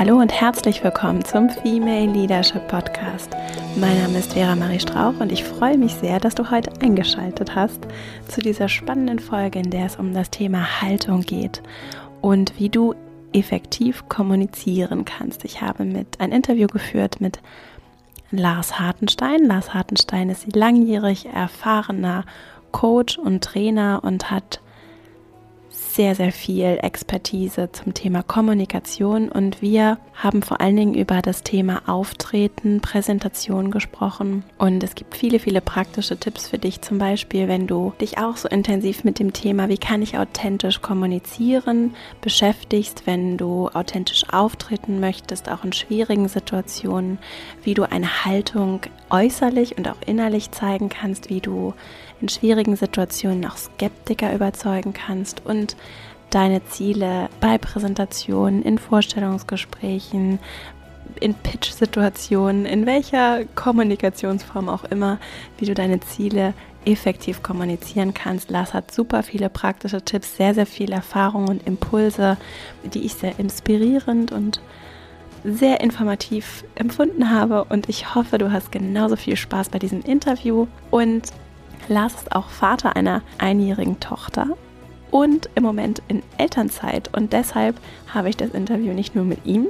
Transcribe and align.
Hallo 0.00 0.16
und 0.16 0.32
herzlich 0.32 0.82
willkommen 0.82 1.22
zum 1.26 1.50
Female 1.50 2.06
Leadership 2.06 2.66
Podcast. 2.68 3.36
Mein 3.76 4.00
Name 4.00 4.20
ist 4.20 4.32
Vera 4.32 4.56
Marie 4.56 4.80
Strauch 4.80 5.20
und 5.20 5.30
ich 5.30 5.44
freue 5.44 5.76
mich 5.76 5.92
sehr, 5.92 6.18
dass 6.18 6.34
du 6.34 6.50
heute 6.50 6.72
eingeschaltet 6.80 7.54
hast 7.54 7.80
zu 8.26 8.40
dieser 8.40 8.70
spannenden 8.70 9.18
Folge, 9.18 9.58
in 9.58 9.68
der 9.68 9.84
es 9.84 9.96
um 9.96 10.14
das 10.14 10.30
Thema 10.30 10.80
Haltung 10.80 11.20
geht 11.20 11.62
und 12.22 12.58
wie 12.58 12.70
du 12.70 12.94
effektiv 13.34 14.08
kommunizieren 14.08 15.04
kannst. 15.04 15.44
Ich 15.44 15.60
habe 15.60 15.84
mit 15.84 16.18
ein 16.18 16.32
Interview 16.32 16.68
geführt 16.68 17.20
mit 17.20 17.40
Lars 18.30 18.80
Hartenstein. 18.80 19.44
Lars 19.44 19.74
Hartenstein 19.74 20.30
ist 20.30 20.56
langjährig 20.56 21.26
erfahrener 21.26 22.24
Coach 22.72 23.18
und 23.18 23.44
Trainer 23.44 24.00
und 24.02 24.30
hat 24.30 24.62
sehr, 25.94 26.14
sehr 26.14 26.32
viel 26.32 26.78
Expertise 26.82 27.70
zum 27.72 27.94
Thema 27.94 28.22
Kommunikation 28.22 29.28
und 29.28 29.60
wir 29.60 29.98
haben 30.14 30.42
vor 30.42 30.60
allen 30.60 30.76
Dingen 30.76 30.94
über 30.94 31.22
das 31.22 31.42
Thema 31.42 31.82
Auftreten, 31.86 32.80
Präsentation 32.80 33.70
gesprochen. 33.70 34.44
Und 34.58 34.82
es 34.82 34.94
gibt 34.94 35.16
viele, 35.16 35.38
viele 35.38 35.60
praktische 35.60 36.18
Tipps 36.18 36.48
für 36.48 36.58
dich, 36.58 36.80
zum 36.82 36.98
Beispiel, 36.98 37.48
wenn 37.48 37.66
du 37.66 37.92
dich 38.00 38.18
auch 38.18 38.36
so 38.36 38.48
intensiv 38.48 39.04
mit 39.04 39.18
dem 39.18 39.32
Thema, 39.32 39.68
wie 39.68 39.78
kann 39.78 40.02
ich 40.02 40.18
authentisch 40.18 40.82
kommunizieren, 40.82 41.94
beschäftigst, 42.20 43.06
wenn 43.06 43.36
du 43.36 43.68
authentisch 43.68 44.24
auftreten 44.30 45.00
möchtest, 45.00 45.50
auch 45.50 45.64
in 45.64 45.72
schwierigen 45.72 46.28
Situationen, 46.28 47.18
wie 47.64 47.74
du 47.74 47.90
eine 47.90 48.24
Haltung 48.24 48.80
äußerlich 49.08 49.78
und 49.78 49.88
auch 49.88 50.00
innerlich 50.06 50.50
zeigen 50.50 50.88
kannst, 50.88 51.30
wie 51.30 51.40
du 51.40 51.74
in 52.20 52.28
schwierigen 52.28 52.76
Situationen 52.76 53.46
auch 53.46 53.56
Skeptiker 53.56 54.34
überzeugen 54.34 54.92
kannst 54.92 55.44
und 55.44 55.76
deine 56.30 56.64
Ziele 56.66 57.28
bei 57.40 57.58
Präsentationen, 57.58 58.62
in 58.62 58.78
Vorstellungsgesprächen, 58.78 60.38
in 61.18 61.34
Pitch-Situationen, 61.34 62.66
in 62.66 62.86
welcher 62.86 63.44
Kommunikationsform 63.56 64.68
auch 64.68 64.84
immer, 64.84 65.18
wie 65.58 65.66
du 65.66 65.74
deine 65.74 66.00
Ziele 66.00 66.54
effektiv 66.84 67.42
kommunizieren 67.42 68.14
kannst. 68.14 68.50
Lars 68.50 68.72
hat 68.72 68.92
super 68.92 69.22
viele 69.22 69.50
praktische 69.50 70.02
Tipps, 70.02 70.36
sehr, 70.36 70.54
sehr 70.54 70.66
viel 70.66 70.92
Erfahrung 70.92 71.48
und 71.48 71.66
Impulse, 71.66 72.36
die 72.94 73.04
ich 73.04 73.14
sehr 73.14 73.38
inspirierend 73.38 74.32
und 74.32 74.60
sehr 75.44 75.80
informativ 75.80 76.64
empfunden 76.74 77.30
habe 77.30 77.64
und 77.64 77.88
ich 77.88 78.14
hoffe, 78.14 78.38
du 78.38 78.52
hast 78.52 78.72
genauso 78.72 79.16
viel 79.16 79.36
Spaß 79.36 79.70
bei 79.70 79.78
diesem 79.78 80.02
Interview 80.02 80.66
und 80.90 81.32
Lars 81.88 82.14
ist 82.14 82.32
auch 82.32 82.48
Vater 82.48 82.96
einer 82.96 83.22
einjährigen 83.38 84.00
Tochter 84.00 84.48
und 85.10 85.50
im 85.54 85.62
Moment 85.62 86.02
in 86.08 86.22
Elternzeit. 86.38 87.10
Und 87.14 87.32
deshalb 87.32 87.76
habe 88.12 88.28
ich 88.28 88.36
das 88.36 88.50
Interview 88.50 88.92
nicht 88.92 89.14
nur 89.14 89.24
mit 89.24 89.44
ihm, 89.44 89.66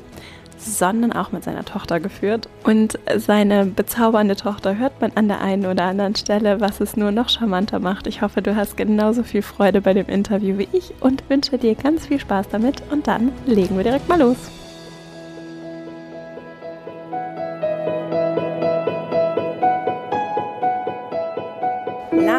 sondern 0.59 1.13
auch 1.13 1.33
mit 1.33 1.45
seiner 1.45 1.65
Tochter 1.65 2.01
geführt. 2.01 2.49
Und 2.65 2.99
seine 3.17 3.65
bezaubernde 3.65 4.37
Tochter 4.37 4.77
hört 4.77 5.01
man 5.01 5.13
an 5.15 5.29
der 5.29 5.41
einen 5.41 5.67
oder 5.67 5.85
anderen 5.85 6.15
Stelle, 6.15 6.61
was 6.61 6.81
es 6.81 6.97
nur 6.97 7.11
noch 7.11 7.31
charmanter 7.31 7.79
macht. 7.79 8.07
Ich 8.07 8.23
hoffe, 8.23 8.43
du 8.43 8.57
hast 8.57 8.77
genauso 8.77 9.23
viel 9.23 9.43
Freude 9.43 9.81
bei 9.81 9.95
dem 9.95 10.07
Interview 10.07 10.59
wie 10.59 10.69
ich 10.73 10.93
und 11.01 11.29
wünsche 11.31 11.57
dir 11.59 11.75
ganz 11.75 12.07
viel 12.07 12.21
Spaß 12.21 12.49
damit. 12.51 12.83
Und 12.91 13.07
dann 13.07 13.33
legen 13.47 13.77
wir 13.77 13.85
direkt 13.85 14.09
mal 14.09 14.21
los. 14.21 14.51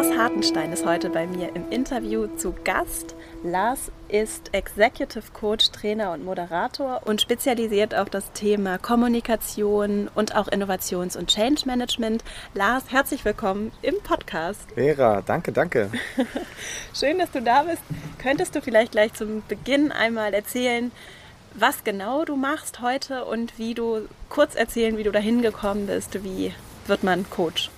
Lars 0.02 0.18
Hartenstein 0.18 0.74
ist 0.74 0.84
heute 0.84 1.12
bei 1.12 1.28
mir 1.28 1.56
im 1.56 1.70
Interview 1.70 2.26
zu 2.36 2.56
Gast. 2.64 3.14
Lars 3.44 3.92
ist 4.08 4.52
Executive 4.52 5.26
Coach, 5.32 5.70
Trainer 5.70 6.12
und 6.12 6.26
Moderator 6.26 7.02
und 7.06 7.22
spezialisiert 7.22 7.94
auf 7.94 8.10
das 8.10 8.32
Thema 8.32 8.80
Kommunikation 8.80 10.10
und 10.16 10.36
auch 10.36 10.48
Innovations- 10.48 11.16
und 11.16 11.30
Change 11.30 11.68
Management. 11.68 12.24
Lars, 12.56 12.86
herzlich 12.90 13.24
willkommen 13.26 13.72
im 13.84 13.94
Podcast. 14.04 14.68
Vera, 14.74 15.22
danke, 15.22 15.52
danke. 15.52 15.92
Schön, 16.96 17.20
dass 17.20 17.30
du 17.30 17.40
da 17.40 17.62
bist. 17.62 17.84
Könntest 18.18 18.56
du 18.56 18.62
vielleicht 18.64 18.94
gleich 18.94 19.14
zum 19.14 19.44
Beginn 19.48 19.92
einmal 19.92 20.34
erzählen, 20.34 20.92
was 21.54 21.84
genau 21.84 22.26
du 22.26 22.36
machst 22.36 22.82
heute 22.82 23.26
und 23.26 23.60
wie 23.60 23.76
du 23.76 24.08
kurz 24.30 24.56
erzählen, 24.56 24.98
wie 24.98 25.04
du 25.04 25.12
dahin 25.12 25.44
gekommen 25.44 25.86
bist, 25.86 26.24
wie 26.24 26.56
wird 26.88 27.04
man 27.04 27.30
Coach? 27.30 27.70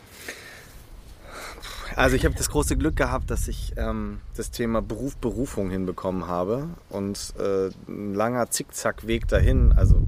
Also 1.95 2.15
ich 2.15 2.25
habe 2.25 2.35
das 2.35 2.49
große 2.49 2.77
Glück 2.77 2.95
gehabt, 2.95 3.29
dass 3.29 3.47
ich 3.47 3.73
ähm, 3.77 4.19
das 4.35 4.51
Thema 4.51 4.81
Beruf, 4.81 5.15
Berufung 5.17 5.69
hinbekommen 5.69 6.27
habe 6.27 6.69
und 6.89 7.33
äh, 7.39 7.69
ein 7.87 8.13
langer 8.13 8.49
Zickzackweg 8.49 9.27
dahin. 9.27 9.73
Also 9.75 10.01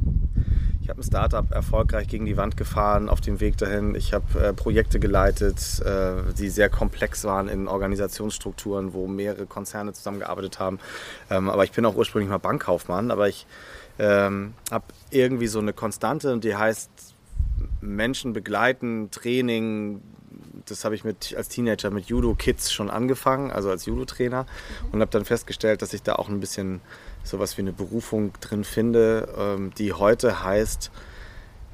ich 0.82 0.90
habe 0.90 1.02
ein 1.02 1.04
Startup 1.04 1.52
erfolgreich 1.52 2.08
gegen 2.08 2.26
die 2.26 2.38
Wand 2.38 2.58
gefahren 2.58 3.10
auf 3.10 3.22
dem 3.22 3.40
Weg 3.40 3.58
dahin. 3.58 3.96
Ich 3.96 4.14
habe 4.14 4.40
äh, 4.40 4.54
Projekte 4.54 5.00
geleitet, 5.00 5.82
äh, 5.84 6.34
die 6.38 6.50
sehr 6.50 6.70
komplex 6.70 7.24
waren 7.24 7.48
in 7.48 7.68
Organisationsstrukturen, 7.68 8.94
wo 8.94 9.08
mehrere 9.08 9.46
Konzerne 9.46 9.94
zusammengearbeitet 9.94 10.60
haben. 10.60 10.80
Ähm, 11.30 11.50
aber 11.50 11.64
ich 11.64 11.72
bin 11.72 11.86
auch 11.86 11.96
ursprünglich 11.96 12.30
mal 12.30 12.38
Bankkaufmann, 12.38 13.12
aber 13.12 13.28
ich 13.28 13.48
ähm, 13.98 14.54
habe 14.72 14.86
irgendwie 15.10 15.48
so 15.48 15.60
eine 15.60 15.74
Konstante 15.74 16.34
und 16.34 16.44
die 16.44 16.56
heißt 16.56 16.90
Menschen 17.82 18.34
begleiten, 18.34 19.10
Training, 19.12 20.02
das 20.66 20.86
habe 20.86 20.96
ich 20.96 21.04
mit, 21.04 21.36
als 21.36 21.50
Teenager 21.50 21.92
mit 21.92 22.06
Judo-Kids 22.06 22.72
schon 22.72 22.90
angefangen, 22.90 23.52
also 23.52 23.70
als 23.70 23.86
Judo-Trainer 23.86 24.46
und 24.92 25.02
habe 25.02 25.12
dann 25.12 25.26
festgestellt, 25.26 25.82
dass 25.82 25.94
ich 25.94 26.04
da 26.04 26.16
auch 26.16 26.30
ein 26.30 26.40
bisschen 26.40 26.82
sowas 27.24 27.58
wie 27.58 27.62
eine 27.62 27.74
Berufung 27.74 28.34
drin 28.40 28.64
finde, 28.64 29.28
ähm, 29.38 29.72
die 29.78 29.94
heute 29.94 30.44
heißt, 30.44 30.92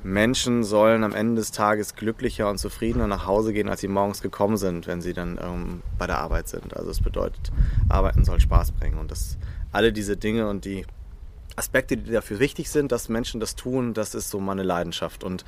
Menschen 0.04 0.64
sollen 0.64 1.04
am 1.04 1.14
Ende 1.14 1.36
des 1.36 1.52
Tages 1.52 1.96
glücklicher 1.96 2.50
und 2.50 2.58
zufriedener 2.58 3.08
nach 3.08 3.28
Hause 3.28 3.54
gehen, 3.54 3.70
als 3.70 3.82
sie 3.82 3.88
morgens 3.88 4.22
gekommen 4.22 4.58
sind, 4.58 4.88
wenn 4.88 5.02
sie 5.02 5.14
dann 5.14 5.40
ähm, 5.42 5.84
bei 5.98 6.08
der 6.08 6.18
Arbeit 6.18 6.48
sind. 6.48 6.76
Also 6.76 6.90
es 6.90 7.02
bedeutet, 7.02 7.52
Arbeiten 7.90 8.26
soll 8.26 8.40
Spaß 8.40 8.72
bringen 8.72 8.98
und 8.98 9.12
das 9.12 9.38
alle 9.72 9.94
diese 9.94 10.18
Dinge 10.18 10.50
und 10.50 10.66
die 10.66 10.86
Aspekte, 11.56 11.98
die 11.98 12.12
dafür 12.12 12.40
wichtig 12.40 12.70
sind, 12.70 12.92
dass 12.92 13.10
Menschen 13.10 13.40
das 13.40 13.56
tun, 13.56 13.94
das 13.94 14.16
ist 14.16 14.30
so 14.30 14.40
meine 14.40 14.64
Leidenschaft. 14.64 15.24
Und 15.24 15.46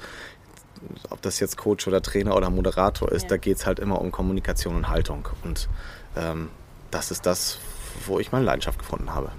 ob 1.09 1.21
das 1.21 1.39
jetzt 1.39 1.57
Coach 1.57 1.87
oder 1.87 2.01
Trainer 2.01 2.35
oder 2.35 2.49
Moderator 2.49 3.11
ist, 3.11 3.23
ja. 3.23 3.29
da 3.29 3.37
geht 3.37 3.57
es 3.57 3.65
halt 3.65 3.79
immer 3.79 4.01
um 4.01 4.11
Kommunikation 4.11 4.75
und 4.75 4.89
Haltung. 4.89 5.27
Und 5.43 5.67
ähm, 6.15 6.49
das 6.91 7.11
ist 7.11 7.25
das, 7.25 7.59
wo 8.05 8.19
ich 8.19 8.31
meine 8.31 8.45
Leidenschaft 8.45 8.79
gefunden 8.79 9.13
habe. 9.13 9.31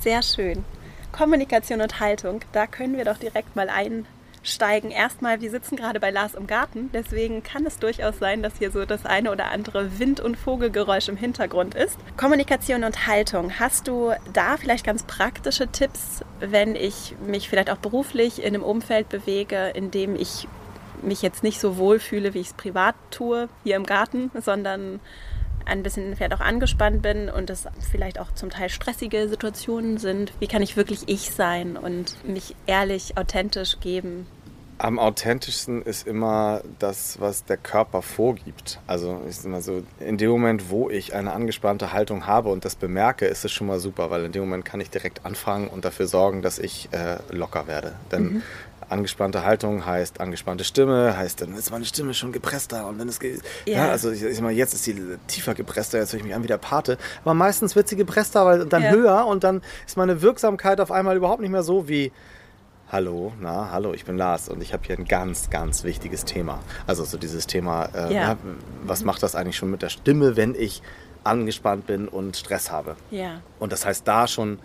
Sehr 0.00 0.22
schön. 0.22 0.64
Kommunikation 1.12 1.80
und 1.80 2.00
Haltung, 2.00 2.40
da 2.52 2.66
können 2.66 2.96
wir 2.96 3.04
doch 3.04 3.18
direkt 3.18 3.54
mal 3.54 3.68
einsteigen. 3.68 4.90
Erstmal, 4.90 5.40
wir 5.40 5.50
sitzen 5.50 5.76
gerade 5.76 6.00
bei 6.00 6.10
Lars 6.10 6.34
im 6.34 6.48
Garten, 6.48 6.90
deswegen 6.92 7.44
kann 7.44 7.64
es 7.66 7.78
durchaus 7.78 8.18
sein, 8.18 8.42
dass 8.42 8.58
hier 8.58 8.72
so 8.72 8.84
das 8.84 9.06
eine 9.06 9.30
oder 9.30 9.52
andere 9.52 10.00
Wind- 10.00 10.18
und 10.18 10.36
Vogelgeräusch 10.36 11.08
im 11.08 11.16
Hintergrund 11.16 11.76
ist. 11.76 11.96
Kommunikation 12.16 12.82
und 12.82 13.06
Haltung, 13.06 13.60
hast 13.60 13.86
du 13.86 14.12
da 14.32 14.56
vielleicht 14.56 14.84
ganz 14.84 15.04
praktische 15.04 15.68
Tipps, 15.68 16.24
wenn 16.40 16.74
ich 16.74 17.14
mich 17.24 17.48
vielleicht 17.48 17.70
auch 17.70 17.78
beruflich 17.78 18.42
in 18.42 18.54
einem 18.54 18.64
Umfeld 18.64 19.08
bewege, 19.08 19.68
in 19.68 19.92
dem 19.92 20.16
ich 20.16 20.48
mich 21.06 21.22
jetzt 21.22 21.42
nicht 21.42 21.60
so 21.60 21.76
wohl 21.76 21.98
fühle, 21.98 22.34
wie 22.34 22.40
ich 22.40 22.48
es 22.48 22.54
privat 22.54 22.94
tue, 23.10 23.48
hier 23.62 23.76
im 23.76 23.84
Garten, 23.84 24.30
sondern 24.40 25.00
ein 25.66 25.82
bisschen 25.82 26.14
vielleicht 26.16 26.34
auch 26.34 26.40
angespannt 26.40 27.02
bin 27.02 27.28
und 27.28 27.50
es 27.50 27.66
vielleicht 27.90 28.20
auch 28.20 28.32
zum 28.32 28.50
Teil 28.50 28.68
stressige 28.68 29.28
Situationen 29.28 29.98
sind. 29.98 30.32
Wie 30.38 30.46
kann 30.46 30.62
ich 30.62 30.76
wirklich 30.76 31.00
ich 31.06 31.30
sein 31.30 31.76
und 31.76 32.16
mich 32.26 32.54
ehrlich, 32.66 33.16
authentisch 33.16 33.80
geben? 33.80 34.26
Am 34.76 34.98
authentischsten 34.98 35.82
ist 35.82 36.06
immer 36.06 36.62
das, 36.80 37.20
was 37.20 37.44
der 37.44 37.56
Körper 37.56 38.02
vorgibt. 38.02 38.80
Also 38.88 39.22
ist 39.28 39.44
immer 39.44 39.62
so, 39.62 39.84
in 40.00 40.18
dem 40.18 40.30
Moment, 40.30 40.68
wo 40.68 40.90
ich 40.90 41.14
eine 41.14 41.32
angespannte 41.32 41.92
Haltung 41.92 42.26
habe 42.26 42.48
und 42.48 42.64
das 42.64 42.74
bemerke, 42.74 43.26
ist 43.26 43.44
es 43.44 43.52
schon 43.52 43.68
mal 43.68 43.78
super, 43.78 44.10
weil 44.10 44.24
in 44.24 44.32
dem 44.32 44.42
Moment 44.42 44.64
kann 44.64 44.80
ich 44.80 44.90
direkt 44.90 45.24
anfangen 45.24 45.68
und 45.68 45.84
dafür 45.84 46.08
sorgen, 46.08 46.42
dass 46.42 46.58
ich 46.58 46.88
äh, 46.90 47.18
locker 47.30 47.68
werde. 47.68 47.94
Denn 48.10 48.22
mhm 48.24 48.42
angespannte 48.94 49.44
Haltung 49.44 49.84
heißt 49.84 50.20
angespannte 50.20 50.64
Stimme, 50.64 51.16
heißt 51.16 51.42
dann 51.42 51.54
ist 51.54 51.70
meine 51.70 51.84
Stimme 51.84 52.14
schon 52.14 52.32
gepresster 52.32 52.86
und 52.86 52.98
wenn 52.98 53.08
es 53.08 53.18
geht, 53.18 53.42
ja. 53.66 53.86
ja. 53.86 53.90
also 53.90 54.10
ich, 54.10 54.22
ich 54.22 54.40
meine, 54.40 54.56
jetzt 54.56 54.72
ist 54.72 54.84
sie 54.84 54.96
tiefer 55.26 55.54
gepresster, 55.54 55.98
jetzt 55.98 56.12
höre 56.12 56.20
ich 56.20 56.24
mich 56.24 56.34
an 56.34 56.44
wie 56.44 56.48
der 56.48 56.58
Pate, 56.58 56.96
aber 57.22 57.34
meistens 57.34 57.74
wird 57.74 57.88
sie 57.88 57.96
gepresster, 57.96 58.46
weil 58.46 58.66
dann 58.66 58.84
ja. 58.84 58.90
höher 58.90 59.26
und 59.26 59.44
dann 59.44 59.62
ist 59.86 59.96
meine 59.96 60.22
Wirksamkeit 60.22 60.80
auf 60.80 60.92
einmal 60.92 61.16
überhaupt 61.16 61.40
nicht 61.40 61.50
mehr 61.50 61.64
so 61.64 61.88
wie 61.88 62.12
Hallo, 62.92 63.32
na, 63.40 63.72
hallo, 63.72 63.92
ich 63.92 64.04
bin 64.04 64.16
Lars 64.16 64.48
und 64.48 64.62
ich 64.62 64.72
habe 64.72 64.84
hier 64.86 64.96
ein 64.96 65.06
ganz, 65.06 65.50
ganz 65.50 65.82
wichtiges 65.82 66.24
Thema. 66.26 66.60
Also 66.86 67.02
so 67.04 67.16
dieses 67.16 67.48
Thema, 67.48 67.86
äh, 67.86 68.14
ja. 68.14 68.36
was 68.84 69.02
macht 69.02 69.22
das 69.24 69.34
eigentlich 69.34 69.56
schon 69.56 69.70
mit 69.70 69.82
der 69.82 69.88
Stimme, 69.88 70.36
wenn 70.36 70.54
ich 70.54 70.80
angespannt 71.24 71.88
bin 71.88 72.06
und 72.06 72.36
Stress 72.36 72.70
habe? 72.70 72.94
Ja. 73.10 73.40
Und 73.58 73.72
das 73.72 73.84
heißt 73.84 74.06
da 74.06 74.28
schon 74.28 74.60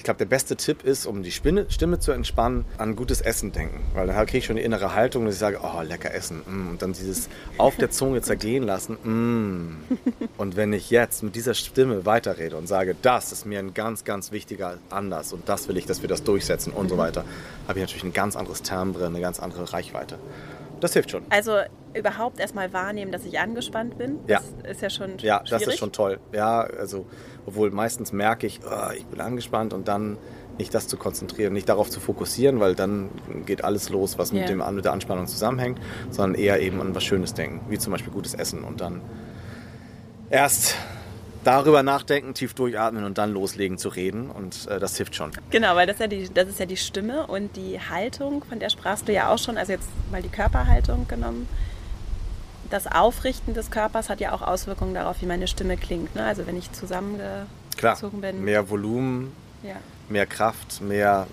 Ich 0.00 0.04
glaube, 0.04 0.16
der 0.16 0.24
beste 0.24 0.56
Tipp 0.56 0.82
ist, 0.82 1.04
um 1.04 1.22
die 1.22 1.30
Stimme, 1.30 1.66
Stimme 1.68 1.98
zu 1.98 2.12
entspannen, 2.12 2.64
an 2.78 2.96
gutes 2.96 3.20
Essen 3.20 3.52
denken. 3.52 3.82
Weil 3.92 4.06
dann 4.06 4.16
kriege 4.24 4.38
ich 4.38 4.46
schon 4.46 4.56
die 4.56 4.62
innere 4.62 4.94
Haltung, 4.94 5.26
dass 5.26 5.34
ich 5.34 5.40
sage, 5.40 5.60
oh, 5.62 5.82
lecker 5.82 6.14
essen. 6.14 6.40
Mm. 6.46 6.70
Und 6.70 6.80
dann 6.80 6.94
dieses 6.94 7.28
auf 7.58 7.76
der 7.76 7.90
Zunge 7.90 8.22
zergehen 8.22 8.62
lassen. 8.62 8.94
Mm. 9.04 9.76
Und 10.38 10.56
wenn 10.56 10.72
ich 10.72 10.88
jetzt 10.88 11.22
mit 11.22 11.36
dieser 11.36 11.52
Stimme 11.52 12.06
weiterrede 12.06 12.56
und 12.56 12.66
sage, 12.66 12.96
das 13.02 13.30
ist 13.30 13.44
mir 13.44 13.58
ein 13.58 13.74
ganz, 13.74 14.04
ganz 14.04 14.32
wichtiger 14.32 14.78
Anlass 14.88 15.34
und 15.34 15.46
das 15.50 15.68
will 15.68 15.76
ich, 15.76 15.84
dass 15.84 16.00
wir 16.00 16.08
das 16.08 16.22
durchsetzen 16.22 16.72
und 16.72 16.88
so 16.88 16.96
weiter, 16.96 17.26
habe 17.68 17.78
ich 17.78 17.82
natürlich 17.82 18.04
ein 18.04 18.14
ganz 18.14 18.36
anderes 18.36 18.62
Timbre, 18.62 19.04
eine 19.04 19.20
ganz 19.20 19.38
andere 19.38 19.70
Reichweite. 19.70 20.18
Das 20.80 20.94
hilft 20.94 21.10
schon. 21.10 21.22
Also 21.28 21.58
überhaupt 21.94 22.40
erstmal 22.40 22.72
wahrnehmen, 22.72 23.12
dass 23.12 23.24
ich 23.24 23.38
angespannt 23.38 23.98
bin. 23.98 24.18
Ja. 24.26 24.40
Das 24.62 24.72
ist 24.72 24.82
ja 24.82 24.90
schon 24.90 25.18
Ja, 25.18 25.40
das 25.40 25.48
schwierig. 25.48 25.68
ist 25.68 25.78
schon 25.78 25.92
toll. 25.92 26.18
Ja, 26.32 26.60
also, 26.62 27.06
obwohl 27.46 27.70
meistens 27.70 28.12
merke 28.12 28.46
ich, 28.46 28.60
oh, 28.64 28.92
ich 28.96 29.04
bin 29.06 29.20
angespannt 29.20 29.72
und 29.72 29.88
dann 29.88 30.18
nicht 30.58 30.74
das 30.74 30.86
zu 30.88 30.96
konzentrieren, 30.98 31.52
nicht 31.54 31.68
darauf 31.68 31.88
zu 31.88 32.00
fokussieren, 32.00 32.60
weil 32.60 32.74
dann 32.74 33.08
geht 33.46 33.64
alles 33.64 33.88
los, 33.88 34.18
was 34.18 34.30
mit, 34.32 34.42
Ja. 34.42 34.48
dem, 34.48 34.74
mit 34.74 34.84
der 34.84 34.92
Anspannung 34.92 35.26
zusammenhängt, 35.26 35.80
sondern 36.10 36.38
eher 36.38 36.60
eben 36.60 36.80
an 36.80 36.94
was 36.94 37.02
Schönes 37.04 37.32
denken, 37.34 37.60
wie 37.70 37.78
zum 37.78 37.92
Beispiel 37.92 38.12
gutes 38.12 38.34
Essen 38.34 38.62
und 38.62 38.80
dann 38.80 39.00
erst 40.28 40.76
darüber 41.44 41.82
nachdenken, 41.82 42.34
tief 42.34 42.52
durchatmen 42.54 43.04
und 43.04 43.16
dann 43.16 43.32
loslegen 43.32 43.78
zu 43.78 43.88
reden 43.88 44.30
und 44.30 44.66
äh, 44.68 44.78
das 44.78 44.96
hilft 44.98 45.14
schon. 45.14 45.30
Genau, 45.50 45.74
weil 45.74 45.86
das 45.86 45.96
ist, 45.96 46.00
ja 46.00 46.06
die, 46.06 46.28
das 46.32 46.48
ist 46.48 46.60
ja 46.60 46.66
die 46.66 46.76
Stimme 46.76 47.26
und 47.26 47.56
die 47.56 47.80
Haltung, 47.80 48.44
von 48.44 48.58
der 48.58 48.68
sprachst 48.68 49.08
du 49.08 49.12
ja 49.12 49.30
auch 49.32 49.38
schon, 49.38 49.56
also 49.56 49.72
jetzt 49.72 49.88
mal 50.10 50.20
die 50.20 50.28
Körperhaltung 50.28 51.08
genommen. 51.08 51.48
Das 52.70 52.86
Aufrichten 52.86 53.52
des 53.54 53.70
Körpers 53.70 54.08
hat 54.08 54.20
ja 54.20 54.32
auch 54.32 54.42
Auswirkungen 54.42 54.94
darauf, 54.94 55.20
wie 55.20 55.26
meine 55.26 55.48
Stimme 55.48 55.76
klingt. 55.76 56.14
Ne? 56.14 56.24
Also 56.24 56.46
wenn 56.46 56.56
ich 56.56 56.70
zusammengezogen 56.72 58.20
bin. 58.20 58.44
mehr 58.44 58.70
Volumen, 58.70 59.32
Ja. 59.62 59.74
mehr 60.08 60.26
Kraft, 60.26 60.80
mehr. 60.80 61.26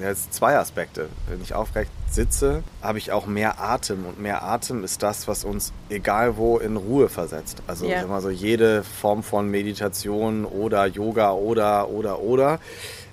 Ja, 0.00 0.14
sind 0.14 0.32
zwei 0.34 0.58
Aspekte. 0.58 1.08
Wenn 1.26 1.40
ich 1.40 1.54
aufrecht 1.54 1.90
sitze, 2.10 2.62
habe 2.82 2.98
ich 2.98 3.12
auch 3.12 3.24
mehr 3.26 3.58
Atem. 3.62 4.04
Und 4.04 4.20
mehr 4.20 4.42
Atem 4.42 4.84
ist 4.84 5.02
das, 5.02 5.26
was 5.26 5.42
uns 5.42 5.72
egal 5.88 6.36
wo 6.36 6.58
in 6.58 6.76
Ruhe 6.76 7.08
versetzt. 7.08 7.62
Also 7.66 7.86
Ja. 7.86 8.02
immer 8.02 8.20
so 8.20 8.28
jede 8.28 8.84
Form 8.84 9.22
von 9.22 9.48
Meditation 9.50 10.44
oder 10.44 10.84
Yoga 10.84 11.32
oder 11.32 11.88
oder 11.88 12.18
oder 12.20 12.58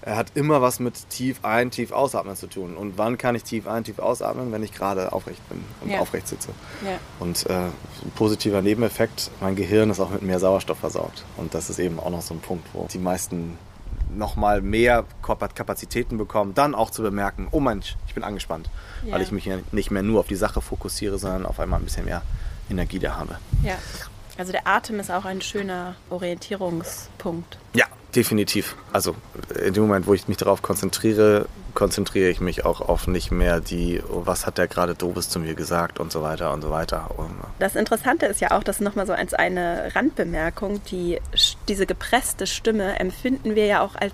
er 0.05 0.17
hat 0.17 0.31
immer 0.35 0.61
was 0.61 0.79
mit 0.79 1.09
tief 1.09 1.39
ein, 1.43 1.71
tief 1.71 1.91
ausatmen 1.91 2.35
zu 2.35 2.47
tun. 2.47 2.75
Und 2.75 2.97
wann 2.97 3.17
kann 3.17 3.35
ich 3.35 3.43
tief 3.43 3.67
ein, 3.67 3.83
tief 3.83 3.99
ausatmen, 3.99 4.51
wenn 4.51 4.61
ich 4.61 4.73
gerade 4.73 5.13
aufrecht 5.13 5.47
bin 5.49 5.63
und 5.81 5.89
Ja. 5.89 5.99
aufrecht 5.99 6.27
sitze? 6.27 6.49
Ja. 6.85 6.97
Und 7.19 7.45
äh, 7.49 7.53
ein 7.53 7.71
positiver 8.15 8.61
Nebeneffekt, 8.61 9.31
mein 9.39 9.55
Gehirn 9.55 9.89
ist 9.89 9.99
auch 9.99 10.09
mit 10.09 10.21
mehr 10.21 10.39
Sauerstoff 10.39 10.77
versorgt. 10.79 11.23
Und 11.37 11.53
das 11.53 11.69
ist 11.69 11.79
eben 11.79 11.99
auch 11.99 12.09
noch 12.09 12.21
so 12.21 12.33
ein 12.33 12.41
Punkt, 12.41 12.67
wo 12.73 12.85
die 12.91 12.99
meisten 12.99 13.57
nochmal 14.15 14.61
mehr 14.61 15.05
Kap- 15.25 15.55
Kapazitäten 15.55 16.17
bekommen, 16.17 16.53
dann 16.53 16.75
auch 16.75 16.91
zu 16.91 17.01
bemerken, 17.01 17.47
oh 17.51 17.59
Mensch, 17.59 17.95
ich 18.07 18.13
bin 18.13 18.23
angespannt, 18.23 18.69
Ja. 19.05 19.13
weil 19.13 19.21
ich 19.21 19.31
mich 19.31 19.49
nicht 19.71 19.89
mehr 19.89 20.03
nur 20.03 20.19
auf 20.19 20.27
die 20.27 20.35
Sache 20.35 20.61
fokussiere, 20.61 21.17
sondern 21.17 21.45
auf 21.47 21.59
einmal 21.59 21.79
ein 21.79 21.85
bisschen 21.85 22.05
mehr 22.05 22.21
Energie 22.69 22.99
da 22.99 23.15
habe. 23.17 23.37
ja. 23.63 23.75
Also 24.37 24.51
der 24.51 24.67
Atem 24.67 24.99
ist 24.99 25.11
auch 25.11 25.25
ein 25.25 25.41
schöner 25.41 25.95
Orientierungspunkt. 26.09 27.57
Ja, 27.73 27.85
definitiv. 28.15 28.75
Also 28.91 29.15
in 29.63 29.73
dem 29.73 29.83
Moment, 29.83 30.07
wo 30.07 30.13
ich 30.13 30.27
mich 30.27 30.37
darauf 30.37 30.61
konzentriere, 30.61 31.45
konzentriere 31.73 32.29
ich 32.29 32.39
mich 32.39 32.65
auch 32.65 32.81
auf 32.81 33.07
nicht 33.07 33.31
mehr 33.31 33.59
die, 33.59 34.01
oh, 34.09 34.23
was 34.25 34.45
hat 34.45 34.57
der 34.57 34.67
gerade 34.67 34.95
Dobes 34.95 35.29
zu 35.29 35.39
mir 35.39 35.53
gesagt 35.53 35.99
und 35.99 36.11
so 36.11 36.21
weiter 36.21 36.53
und 36.53 36.61
so 36.61 36.69
weiter. 36.69 37.11
Und, 37.17 37.31
Das 37.59 37.75
Interessante 37.75 38.25
ist 38.25 38.41
ja 38.41 38.51
auch, 38.51 38.63
dass 38.63 38.79
nochmal 38.79 39.05
so 39.05 39.13
als 39.13 39.33
eine 39.33 39.91
Randbemerkung, 39.95 40.81
die, 40.85 41.19
diese 41.67 41.85
gepresste 41.85 42.47
Stimme 42.47 42.99
empfinden 42.99 43.55
wir 43.55 43.65
ja 43.65 43.81
auch 43.81 43.95
als 43.95 44.13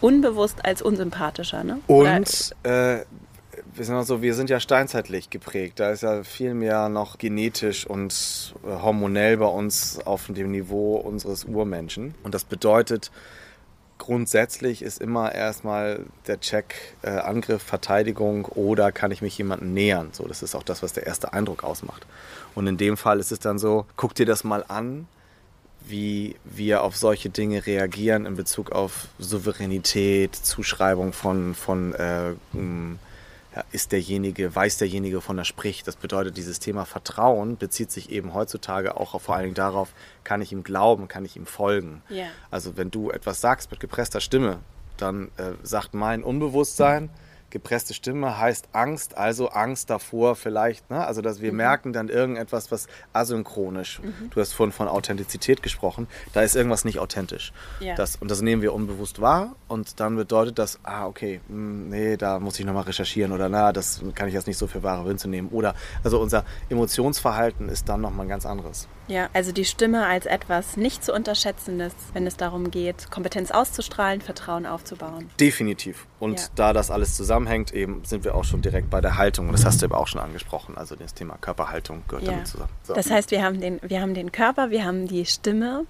unbewusst 0.00 0.64
als 0.64 0.82
unsympathischer. 0.82 1.62
Ne? 1.62 1.78
Und 1.86 2.54
äh, 2.62 3.00
wir 3.74 3.84
sind, 3.84 3.94
also, 3.94 4.22
wir 4.22 4.34
sind 4.34 4.50
ja 4.50 4.60
steinzeitlich 4.60 5.30
geprägt. 5.30 5.80
Da 5.80 5.90
ist 5.90 6.02
ja 6.02 6.22
viel 6.24 6.54
mehr 6.54 6.88
noch 6.88 7.18
genetisch 7.18 7.86
und 7.86 8.54
äh, 8.64 8.68
hormonell 8.82 9.36
bei 9.36 9.46
uns 9.46 9.98
auf 10.04 10.26
dem 10.28 10.50
Niveau 10.50 10.96
unseres 10.96 11.44
Urmenschen. 11.44 12.14
Und 12.22 12.34
das 12.34 12.44
bedeutet, 12.44 13.10
grundsätzlich 13.98 14.82
ist 14.82 15.00
immer 15.00 15.32
erstmal 15.32 16.00
der 16.26 16.40
Check 16.40 16.74
äh, 17.02 17.10
Angriff, 17.10 17.62
Verteidigung 17.62 18.46
oder 18.46 18.92
kann 18.92 19.12
ich 19.12 19.22
mich 19.22 19.36
jemandem 19.38 19.72
nähern. 19.72 20.08
So, 20.12 20.26
das 20.26 20.42
ist 20.42 20.54
auch 20.54 20.62
das, 20.62 20.82
was 20.82 20.92
der 20.92 21.06
erste 21.06 21.32
Eindruck 21.32 21.62
ausmacht. 21.62 22.06
Und 22.54 22.66
in 22.66 22.76
dem 22.76 22.96
Fall 22.96 23.20
ist 23.20 23.30
es 23.30 23.38
dann 23.38 23.58
so, 23.58 23.86
guck 23.96 24.14
dir 24.14 24.26
das 24.26 24.42
mal 24.42 24.64
an, 24.66 25.06
wie 25.86 26.36
wir 26.44 26.82
auf 26.82 26.96
solche 26.96 27.30
Dinge 27.30 27.66
reagieren 27.66 28.26
in 28.26 28.36
Bezug 28.36 28.72
auf 28.72 29.08
Souveränität, 29.18 30.34
Zuschreibung 30.34 31.12
von, 31.12 31.54
von 31.54 31.94
äh, 31.94 32.32
ja, 33.54 33.64
ist 33.72 33.92
derjenige, 33.92 34.54
weiß 34.54 34.78
derjenige, 34.78 35.18
wovon 35.18 35.38
er 35.38 35.44
spricht. 35.44 35.86
Das 35.86 35.96
bedeutet, 35.96 36.36
dieses 36.36 36.60
Thema 36.60 36.84
Vertrauen 36.84 37.56
bezieht 37.56 37.90
sich 37.90 38.10
eben 38.10 38.32
heutzutage 38.32 38.96
auch 38.96 39.14
auf, 39.14 39.22
vor 39.22 39.34
allen 39.34 39.44
Dingen 39.44 39.54
darauf, 39.54 39.92
kann 40.22 40.40
ich 40.40 40.52
ihm 40.52 40.62
glauben, 40.62 41.08
kann 41.08 41.24
ich 41.24 41.36
ihm 41.36 41.46
folgen. 41.46 42.02
Ja. 42.08 42.26
Also 42.50 42.76
wenn 42.76 42.90
du 42.90 43.10
etwas 43.10 43.40
sagst 43.40 43.70
mit 43.70 43.80
gepresster 43.80 44.20
Stimme, 44.20 44.58
dann 44.96 45.30
äh, 45.36 45.52
sagt 45.62 45.94
mein 45.94 46.22
Unbewusstsein, 46.22 47.10
gepresste 47.50 47.94
Stimme 47.94 48.38
heißt 48.38 48.68
Angst, 48.72 49.16
also 49.18 49.48
Angst 49.50 49.90
davor 49.90 50.36
vielleicht, 50.36 50.88
ne? 50.90 51.04
also 51.06 51.20
dass 51.22 51.38
Mhm. 51.38 51.42
wir 51.42 51.52
merken 51.52 51.92
dann 51.92 52.08
irgendetwas, 52.08 52.70
was 52.70 52.86
asynchronisch, 53.12 54.00
du 54.30 54.40
hast 54.40 54.52
vorhin 54.52 54.72
von 54.72 54.88
Authentizität 54.88 55.62
gesprochen, 55.62 56.06
da 56.32 56.42
ist 56.42 56.56
irgendwas 56.56 56.84
nicht 56.84 56.98
authentisch. 56.98 57.52
Ja. 57.80 57.94
Das, 57.94 58.16
und 58.16 58.30
das 58.30 58.40
nehmen 58.42 58.62
wir 58.62 58.72
unbewusst 58.72 59.20
wahr 59.20 59.54
und 59.68 60.00
dann 60.00 60.16
bedeutet 60.16 60.58
das, 60.58 60.78
ah 60.82 61.06
okay, 61.06 61.40
hm, 61.48 61.88
nee, 61.88 62.16
da 62.16 62.38
muss 62.38 62.58
ich 62.58 62.64
nochmal 62.66 62.84
recherchieren 62.84 63.32
oder 63.32 63.48
na, 63.48 63.72
das 63.72 64.00
kann 64.14 64.28
ich 64.28 64.34
jetzt 64.34 64.46
nicht 64.46 64.58
so 64.58 64.66
für 64.66 64.82
wahre 64.82 65.04
Münze 65.04 65.28
nehmen. 65.28 65.48
Oder, 65.50 65.74
also 66.04 66.20
unser 66.20 66.44
Emotionsverhalten 66.68 67.68
ist 67.68 67.88
dann 67.88 68.00
nochmal 68.00 68.26
ein 68.26 68.28
ganz 68.30 68.46
anderes. 68.46 68.88
Ja, 69.08 69.28
also 69.32 69.50
die 69.50 69.64
Stimme 69.64 70.06
als 70.06 70.26
etwas 70.26 70.76
nicht 70.76 71.04
zu 71.04 71.12
unterschätzendes, 71.12 71.92
wenn 72.12 72.26
es 72.28 72.36
darum 72.36 72.70
geht, 72.70 73.10
Kompetenz 73.10 73.50
auszustrahlen, 73.50 74.20
Vertrauen 74.20 74.66
aufzubauen. 74.66 75.28
Definitiv. 75.40 76.06
Und 76.20 76.38
Ja. 76.40 76.46
da 76.54 76.72
das 76.72 76.92
alles 76.92 77.16
zusammenhängt, 77.16 77.72
eben 77.74 78.02
sind 78.04 78.22
wir 78.24 78.36
auch 78.36 78.44
schon 78.44 78.62
direkt 78.62 78.88
bei 78.88 79.00
der 79.00 79.16
Haltung. 79.18 79.46
Und 79.48 79.52
das 79.52 79.64
hast 79.64 79.82
du 79.82 79.86
eben 79.86 79.94
auch 79.94 80.06
schon 80.06 80.20
angesprochen. 80.20 80.78
Also 80.78 80.94
das 80.94 81.12
Thema 81.14 81.36
Körperhaltung 81.40 82.02
gehört 82.06 82.24
Ja. 82.24 82.30
damit 82.32 82.46
zusammen. 82.46 82.70
So. 82.84 82.94
Das 82.94 83.10
heißt, 83.10 83.32
wir 83.32 83.42
haben, 83.42 83.60
den, 83.60 83.80
wir 83.82 84.00
haben 84.00 84.14
den 84.14 84.30
Körper, 84.30 84.70
wir 84.70 84.84
haben 84.84 85.08
die 85.08 85.26
Stimme, 85.26 85.86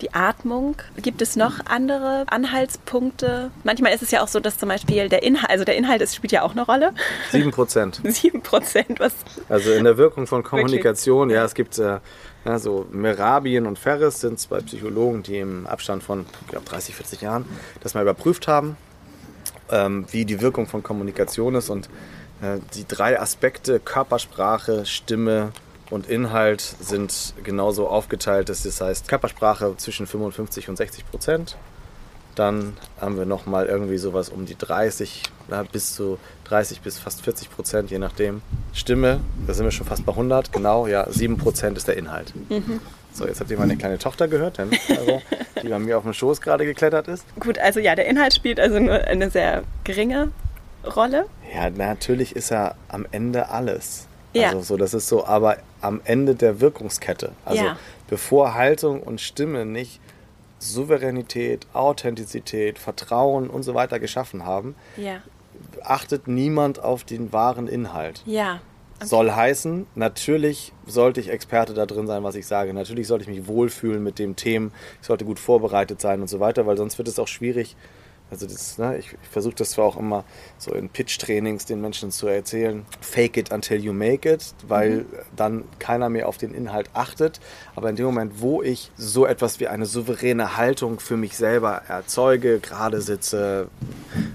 die 0.00 0.14
Atmung. 0.14 0.76
Gibt 0.96 1.22
es 1.22 1.34
noch 1.36 1.54
andere 1.66 2.24
Anhaltspunkte? 2.28 3.50
Manchmal 3.64 3.92
ist 3.92 4.02
es 4.02 4.10
ja 4.10 4.22
auch 4.22 4.28
so, 4.28 4.38
dass 4.40 4.58
zum 4.58 4.68
Beispiel 4.68 5.08
der 5.08 5.22
Inhalt, 5.22 5.50
also 5.50 5.64
der 5.64 5.76
Inhalt 5.76 6.00
ist, 6.02 6.14
spielt 6.14 6.32
ja 6.32 6.42
auch 6.42 6.52
eine 6.52 6.62
Rolle. 6.62 6.92
Sieben 7.32 7.50
Prozent. 7.50 8.00
Sieben 8.04 8.40
Prozent, 8.42 9.00
was 9.00 9.12
Also 9.48 9.72
in 9.72 9.84
der 9.84 9.96
Wirkung 9.96 10.26
von 10.26 10.42
Kommunikation, 10.42 11.30
ja, 11.30 11.44
es 11.44 11.54
gibt 11.54 11.78
äh, 11.78 11.98
ja, 12.44 12.58
so 12.58 12.86
Merabien 12.90 13.66
und 13.66 13.78
Ferris 13.78 14.20
sind 14.20 14.38
zwei 14.38 14.60
Psychologen, 14.60 15.22
die 15.22 15.38
im 15.38 15.66
Abstand 15.66 16.02
von, 16.02 16.24
ich 16.42 16.48
glaube, 16.48 16.66
30, 16.66 16.94
40 16.94 17.20
Jahren 17.20 17.44
das 17.80 17.94
mal 17.94 18.02
überprüft 18.02 18.48
haben, 18.48 18.76
ähm, 19.70 20.06
wie 20.10 20.24
die 20.24 20.40
Wirkung 20.40 20.66
von 20.66 20.82
Kommunikation 20.82 21.54
ist 21.54 21.68
und 21.68 21.88
äh, 22.40 22.58
die 22.74 22.86
drei 22.86 23.20
Aspekte 23.20 23.80
Körpersprache, 23.80 24.86
Stimme 24.86 25.52
und 25.90 26.06
Inhalt 26.06 26.60
sind 26.60 27.34
genauso 27.42 27.88
aufgeteilt. 27.88 28.48
Das 28.48 28.80
heißt, 28.80 29.08
Körpersprache 29.08 29.74
zwischen 29.76 30.06
55 30.06 30.68
und 30.68 30.76
60 30.76 31.10
Prozent. 31.10 31.56
Dann 32.34 32.76
haben 33.00 33.16
wir 33.16 33.26
nochmal 33.26 33.66
irgendwie 33.66 33.98
sowas 33.98 34.28
um 34.28 34.46
die 34.46 34.56
30, 34.56 35.24
na, 35.48 35.64
bis 35.64 35.94
zu 35.94 36.18
30 36.48 36.80
bis 36.80 36.98
fast 36.98 37.22
40 37.22 37.50
Prozent, 37.50 37.90
je 37.90 37.98
nachdem. 37.98 38.42
Stimme, 38.72 39.20
da 39.46 39.52
sind 39.54 39.64
wir 39.64 39.70
schon 39.70 39.86
fast 39.86 40.04
bei 40.06 40.12
100, 40.12 40.52
genau, 40.52 40.86
ja, 40.86 41.06
7 41.10 41.36
Prozent 41.36 41.76
ist 41.76 41.88
der 41.88 41.96
Inhalt. 41.96 42.32
So, 43.12 43.26
jetzt 43.26 43.40
habt 43.40 43.50
ihr 43.50 43.58
meine 43.58 43.76
kleine 43.76 43.98
Tochter 43.98 44.28
gehört, 44.28 44.58
denn, 44.58 44.70
also, 44.88 45.20
die 45.62 45.68
bei 45.68 45.78
mir 45.78 45.98
auf 45.98 46.04
dem 46.04 46.12
Schoß 46.14 46.40
gerade 46.40 46.64
geklettert 46.64 47.08
ist. 47.08 47.24
gut, 47.40 47.58
also 47.58 47.80
ja, 47.80 47.94
der 47.94 48.06
Inhalt 48.06 48.34
spielt 48.34 48.60
also 48.60 48.78
nur 48.78 48.94
eine 48.94 49.30
sehr 49.30 49.64
geringe 49.84 50.30
Rolle. 50.96 51.26
Ja, 51.54 51.68
natürlich 51.70 52.36
ist 52.36 52.50
er 52.52 52.76
am 52.88 53.06
Ende 53.10 53.48
alles. 53.50 54.06
Ja. 54.34 54.48
Also 54.48 54.60
so, 54.62 54.76
das 54.76 54.94
ist 54.94 55.08
so, 55.08 55.26
aber 55.26 55.56
am 55.80 56.00
Ende 56.04 56.34
der 56.34 56.60
Wirkungskette. 56.60 57.32
Also 57.44 57.64
Ja. 57.64 57.76
bevor 58.08 58.54
Haltung 58.54 59.02
und 59.02 59.20
Stimme 59.20 59.64
nicht 59.64 60.00
Souveränität, 60.60 61.66
Authentizität, 61.72 62.78
Vertrauen 62.78 63.48
und 63.48 63.62
so 63.62 63.74
weiter 63.74 63.98
geschaffen 63.98 64.44
haben, 64.44 64.74
Ja. 64.96 65.20
Achtet 65.82 66.28
niemand 66.28 66.82
auf 66.82 67.04
den 67.04 67.32
wahren 67.32 67.68
Inhalt. 67.68 68.22
Ja. 68.26 68.60
Soll 69.02 69.30
heißen, 69.30 69.86
natürlich 69.94 70.72
sollte 70.86 71.20
ich 71.20 71.30
Experte 71.30 71.72
da 71.72 71.86
drin 71.86 72.08
sein, 72.08 72.24
was 72.24 72.34
ich 72.34 72.48
sage. 72.48 72.74
Natürlich 72.74 73.06
sollte 73.06 73.22
ich 73.22 73.28
mich 73.28 73.46
wohlfühlen 73.46 74.02
mit 74.02 74.18
dem 74.18 74.34
Themen. 74.34 74.72
Ich 75.00 75.06
sollte 75.06 75.24
gut 75.24 75.38
vorbereitet 75.38 76.00
sein 76.00 76.20
und 76.20 76.28
so 76.28 76.40
weiter, 76.40 76.66
weil 76.66 76.76
sonst 76.76 76.98
wird 76.98 77.06
es 77.06 77.18
auch 77.20 77.28
schwierig, 77.28 77.76
Also 78.30 78.46
das, 78.46 78.76
ne, 78.76 78.98
ich, 78.98 79.12
ich 79.22 79.28
versuche 79.30 79.54
das 79.54 79.70
zwar 79.70 79.86
auch 79.86 79.96
immer 79.96 80.24
so 80.58 80.72
in 80.72 80.88
Pitch-Trainings 80.88 81.64
den 81.64 81.80
Menschen 81.80 82.10
zu 82.10 82.26
erzählen, 82.26 82.84
fake 83.00 83.36
it 83.38 83.52
until 83.52 83.78
you 83.78 83.92
make 83.92 84.30
it, 84.30 84.54
weil 84.66 84.90
mhm. 84.90 85.06
dann 85.34 85.64
keiner 85.78 86.08
mehr 86.08 86.28
auf 86.28 86.36
den 86.36 86.52
Inhalt 86.52 86.90
achtet. 86.92 87.40
Aber 87.74 87.88
in 87.88 87.96
dem 87.96 88.06
Moment, 88.06 88.40
wo 88.40 88.62
ich 88.62 88.90
so 88.96 89.26
etwas 89.26 89.60
wie 89.60 89.68
eine 89.68 89.86
souveräne 89.86 90.56
Haltung 90.56 91.00
für 91.00 91.16
mich 91.16 91.36
selber 91.36 91.82
erzeuge, 91.88 92.60
gerade 92.60 93.00
sitze, 93.00 93.68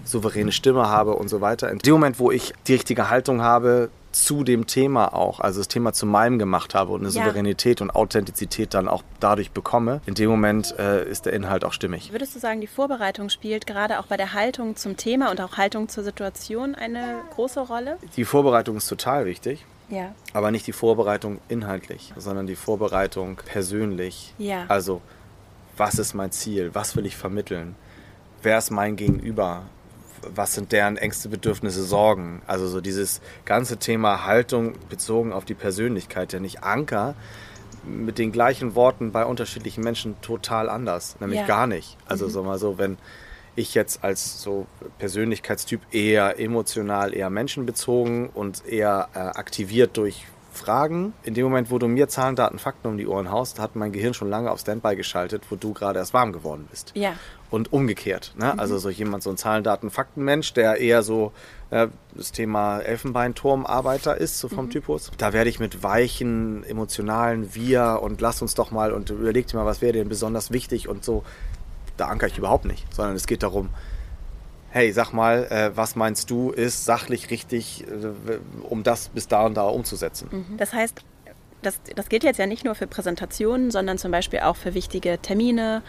souveräne 0.04 0.52
Stimme 0.52 0.88
habe 0.88 1.14
und 1.14 1.28
so 1.28 1.42
weiter, 1.42 1.70
in 1.70 1.80
dem 1.80 1.94
Moment, 1.94 2.20
wo 2.20 2.32
ich 2.32 2.54
die 2.68 2.74
richtige 2.74 3.10
Haltung 3.10 3.42
habe, 3.42 3.90
zu 4.16 4.44
dem 4.44 4.68
Thema 4.68 5.14
auch, 5.14 5.40
also 5.40 5.60
das 5.60 5.68
Thema 5.68 5.94
zu 5.94 6.06
meinem 6.06 6.40
gemacht 6.40 6.76
habe 6.76 6.92
und 6.92 7.02
eine 7.02 7.10
ja. 7.10 7.24
Souveränität 7.24 7.82
und 7.82 7.92
Authentizität 7.92 8.74
dann 8.74 8.88
auch 8.88 9.04
dadurch 9.20 9.52
bekomme, 9.52 10.02
in 10.06 10.14
dem 10.14 10.30
Moment 10.30 10.76
äh, 10.78 11.10
ist 11.10 11.26
der 11.26 11.34
Inhalt 11.34 11.66
auch 11.66 11.74
stimmig. 11.74 12.12
Würdest 12.12 12.36
du 12.36 12.40
sagen, 12.40 12.62
die 12.62 12.68
Vorbereitung 12.68 13.30
spielt 13.30 13.68
gerade 13.68 14.00
auch 14.00 14.08
bei 14.08 14.18
der 14.18 14.34
Haltung 14.34 14.76
zum 14.76 14.98
Thema 14.98 15.32
und 15.32 15.42
auch 15.42 15.58
Haltung 15.58 15.90
zur 15.90 16.04
Situation 16.04 16.76
eine 16.76 17.22
große 17.34 17.60
Rolle? 17.60 17.98
Die 18.16 18.26
Vorbereitung 18.26 18.78
ist 18.78 18.88
total 18.88 19.26
wichtig. 19.26 19.66
Ja. 19.90 20.16
Aber 20.34 20.50
nicht 20.52 20.66
die 20.66 20.74
Vorbereitung 20.74 21.40
inhaltlich, 21.50 22.14
sondern 22.16 22.48
die 22.48 22.56
Vorbereitung 22.56 23.36
persönlich. 23.36 24.34
Ja. 24.38 24.66
Also, 24.68 25.02
was 25.78 26.00
ist 26.00 26.14
mein 26.14 26.32
Ziel? 26.32 26.72
Was 26.74 26.96
will 26.96 27.06
ich 27.06 27.16
vermitteln? 27.16 27.76
Wer 28.42 28.58
ist 28.58 28.72
mein 28.72 28.96
Gegenüber? 28.96 29.64
Was 30.36 30.54
sind 30.54 30.72
deren 30.72 30.98
Ängste, 30.98 31.30
Bedürfnisse, 31.30 31.84
Sorgen. 31.84 32.42
Also 32.48 32.68
so 32.68 32.82
dieses 32.82 33.22
ganze 33.46 33.78
Thema 33.78 34.26
Haltung 34.26 34.74
bezogen 34.90 35.34
auf 35.34 35.46
die 35.46 35.54
Persönlichkeit, 35.54 36.34
denn 36.34 36.44
ich 36.44 36.64
anker 36.64 37.16
mit 37.86 38.18
den 38.18 38.32
gleichen 38.32 38.76
Worten 38.76 39.12
bei 39.12 39.26
unterschiedlichen 39.26 39.84
Menschen 39.84 40.16
total 40.22 40.70
anders, 40.70 41.18
nämlich 41.20 41.42
ja. 41.42 41.46
gar 41.46 41.68
nicht. 41.68 41.98
Also 42.06 42.26
mhm. 42.26 42.30
so 42.30 42.44
mal 42.44 42.58
so, 42.58 42.78
wenn 42.78 42.98
ich 43.56 43.76
jetzt 43.76 44.04
als 44.04 44.42
so 44.42 44.66
Persönlichkeitstyp 44.98 45.82
eher 45.92 46.40
emotional, 46.40 47.14
eher 47.14 47.30
menschenbezogen 47.30 48.30
und 48.30 48.66
eher 48.66 49.10
äh, 49.14 49.20
aktiviert 49.20 49.98
durch 49.98 50.26
Fragen. 50.52 51.14
In 51.24 51.34
dem 51.34 51.46
Moment, 51.46 51.72
wo 51.72 51.80
du 51.80 51.88
mir 51.88 52.08
Zahlen, 52.08 52.36
Daten, 52.36 52.60
Fakten 52.60 52.88
um 52.88 52.98
die 52.98 53.08
Ohren 53.08 53.32
haust, 53.32 53.60
hat 53.60 53.76
mein 53.76 53.92
Gehirn 53.92 54.14
schon 54.14 54.30
lange 54.30 54.52
auf 54.52 54.60
Standby 54.60 54.96
geschaltet, 54.96 55.44
wo 55.50 55.56
du 55.56 55.74
gerade 55.74 56.00
erst 56.00 56.14
warm 56.14 56.32
geworden 56.32 56.68
bist. 56.70 56.92
Ja. 56.96 57.14
Und 57.54 57.72
umgekehrt. 57.72 58.34
Ne? 58.36 58.52
Mhm. 58.52 58.60
Also 58.60 58.80
so 58.80 58.90
jemand, 58.90 59.22
so 59.22 59.30
ein 59.30 59.38
Zahlen, 59.38 59.64
Daten, 59.64 59.92
Fakten-Mensch, 59.92 60.54
der 60.54 60.78
eher 60.78 61.04
so 61.04 61.34
äh, 61.70 61.88
das 62.16 62.32
Thema 62.32 62.80
Elfenbeinturmarbeiter 62.80 64.18
ist, 64.18 64.40
so 64.40 64.50
vom 64.50 64.66
mhm. 64.66 64.70
Typus. 64.72 65.12
Da 65.20 65.34
werde 65.34 65.52
ich 65.52 65.60
mit 65.60 65.84
weichen, 65.84 66.64
emotionalen 66.64 67.54
Wir 67.54 68.00
und 68.02 68.22
lass 68.22 68.42
uns 68.42 68.56
doch 68.56 68.72
mal 68.72 68.92
und 68.92 69.12
überleg 69.12 69.46
dir 69.46 69.58
mal, 69.58 69.68
was 69.68 69.84
wäre 69.84 69.94
denn 69.94 70.10
besonders 70.10 70.50
wichtig 70.50 70.88
und 70.88 71.06
so. 71.06 71.24
Da 71.96 72.08
ankere 72.08 72.32
ich 72.32 72.40
überhaupt 72.40 72.66
nicht, 72.66 72.92
sondern 72.92 73.16
es 73.16 73.28
geht 73.28 73.44
darum, 73.44 73.70
hey, 74.72 74.92
sag 74.92 75.14
mal, 75.14 75.46
äh, 75.52 75.78
was 75.78 75.96
meinst 75.96 76.32
du, 76.32 76.50
ist 76.50 76.86
sachlich 76.86 77.30
richtig, 77.30 77.86
äh, 77.88 78.40
um 78.68 78.82
das 78.82 79.10
bis 79.10 79.28
da 79.28 79.46
und 79.46 79.54
da 79.54 79.66
umzusetzen. 79.66 80.28
Mhm. 80.32 80.58
Das 80.58 80.74
heißt, 80.74 81.04
das, 81.62 81.80
das 81.96 82.10
gilt 82.10 82.24
jetzt 82.24 82.38
ja 82.38 82.48
nicht 82.48 82.66
nur 82.66 82.74
für 82.74 82.88
Präsentationen, 82.88 83.70
sondern 83.70 84.00
zum 84.00 84.12
Beispiel 84.12 84.40
auch 84.40 84.56
für 84.56 84.74
wichtige 84.74 85.20
Termine, 85.20 85.84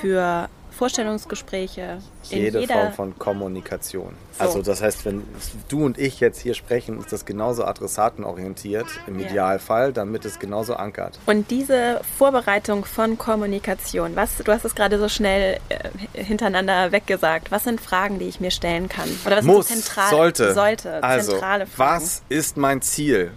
für 0.00 0.48
Vorstellungsgespräche. 0.78 1.98
Jede 2.22 2.66
Form 2.68 2.92
von 2.92 3.18
Kommunikation. 3.18 4.14
So. 4.38 4.44
Also 4.44 4.62
das 4.62 4.80
heißt, 4.80 5.04
wenn 5.04 5.24
du 5.68 5.84
und 5.84 5.98
ich 5.98 6.20
jetzt 6.20 6.40
hier 6.40 6.54
sprechen, 6.54 7.00
ist 7.00 7.12
das 7.12 7.24
genauso 7.24 7.64
adressatenorientiert 7.64 8.86
im 9.08 9.18
Idealfall, 9.18 9.92
damit 9.92 10.24
es 10.24 10.38
genauso 10.38 10.74
ankert. 10.74 11.18
Und 11.26 11.50
diese 11.50 12.00
Vorbereitung 12.16 12.84
von 12.84 13.18
Kommunikation, 13.18 14.14
was, 14.14 14.36
du 14.36 14.52
hast 14.52 14.64
es 14.64 14.76
gerade 14.76 15.00
so 15.00 15.08
schnell 15.08 15.58
äh, 15.68 15.88
hintereinander 16.12 16.92
weggesagt, 16.92 17.50
was 17.50 17.64
sind 17.64 17.80
Fragen, 17.80 18.20
die 18.20 18.26
ich 18.26 18.38
mir 18.38 18.52
stellen 18.52 18.88
kann? 18.88 19.08
Oder 19.26 19.38
was 19.38 19.44
Muss, 19.44 19.68
sind 19.68 19.82
zentral, 19.82 20.10
sollte, 20.10 20.54
sollte 20.54 21.02
also, 21.02 21.32
zentrale 21.32 21.66
Fragen? 21.66 22.02
Was 22.02 22.22
ist 22.28 22.56
mein 22.56 22.82
Ziel? 22.82 23.32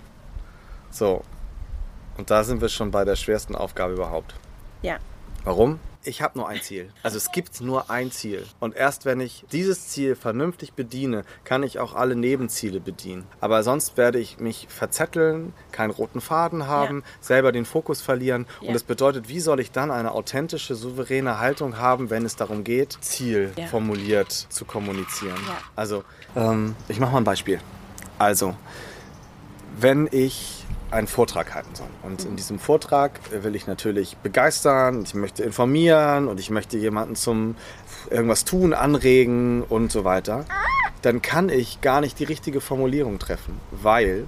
So, 0.91 1.24
und 2.19 2.29
da 2.29 2.43
sind 2.43 2.62
wir 2.62 2.69
schon 2.69 2.91
bei 2.91 3.03
der 3.03 3.15
schwersten 3.15 3.55
Aufgabe 3.55 3.93
überhaupt. 3.93 4.36
Ja. 4.83 4.98
Warum? 5.43 5.79
Ich 6.03 6.22
habe 6.22 6.38
nur 6.38 6.48
ein 6.48 6.62
Ziel. 6.62 6.89
Also 7.03 7.17
es 7.17 7.31
gibt 7.31 7.62
nur 7.62 7.89
ein 7.89 8.12
Ziel. 8.12 8.46
Und 8.60 8.75
erst 8.75 9.05
wenn 9.05 9.20
ich 9.20 9.46
dieses 9.51 9.89
Ziel 9.89 10.15
vernünftig 10.15 10.74
bediene, 10.74 11.24
kann 11.43 11.63
ich 11.63 11.79
auch 11.79 11.93
alle 11.93 12.15
Nebenziele 12.15 12.79
bedienen. 12.79 13.25
Aber 13.39 13.63
sonst 13.63 13.98
werde 13.98 14.20
ich 14.20 14.39
mich 14.39 14.67
verzetteln, 14.70 15.53
keinen 15.72 15.91
roten 15.91 16.22
Faden 16.22 16.67
haben, 16.67 17.00
ja. 17.00 17.05
selber 17.22 17.51
den 17.51 17.65
Fokus 17.65 18.01
verlieren. 18.01 18.46
Ja. 18.62 18.70
Und 18.70 18.74
das 18.74 18.84
bedeutet, 18.84 19.29
wie 19.29 19.39
soll 19.39 19.60
ich 19.60 19.72
dann 19.72 19.91
eine 19.91 20.12
authentische, 20.12 20.75
souveräne 20.75 21.39
Haltung 21.39 21.77
haben, 21.77 22.10
wenn 22.10 22.25
es 22.25 22.36
darum 22.36 22.63
geht, 22.63 22.98
Ziel 23.01 23.53
ja. 23.55 23.67
formuliert 23.67 24.31
zu 24.31 24.65
kommunizieren. 24.65 25.39
Also 25.75 26.03
ähm, 26.36 26.75
ich 26.88 27.00
mache 27.00 27.12
mal 27.12 27.20
ein 27.20 27.24
Beispiel. 27.24 27.60
Also, 28.17 28.55
wenn 29.79 30.08
ich 30.12 30.60
einen 30.91 31.07
Vortrag 31.07 31.53
halten 31.53 31.74
soll. 31.74 31.88
Und 32.03 32.25
in 32.25 32.36
diesem 32.36 32.60
Vortrag 32.60 33.19
will 33.31 33.55
ich 33.55 33.67
natürlich 33.67 34.17
begeistern, 34.17 35.03
ich 35.03 35.13
möchte 35.13 35.43
informieren 35.43 36.27
und 36.27 36.39
ich 36.39 36.50
möchte 36.50 36.77
jemanden 36.77 37.15
zum 37.15 37.55
irgendwas 38.10 38.45
tun, 38.45 38.74
anregen 38.74 39.63
und 39.63 39.91
so 39.91 40.03
weiter. 40.03 40.45
Dann 41.01 41.21
kann 41.21 41.50
ich 41.50 41.81
gar 41.81 42.01
nicht 42.01 42.19
die 42.19 42.25
richtige 42.25 42.62
Formulierung 42.62 43.19
treffen, 43.19 43.60
weil 43.71 44.27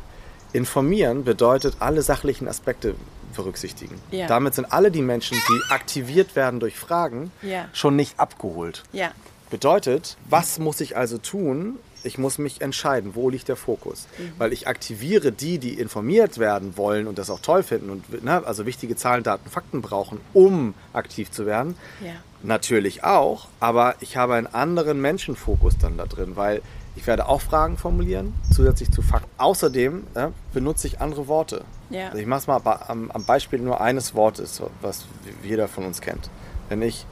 informieren 0.53 1.23
bedeutet 1.23 1.77
alle 1.79 2.01
sachlichen 2.01 2.47
Aspekte 2.47 2.95
berücksichtigen. 3.35 3.99
Ja. 4.11 4.27
Damit 4.27 4.55
sind 4.55 4.71
alle 4.71 4.91
die 4.91 5.01
Menschen, 5.01 5.37
die 5.49 5.73
aktiviert 5.73 6.35
werden 6.35 6.59
durch 6.59 6.77
Fragen, 6.77 7.31
ja. 7.41 7.65
schon 7.73 7.95
nicht 7.95 8.19
abgeholt. 8.19 8.83
Ja. 8.91 9.11
Bedeutet, 9.49 10.17
was 10.29 10.59
muss 10.59 10.81
ich 10.81 10.95
also 10.95 11.17
tun, 11.17 11.77
ich 12.03 12.17
muss 12.17 12.37
mich 12.37 12.61
entscheiden, 12.61 13.15
wo 13.15 13.29
liegt 13.29 13.47
der 13.47 13.55
Fokus. 13.55 14.07
Mhm. 14.17 14.33
Weil 14.37 14.53
ich 14.53 14.67
aktiviere 14.67 15.31
die, 15.31 15.57
die 15.57 15.79
informiert 15.79 16.37
werden 16.37 16.77
wollen 16.77 17.07
und 17.07 17.17
das 17.17 17.29
auch 17.29 17.39
toll 17.39 17.63
finden 17.63 17.89
und 17.89 18.23
ne, 18.23 18.45
also 18.45 18.65
wichtige 18.65 18.95
Zahlen, 18.95 19.23
Daten, 19.23 19.49
Fakten 19.49 19.81
brauchen, 19.81 20.19
um 20.33 20.73
aktiv 20.93 21.31
zu 21.31 21.45
werden. 21.45 21.75
Ja. 22.03 22.13
Natürlich 22.43 23.03
auch, 23.03 23.47
aber 23.59 23.95
ich 24.01 24.17
habe 24.17 24.35
einen 24.35 24.47
anderen 24.47 24.99
Menschenfokus 25.01 25.77
dann 25.77 25.97
da 25.97 26.05
drin, 26.05 26.35
weil 26.35 26.61
ich 26.95 27.07
werde 27.07 27.27
auch 27.27 27.41
Fragen 27.41 27.77
formulieren, 27.77 28.33
zusätzlich 28.51 28.91
zu 28.91 29.01
Fakten. 29.01 29.29
Außerdem 29.37 30.03
äh, 30.13 30.27
benutze 30.53 30.87
ich 30.87 31.01
andere 31.01 31.27
Worte. 31.27 31.63
Ja. 31.89 32.07
Also 32.07 32.17
ich 32.19 32.27
mache 32.27 32.39
es 32.39 32.47
mal 32.47 32.61
am, 32.87 33.09
am 33.11 33.23
Beispiel 33.23 33.59
nur 33.59 33.81
eines 33.81 34.13
Wortes, 34.13 34.61
was 34.81 35.05
jeder 35.43 35.67
von 35.67 35.85
uns 35.85 36.01
kennt. 36.01 36.29
Wenn 36.69 36.81
ich 36.81 37.05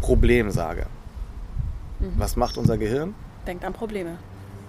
Problem 0.00 0.50
sage, 0.50 0.86
mhm. 2.00 2.12
was 2.16 2.36
macht 2.36 2.58
unser 2.58 2.76
Gehirn? 2.76 3.14
Denkt 3.48 3.64
an 3.64 3.72
Probleme. 3.72 4.18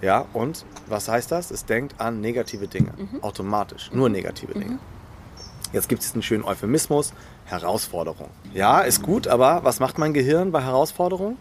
Ja, 0.01 0.25
und 0.33 0.65
was 0.88 1.09
heißt 1.09 1.31
das? 1.31 1.51
Es 1.51 1.65
denkt 1.65 2.00
an 2.00 2.21
negative 2.21 2.67
Dinge. 2.67 2.93
Mhm. 2.98 3.21
Automatisch. 3.21 3.91
Nur 3.93 4.09
negative 4.09 4.53
Dinge. 4.53 4.71
Mhm. 4.71 4.79
Jetzt 5.74 5.89
gibt 5.89 6.01
es 6.01 6.13
einen 6.13 6.24
schönen 6.24 6.45
Euphemismus. 6.45 7.13
Herausforderung. 7.45 8.29
Ja, 8.53 8.81
ist 8.81 9.01
gut, 9.01 9.27
aber 9.27 9.63
was 9.63 9.79
macht 9.79 9.98
mein 9.98 10.13
Gehirn 10.13 10.51
bei 10.51 10.62
Herausforderung? 10.62 11.38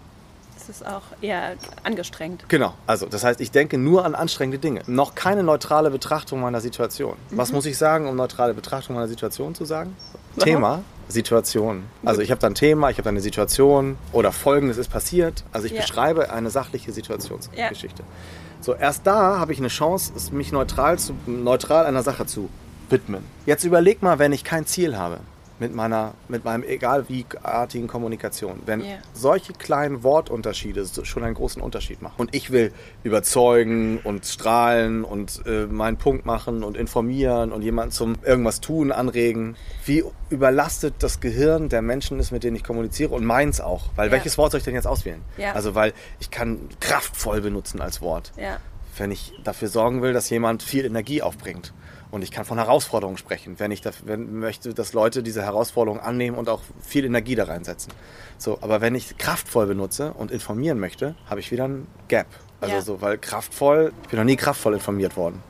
Es 0.57 0.69
ist 0.69 0.87
auch 0.87 1.03
eher 1.21 1.55
angestrengt. 1.85 2.45
Genau, 2.49 2.75
also 2.87 3.07
das 3.07 3.25
heißt, 3.25 3.41
ich 3.41 3.51
denke 3.51 3.79
nur 3.79 4.05
an 4.05 4.15
anstrengende 4.15 4.59
Dinge. 4.59 4.83
Noch 4.87 5.15
keine 5.15 5.43
neutrale 5.43 5.91
Betrachtung 5.91 6.41
meiner 6.41 6.61
Situation. 6.61 7.17
Mhm. 7.31 7.37
Was 7.39 7.53
muss 7.53 7.65
ich 7.67 7.79
sagen, 7.79 8.09
um 8.09 8.17
neutrale 8.17 8.55
Betrachtung 8.55 8.97
meiner 8.97 9.09
Situation 9.09 9.55
zu 9.55 9.65
sagen? 9.65 9.97
Warum? 10.35 10.45
Thema, 10.45 10.83
Situation. 11.09 11.85
Also 12.05 12.21
ich 12.21 12.31
habe 12.31 12.41
dann 12.41 12.53
ein 12.53 12.55
Thema, 12.55 12.91
ich 12.91 12.97
habe 12.99 13.05
dann 13.05 13.15
eine 13.15 13.21
Situation 13.21 13.97
oder 14.13 14.33
Folgendes 14.33 14.77
ist 14.77 14.91
passiert. 14.91 15.45
Also 15.53 15.67
ich 15.67 15.73
ja. 15.73 15.81
beschreibe 15.81 16.31
eine 16.31 16.51
sachliche 16.51 16.93
Situationsgeschichte. 16.93 18.03
Ja. 18.03 18.09
So, 18.61 18.75
erst 18.75 19.07
da 19.07 19.39
habe 19.39 19.53
ich 19.53 19.59
eine 19.59 19.69
Chance, 19.69 20.13
mich 20.33 20.53
neutral, 20.53 20.99
zu, 20.99 21.15
neutral 21.27 21.87
einer 21.87 22.03
Sache 22.03 22.27
zu 22.27 22.51
widmen. 22.91 23.25
Jetzt 23.47 23.65
überleg 23.65 24.03
mal, 24.03 24.19
wenn 24.19 24.33
ich 24.33 24.45
kein 24.45 24.67
Ziel 24.67 24.97
habe 24.97 25.21
mit 25.61 25.75
meiner, 25.75 26.15
mit 26.29 26.45
meinem 26.45 26.63
egal 26.63 27.09
wie 27.09 27.27
artigen 27.43 27.87
Kommunikation. 27.87 28.61
Wenn 28.67 28.81
yeah. 28.81 28.99
solche 29.13 29.53
kleinen 29.53 30.03
Wortunterschiede 30.03 30.87
schon 31.03 31.25
einen 31.25 31.35
großen 31.35 31.61
Unterschied 31.61 32.03
machen. 32.03 32.15
Und 32.19 32.35
ich 32.35 32.51
will 32.51 32.73
überzeugen 33.03 33.99
und 33.99 34.27
strahlen 34.27 35.05
und 35.05 35.43
äh, 35.47 35.67
meinen 35.67 35.97
Punkt 35.97 36.27
machen 36.27 36.63
und 36.63 36.77
informieren 36.77 37.53
und 37.53 37.63
jemanden 37.63 37.93
zum 37.93 38.17
irgendwas 38.25 38.61
tun, 38.61 38.93
anregen. 38.93 39.57
Wie 39.85 40.05
überlastet 40.31 40.95
das 41.01 41.21
Gehirn 41.21 41.69
der 41.69 41.83
Menschen 41.83 42.19
ist, 42.19 42.31
mit 42.31 42.45
denen 42.45 42.57
ich 42.57 42.65
kommuniziere 42.65 43.15
und 43.15 43.25
meins 43.25 43.61
auch. 43.61 43.87
Weil 43.97 44.07
yeah. 44.07 44.17
welches 44.17 44.39
Wort 44.39 44.53
soll 44.53 44.59
ich 44.59 44.65
denn 44.65 44.75
jetzt 44.75 44.87
auswählen? 44.87 45.23
Yeah. 45.39 45.53
Also 45.55 45.75
weil 45.75 45.93
ich 46.21 46.31
kann 46.31 46.69
kraftvoll 46.81 47.41
benutzen 47.41 47.81
als 47.81 48.01
Wort. 48.01 48.33
Wenn 48.97 49.11
ich 49.13 49.33
dafür 49.45 49.69
sorgen 49.69 50.03
will, 50.03 50.13
dass 50.13 50.29
jemand 50.29 50.63
viel 50.63 50.85
Energie 50.85 51.23
aufbringt. 51.23 51.73
Und 52.11 52.23
ich 52.23 52.31
kann 52.31 52.45
von 52.45 52.59
Herausforderungen 52.59 53.19
sprechen, 53.19 53.59
wenn 53.59 53.71
ich 53.71 53.83
dafür, 53.83 54.09
wenn 54.09 54.39
möchte, 54.39 54.73
dass 54.73 54.93
Leute 54.93 55.23
diese 55.23 55.43
Herausforderungen 55.43 56.01
annehmen 56.01 56.39
und 56.39 56.49
auch 56.49 56.61
viel 56.83 57.05
Energie 57.05 57.35
da 57.35 57.45
reinsetzen. 57.45 57.93
So, 58.39 58.59
aber 58.63 58.81
wenn 58.81 58.95
ich 58.95 59.19
kraftvoll 59.19 59.67
benutze 59.67 60.15
und 60.15 60.31
informieren 60.31 60.79
möchte, 60.79 61.15
habe 61.29 61.41
ich 61.41 61.51
wieder 61.51 61.69
ein 61.69 61.87
Gap. 62.09 62.27
Also 62.61 62.75
ja. 62.75 62.83
so, 62.83 63.01
weil 63.01 63.19
kraftvoll, 63.19 63.93
ich 64.03 64.09
bin 64.09 64.19
noch 64.19 64.25
nie 64.25 64.37
kraftvoll 64.37 64.75
informiert 64.75 65.17
worden. 65.17 65.43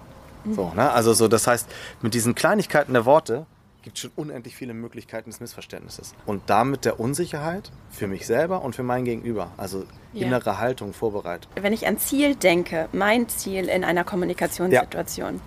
Mhm. 0.44 0.54
So, 0.54 0.72
ne? 0.74 0.90
Also 0.90 1.12
so, 1.12 1.28
das 1.28 1.46
heißt, 1.46 1.68
mit 2.02 2.14
diesen 2.14 2.34
Kleinigkeiten 2.34 2.92
der 2.92 3.04
Worte 3.04 3.46
gibt 3.82 3.98
schon 3.98 4.10
unendlich 4.16 4.56
viele 4.56 4.74
Möglichkeiten 4.74 5.30
des 5.30 5.40
Missverständnisses. 5.40 6.14
Und 6.26 6.42
damit 6.46 6.84
der 6.84 6.98
Unsicherheit 7.00 7.70
für 7.90 8.06
mich 8.08 8.26
selber 8.26 8.62
und 8.62 8.74
für 8.74 8.82
mein 8.82 9.04
Gegenüber. 9.04 9.52
Also 9.56 9.84
Ja. 10.12 10.26
innere 10.26 10.58
Haltung 10.58 10.92
vorbereitet. 10.92 11.48
Wenn 11.54 11.72
ich 11.72 11.86
an 11.86 11.98
Ziel 11.98 12.34
denke, 12.34 12.88
mein 12.92 13.28
Ziel 13.28 13.68
in 13.68 13.84
einer 13.84 14.04
Kommunikationssituation, 14.04 15.40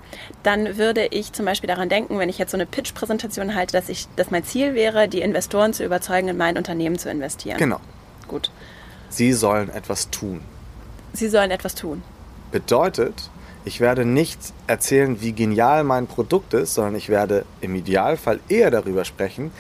dann 0.44 0.78
würde 0.78 1.08
ich 1.08 1.34
zum 1.34 1.46
Beispiel 1.46 1.68
daran 1.68 1.90
denken, 1.90 2.20
wenn 2.20 2.30
ich 2.30 2.38
jetzt 2.38 2.52
so 2.52 2.58
eine 2.58 2.66
Pitch-Präsentation 2.66 3.54
halte, 3.56 3.74
dass, 3.74 3.90
ich, 3.90 4.08
dass 4.16 4.32
mein 4.32 4.44
Ziel 4.44 4.74
wäre, 4.76 5.08
die 5.08 5.22
Investoren 5.22 5.74
zu 5.74 5.84
überzeugen, 5.84 6.28
in 6.30 6.38
mein 6.38 6.58
Unternehmen 6.58 6.98
zu 6.98 7.10
investieren. 7.10 7.58
Genau. 7.58 7.80
Gut. 8.28 8.52
Sie 9.10 9.34
sollen 9.34 9.70
etwas 9.70 10.10
tun. 10.10 10.42
Sie 11.14 11.28
sollen 11.28 11.52
etwas 11.52 11.76
tun. 11.76 12.02
Bedeutet, 12.52 13.30
ich 13.66 13.80
werde 13.80 14.06
nicht 14.06 14.40
erzählen, 14.68 15.22
wie 15.22 15.34
genial 15.34 15.84
mein 15.84 16.08
Produkt 16.08 16.54
ist, 16.54 16.74
sondern 16.74 16.96
ich 16.96 17.10
werde 17.10 17.46
im 17.62 17.76
Idealfall 17.76 18.40
eher 18.50 18.72
darüber 18.72 19.06
sprechen, 19.06 19.52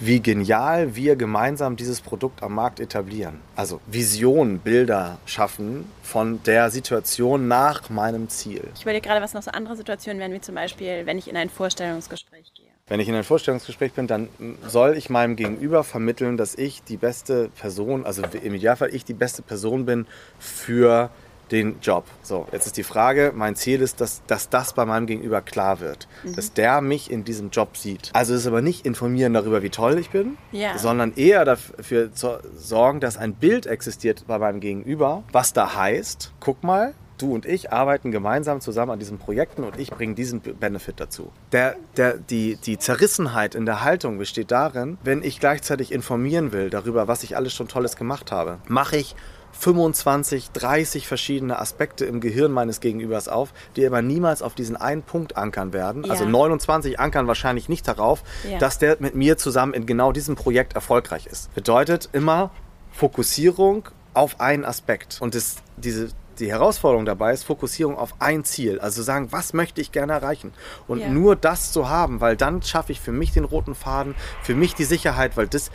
wie 0.00 0.20
genial 0.20 0.96
wir 0.96 1.14
gemeinsam 1.14 1.76
dieses 1.76 2.00
Produkt 2.00 2.42
am 2.42 2.54
Markt 2.54 2.80
etablieren. 2.80 3.40
Also 3.54 3.80
Visionen, 3.86 4.58
Bilder 4.58 5.18
schaffen 5.26 5.84
von 6.02 6.42
der 6.44 6.70
Situation 6.70 7.48
nach 7.48 7.90
meinem 7.90 8.30
Ziel. 8.30 8.62
Ich 8.74 8.82
überlege 8.82 9.06
gerade, 9.06 9.20
was 9.20 9.34
noch 9.34 9.42
so 9.42 9.50
andere 9.50 9.76
Situationen 9.76 10.18
wären, 10.18 10.32
wie 10.32 10.40
zum 10.40 10.54
Beispiel, 10.54 11.04
wenn 11.04 11.18
ich 11.18 11.28
in 11.28 11.36
ein 11.36 11.50
Vorstellungsgespräch 11.50 12.52
gehe. 12.54 12.66
Wenn 12.88 12.98
ich 12.98 13.08
in 13.08 13.14
einem 13.14 13.24
Vorstellungsgespräch 13.24 13.92
bin, 13.92 14.08
dann 14.08 14.28
soll 14.66 14.96
ich 14.96 15.10
meinem 15.10 15.36
Gegenüber 15.36 15.84
vermitteln, 15.84 16.36
dass 16.36 16.56
ich 16.56 16.82
die 16.82 16.96
beste 16.96 17.48
Person, 17.50 18.04
also 18.04 18.22
im 18.42 18.54
Idealfall 18.54 18.92
ich 18.92 19.04
die 19.04 19.14
beste 19.14 19.42
Person 19.42 19.84
bin 19.84 20.06
für 20.40 21.10
den 21.50 21.76
Job. 21.82 22.04
So, 22.22 22.46
jetzt 22.52 22.66
ist 22.66 22.76
die 22.76 22.82
Frage, 22.82 23.32
mein 23.34 23.56
Ziel 23.56 23.80
ist, 23.82 24.00
dass, 24.00 24.22
dass 24.26 24.48
das 24.48 24.72
bei 24.72 24.84
meinem 24.84 25.06
Gegenüber 25.06 25.40
klar 25.42 25.80
wird, 25.80 26.06
dass 26.36 26.52
der 26.52 26.80
mich 26.80 27.10
in 27.10 27.24
diesem 27.24 27.50
Job 27.50 27.76
sieht. 27.76 28.10
Also 28.12 28.34
es 28.34 28.42
ist 28.42 28.46
aber 28.46 28.62
nicht 28.62 28.86
informieren 28.86 29.34
darüber, 29.34 29.62
wie 29.62 29.70
toll 29.70 29.98
ich 29.98 30.10
bin, 30.10 30.36
Ja. 30.52 30.78
sondern 30.78 31.12
eher 31.16 31.44
dafür 31.44 32.12
zu 32.12 32.38
sorgen, 32.56 33.00
dass 33.00 33.16
ein 33.16 33.34
Bild 33.34 33.66
existiert 33.66 34.24
bei 34.26 34.38
meinem 34.38 34.60
Gegenüber, 34.60 35.24
was 35.32 35.52
da 35.52 35.74
heißt, 35.74 36.32
guck 36.40 36.62
mal, 36.62 36.94
du 37.18 37.34
und 37.34 37.44
ich 37.44 37.70
arbeiten 37.70 38.12
gemeinsam 38.12 38.60
zusammen 38.62 38.92
an 38.92 38.98
diesen 38.98 39.18
Projekten 39.18 39.62
und 39.64 39.78
ich 39.78 39.90
bringe 39.90 40.14
diesen 40.14 40.40
Benefit 40.40 41.00
dazu. 41.00 41.30
Der, 41.52 41.76
der, 41.96 42.16
die, 42.16 42.56
die 42.56 42.78
Zerrissenheit 42.78 43.54
in 43.54 43.66
der 43.66 43.82
Haltung 43.84 44.16
besteht 44.16 44.50
darin, 44.50 44.96
wenn 45.04 45.22
ich 45.22 45.38
gleichzeitig 45.38 45.92
informieren 45.92 46.52
will 46.52 46.70
darüber, 46.70 47.08
was 47.08 47.22
ich 47.22 47.36
alles 47.36 47.52
schon 47.52 47.68
Tolles 47.68 47.96
gemacht 47.96 48.32
habe, 48.32 48.58
mache 48.68 48.96
ich 48.96 49.14
25, 49.60 50.52
30 50.52 51.06
verschiedene 51.06 51.58
Aspekte 51.58 52.06
im 52.06 52.20
Gehirn 52.20 52.50
meines 52.50 52.80
Gegenübers 52.80 53.28
auf, 53.28 53.52
die 53.76 53.86
aber 53.86 54.00
niemals 54.00 54.40
auf 54.40 54.54
diesen 54.54 54.74
einen 54.76 55.02
Punkt 55.02 55.36
ankern 55.36 55.72
werden. 55.74 56.10
Also 56.10 56.24
Ja. 56.24 56.30
29 56.30 56.98
ankern 56.98 57.26
wahrscheinlich 57.26 57.68
nicht 57.68 57.86
darauf, 57.86 58.22
Ja. 58.50 58.58
dass 58.58 58.78
der 58.78 58.96
mit 59.00 59.14
mir 59.14 59.36
zusammen 59.36 59.74
in 59.74 59.84
genau 59.84 60.12
diesem 60.12 60.34
Projekt 60.34 60.72
erfolgreich 60.74 61.26
ist. 61.26 61.52
Bedeutet 61.54 62.08
immer 62.12 62.50
Fokussierung 62.92 63.88
auf 64.14 64.40
einen 64.40 64.64
Aspekt. 64.64 65.18
Und 65.20 65.34
das, 65.34 65.56
diese, 65.76 66.08
die 66.38 66.50
Herausforderung 66.50 67.04
dabei 67.04 67.32
ist 67.34 67.44
Fokussierung 67.44 67.98
auf 67.98 68.14
ein 68.18 68.44
Ziel. 68.44 68.80
Also 68.80 69.02
sagen, 69.02 69.28
was 69.30 69.52
möchte 69.52 69.82
ich 69.82 69.92
gerne 69.92 70.14
erreichen? 70.14 70.52
Und 70.88 71.00
Ja. 71.00 71.08
nur 71.10 71.36
das 71.36 71.70
zu 71.70 71.90
haben, 71.90 72.22
weil 72.22 72.34
dann 72.36 72.62
schaffe 72.62 72.92
ich 72.92 73.00
für 73.00 73.12
mich 73.12 73.32
den 73.32 73.44
roten 73.44 73.74
Faden, 73.74 74.14
für 74.42 74.54
mich 74.54 74.74
die 74.74 74.84
Sicherheit, 74.84 75.36
weil 75.36 75.48
das, 75.48 75.70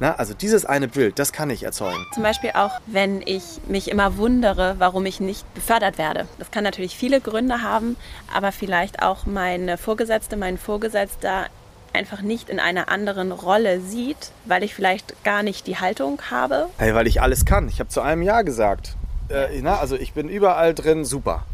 na, 0.00 0.14
also 0.14 0.34
dieses 0.34 0.64
eine 0.64 0.88
Bild, 0.88 1.18
das 1.18 1.32
kann 1.32 1.50
ich 1.50 1.62
erzeugen. 1.64 2.06
Zum 2.14 2.22
Beispiel 2.22 2.50
auch, 2.54 2.80
wenn 2.86 3.20
ich 3.22 3.42
mich 3.66 3.90
immer 3.90 4.16
wundere, 4.16 4.76
warum 4.78 5.06
ich 5.06 5.20
nicht 5.20 5.52
befördert 5.54 5.98
werde. 5.98 6.26
Das 6.38 6.50
kann 6.50 6.64
natürlich 6.64 6.96
viele 6.96 7.20
Gründe 7.20 7.62
haben, 7.62 7.96
aber 8.32 8.52
vielleicht 8.52 9.02
auch 9.02 9.26
meine 9.26 9.76
Vorgesetzte, 9.76 10.36
mein 10.36 10.58
Vorgesetzter 10.58 11.46
einfach 11.92 12.22
nicht 12.22 12.48
in 12.48 12.60
einer 12.60 12.88
anderen 12.88 13.32
Rolle 13.32 13.80
sieht, 13.80 14.30
weil 14.44 14.62
ich 14.62 14.74
vielleicht 14.74 15.24
gar 15.24 15.42
nicht 15.42 15.66
die 15.66 15.78
Haltung 15.78 16.20
habe. 16.30 16.68
Hey, 16.78 16.94
weil 16.94 17.06
ich 17.06 17.20
alles 17.20 17.44
kann. 17.44 17.68
Ich 17.68 17.80
habe 17.80 17.88
zu 17.88 18.00
einem 18.00 18.22
Ja 18.22 18.42
gesagt. 18.42 18.96
Äh, 19.28 19.60
na, 19.62 19.78
also 19.78 19.96
ich 19.96 20.12
bin 20.12 20.28
überall 20.28 20.74
drin, 20.74 21.04
super. 21.04 21.44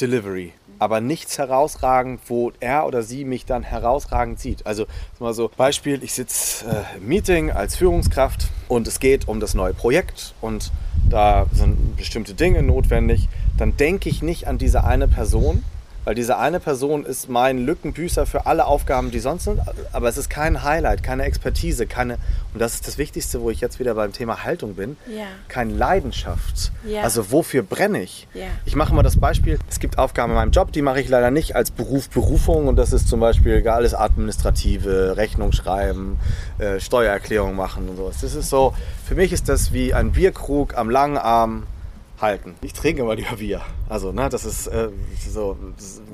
Delivery. 0.00 0.52
Aber 0.78 1.00
nichts 1.00 1.38
herausragend, 1.38 2.20
wo 2.28 2.52
er 2.60 2.86
oder 2.86 3.02
sie 3.02 3.24
mich 3.24 3.44
dann 3.44 3.62
herausragend 3.62 4.38
sieht. 4.38 4.66
Also 4.66 4.86
mal 5.18 5.34
so 5.34 5.50
Beispiel, 5.56 6.02
ich 6.02 6.12
sitze 6.12 6.66
äh, 6.66 6.98
im 6.98 7.08
Meeting 7.08 7.50
als 7.50 7.76
Führungskraft 7.76 8.48
und 8.68 8.86
es 8.86 9.00
geht 9.00 9.28
um 9.28 9.40
das 9.40 9.54
neue 9.54 9.74
Projekt 9.74 10.34
und 10.40 10.70
da 11.08 11.46
sind 11.52 11.96
bestimmte 11.96 12.34
Dinge 12.34 12.62
notwendig. 12.62 13.28
Dann 13.56 13.76
denke 13.76 14.08
ich 14.08 14.22
nicht 14.22 14.46
an 14.46 14.58
diese 14.58 14.84
eine 14.84 15.08
Person, 15.08 15.64
weil 16.08 16.14
diese 16.14 16.38
eine 16.38 16.58
Person 16.58 17.04
ist 17.04 17.28
mein 17.28 17.58
Lückenbüßer 17.58 18.24
für 18.24 18.46
alle 18.46 18.64
Aufgaben, 18.64 19.10
die 19.10 19.18
sonst 19.18 19.44
sind. 19.44 19.60
Aber 19.92 20.08
es 20.08 20.16
ist 20.16 20.30
kein 20.30 20.62
Highlight, 20.62 21.02
keine 21.02 21.24
Expertise, 21.24 21.86
keine, 21.86 22.14
und 22.54 22.60
das 22.60 22.76
ist 22.76 22.86
das 22.88 22.96
Wichtigste, 22.96 23.42
wo 23.42 23.50
ich 23.50 23.60
jetzt 23.60 23.78
wieder 23.78 23.92
beim 23.94 24.14
Thema 24.14 24.42
Haltung 24.42 24.74
bin, 24.74 24.96
Ja. 25.06 25.26
keine 25.48 25.74
Leidenschaft. 25.74 26.72
Ja. 26.86 27.02
Also 27.02 27.30
wofür 27.30 27.62
brenne 27.62 28.00
ich? 28.02 28.26
Ja. 28.32 28.46
Ich 28.64 28.74
mache 28.74 28.94
mal 28.94 29.02
das 29.02 29.20
Beispiel, 29.20 29.58
es 29.68 29.80
gibt 29.80 29.98
Aufgaben 29.98 30.32
in 30.32 30.36
meinem 30.36 30.50
Job, 30.50 30.72
die 30.72 30.80
mache 30.80 30.98
ich 31.02 31.10
leider 31.10 31.30
nicht 31.30 31.54
als 31.54 31.70
Beruf, 31.70 32.08
Berufung. 32.08 32.68
Und 32.68 32.76
das 32.76 32.94
ist 32.94 33.06
zum 33.06 33.20
Beispiel 33.20 33.68
alles 33.68 33.92
Administrative, 33.92 35.18
Rechnung 35.18 35.52
schreiben, 35.52 36.18
äh, 36.56 36.80
Steuererklärung 36.80 37.54
machen 37.54 37.86
und 37.86 37.98
sowas. 37.98 38.16
Das 38.22 38.34
ist 38.34 38.48
so, 38.48 38.72
für 39.06 39.14
mich 39.14 39.34
ist 39.34 39.50
das 39.50 39.74
wie 39.74 39.92
ein 39.92 40.12
Bierkrug 40.12 40.74
am 40.74 40.88
langen 40.88 41.18
Arm 41.18 41.64
halten. 42.20 42.54
Ich 42.62 42.72
trinke 42.72 43.02
immer 43.02 43.14
lieber 43.14 43.36
Bier. 43.36 43.60
Also, 43.88 44.12
ne, 44.12 44.28
das 44.28 44.44
ist 44.44 44.66
äh, 44.66 44.88
so 45.28 45.56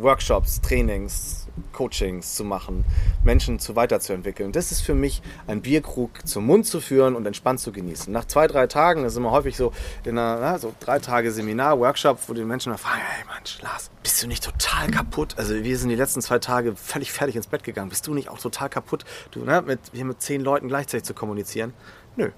Workshops, 0.01 0.61
Trainings, 0.61 1.47
Coachings 1.73 2.35
zu 2.35 2.45
machen, 2.45 2.85
Menschen 3.23 3.59
zu 3.59 3.77
weiterzuentwickeln. 3.77 4.53
Das 4.53 4.73
ist 4.73 4.81
für 4.81 4.95
mich 4.95 5.23
ein 5.47 5.63
Bierkrug 5.63 6.27
zum 6.27 6.47
Mund 6.47 6.67
zu 6.67 6.81
führen 6.81 7.15
und 7.15 7.27
entspannt 7.27 7.61
zu 7.61 7.73
genießen. 7.73 8.13
Nach 8.13 8.25
zwei, 8.25 8.47
drei 8.47 8.67
Tagen, 8.67 9.03
das 9.05 9.13
ist 9.13 9.19
immer 9.19 9.31
häufig 9.31 9.57
so 9.57 9.73
in 10.05 10.19
einer, 10.19 10.39
na, 10.41 10.59
so 10.59 10.75
drei 10.81 10.99
Tage 10.99 11.31
Seminar, 11.33 11.79
Workshop, 11.79 12.19
wo 12.27 12.35
die 12.35 12.45
Menschen 12.45 12.71
dann 12.71 12.79
fragen, 12.79 13.01
hey 13.07 13.25
Mensch, 13.35 13.61
Lars, 13.63 13.91
bist 14.03 14.23
du 14.23 14.27
nicht 14.27 14.45
total 14.45 14.91
kaputt? 14.91 15.35
Also 15.39 15.55
wir 15.55 15.79
sind 15.79 15.89
die 15.91 15.95
letzten 15.97 16.21
zwei 16.23 16.39
Tage 16.39 16.75
völlig 16.77 17.13
fertig 17.13 17.37
ins 17.37 17.47
Bett 17.47 17.63
gegangen. 17.65 17.89
Bist 17.89 18.07
du 18.07 18.15
nicht 18.15 18.29
auch 18.29 18.39
total 18.39 18.69
kaputt, 18.69 19.05
du, 19.31 19.45
ne, 19.45 19.63
mit, 19.63 19.81
hier 19.93 20.05
mit 20.05 20.21
zehn 20.21 20.41
Leuten 20.41 20.69
gleichzeitig 20.69 21.05
zu 21.05 21.15
kommunizieren? 21.15 21.73
Nö, 22.17 22.31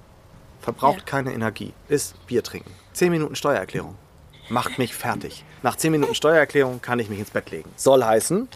verbraucht 0.60 0.98
Ja. 1.00 1.04
keine 1.04 1.32
Energie, 1.32 1.72
ist 1.88 2.14
Bier 2.26 2.42
trinken. 2.42 2.70
Zehn 2.96 3.12
Minuten 3.12 3.36
Steuererklärung. 3.36 3.94
Macht 4.48 4.78
mich 4.78 4.94
fertig. 4.94 5.44
Nach 5.62 5.76
zehn 5.76 5.92
Minuten 5.92 6.14
Steuererklärung 6.14 6.80
kann 6.80 6.98
ich 6.98 7.10
mich 7.10 7.18
ins 7.18 7.28
Bett 7.28 7.50
legen. 7.50 7.70
Soll 7.76 8.02
heißen, 8.02 8.48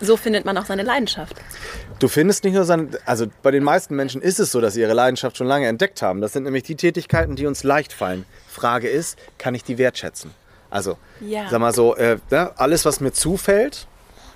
So 0.00 0.16
findet 0.16 0.44
man 0.44 0.56
auch 0.56 0.66
seine 0.66 0.84
Leidenschaft. 0.84 1.34
du 1.98 2.06
findest 2.06 2.44
nicht 2.44 2.54
nur 2.54 2.64
sein, 2.64 2.96
also 3.06 3.26
bei 3.42 3.50
den 3.50 3.64
meisten 3.64 3.96
Menschen 3.96 4.22
ist 4.22 4.38
es 4.38 4.52
so, 4.52 4.60
dass 4.60 4.74
sie 4.74 4.82
ihre 4.82 4.92
Leidenschaft 4.92 5.36
schon 5.36 5.48
lange 5.48 5.66
entdeckt 5.66 6.00
haben. 6.00 6.20
Das 6.20 6.32
sind 6.32 6.44
nämlich 6.44 6.62
die 6.62 6.76
Tätigkeiten, 6.76 7.34
die 7.34 7.44
uns 7.44 7.64
leicht 7.64 7.92
fallen. 7.92 8.24
Frage 8.46 8.88
ist, 8.88 9.18
kann 9.36 9.56
ich 9.56 9.64
die 9.64 9.78
wertschätzen? 9.78 10.30
Also, 10.70 10.96
Ja. 11.20 11.48
sag 11.50 11.58
mal 11.58 11.74
so, 11.74 11.96
äh, 11.96 12.18
ne, 12.30 12.52
alles, 12.58 12.84
was 12.84 13.00
mir 13.00 13.10
zufällt 13.12 13.88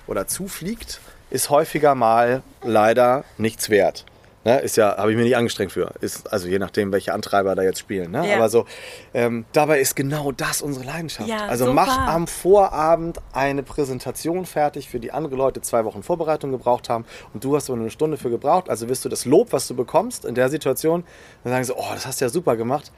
oder 0.07 0.27
zufliegt, 0.27 0.99
ist 1.29 1.49
häufiger 1.49 1.95
mal 1.95 2.43
leider 2.63 3.23
nichts 3.37 3.69
wert. 3.69 4.03
Ne, 4.43 4.59
ist 4.59 4.75
ja, 4.75 4.97
habe 4.97 5.11
ich 5.11 5.17
mir 5.17 5.23
nicht 5.23 5.37
angestrengt 5.37 5.71
für. 5.71 5.91
Ist, 6.01 6.31
also 6.33 6.47
je 6.47 6.57
nachdem, 6.57 6.91
welche 6.91 7.13
Antreiber 7.13 7.53
da 7.53 7.61
jetzt 7.61 7.77
spielen. 7.77 8.09
Ne? 8.09 8.27
Ja. 8.27 8.37
Aber 8.37 8.49
so, 8.49 8.65
ähm, 9.13 9.45
dabei 9.51 9.79
ist 9.79 9.95
genau 9.95 10.31
das 10.31 10.63
unsere 10.63 10.83
Leidenschaft. 10.83 11.29
Ja, 11.29 11.45
also 11.45 11.65
so 11.65 11.73
mach 11.73 12.07
am 12.07 12.25
Vorabend 12.25 13.19
eine 13.33 13.61
Präsentation 13.61 14.47
fertig, 14.47 14.89
für 14.89 14.99
die 14.99 15.11
andere 15.11 15.35
Leute 15.35 15.61
zwei 15.61 15.85
Wochen 15.85 16.01
Vorbereitung 16.01 16.49
gebraucht 16.49 16.89
haben 16.89 17.05
und 17.35 17.43
du 17.43 17.55
hast 17.55 17.67
so 17.67 17.73
eine 17.73 17.91
Stunde 17.91 18.17
für 18.17 18.31
gebraucht. 18.31 18.67
Also 18.67 18.89
wirst 18.89 19.05
du 19.05 19.09
das 19.09 19.25
Lob, 19.25 19.53
was 19.53 19.67
du 19.67 19.75
bekommst 19.75 20.25
in 20.25 20.33
der 20.33 20.49
Situation, 20.49 21.03
dann 21.43 21.53
sagen 21.53 21.63
sie, 21.65 21.73
oh, 21.75 21.93
das 21.93 22.07
hast 22.07 22.19
du 22.19 22.25
ja 22.25 22.29
super 22.29 22.55
gemacht. 22.55 22.91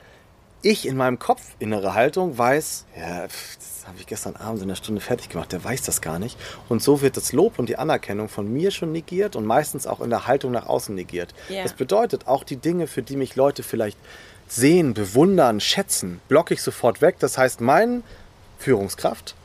Ich 0.66 0.88
in 0.88 0.96
meinem 0.96 1.20
Kopf, 1.20 1.42
innere 1.60 1.94
Haltung, 1.94 2.38
weiß, 2.38 2.86
ja, 2.98 3.24
das 3.24 3.84
habe 3.86 3.98
ich 4.00 4.08
gestern 4.08 4.38
Abend 4.38 4.62
in 4.62 4.70
einer 4.70 4.78
Stunde 4.78 5.02
fertig 5.02 5.28
gemacht, 5.28 5.52
der 5.52 5.62
weiß 5.62 5.82
das 5.82 6.00
gar 6.00 6.20
nicht. 6.20 6.38
Und 6.70 6.82
so 6.82 7.02
wird 7.02 7.18
das 7.18 7.34
Lob 7.34 7.60
und 7.60 7.68
die 7.68 7.76
Anerkennung 7.76 8.30
von 8.30 8.52
mir 8.52 8.72
schon 8.72 8.94
negiert 8.94 9.36
und 9.36 9.46
meistens 9.46 9.86
auch 9.86 10.00
in 10.00 10.10
der 10.10 10.26
Haltung 10.26 10.54
nach 10.54 10.66
außen 10.66 10.96
negiert. 10.96 11.36
Ja. 11.50 11.64
Das 11.64 11.74
bedeutet, 11.74 12.28
auch 12.28 12.46
die 12.46 12.56
Dinge, 12.56 12.88
für 12.88 13.02
die 13.02 13.18
mich 13.18 13.36
Leute 13.36 13.62
vielleicht 13.62 13.98
sehen, 14.48 14.94
bewundern, 14.94 15.60
schätzen, 15.60 16.22
blocke 16.30 16.54
ich 16.54 16.62
sofort 16.62 17.02
weg. 17.02 17.18
Das 17.20 17.38
heißt, 17.38 17.60
mein 17.60 18.02
Führungskraft 18.58 19.36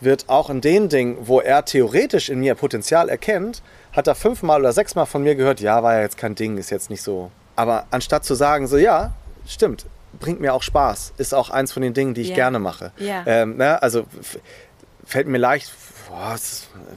wird 0.00 0.28
auch 0.28 0.50
in 0.50 0.60
den 0.60 0.88
Dingen, 0.88 1.18
wo 1.20 1.38
er 1.38 1.64
theoretisch 1.64 2.28
in 2.28 2.40
mir 2.40 2.56
Potenzial 2.56 3.08
erkennt, 3.08 3.62
hat 3.92 4.08
er 4.08 4.16
fünfmal 4.16 4.58
oder 4.58 4.72
sechsmal 4.72 5.06
von 5.06 5.22
mir 5.22 5.36
gehört, 5.36 5.60
ja, 5.60 5.84
war 5.84 5.94
ja 5.94 6.00
jetzt 6.00 6.16
kein 6.16 6.34
Ding, 6.34 6.58
ist 6.58 6.70
jetzt 6.70 6.90
nicht 6.90 7.02
so. 7.02 7.30
Aber 7.54 7.86
anstatt 7.92 8.24
zu 8.24 8.34
sagen, 8.34 8.66
so 8.66 8.76
ja, 8.76 9.12
stimmt, 9.46 9.86
bringt 10.18 10.40
mir 10.40 10.54
auch 10.54 10.62
Spaß, 10.62 11.14
ist 11.18 11.34
auch 11.34 11.50
eins 11.50 11.72
von 11.72 11.82
den 11.82 11.94
Dingen, 11.94 12.14
die 12.14 12.22
ich 12.22 12.30
Ja. 12.30 12.34
gerne 12.34 12.58
mache. 12.58 12.92
Ja. 12.98 13.22
Ähm, 13.26 13.56
ne, 13.56 13.82
also 13.82 14.04
fällt 15.04 15.28
mir 15.28 15.38
leicht, 15.38 15.72
boah, 16.08 16.36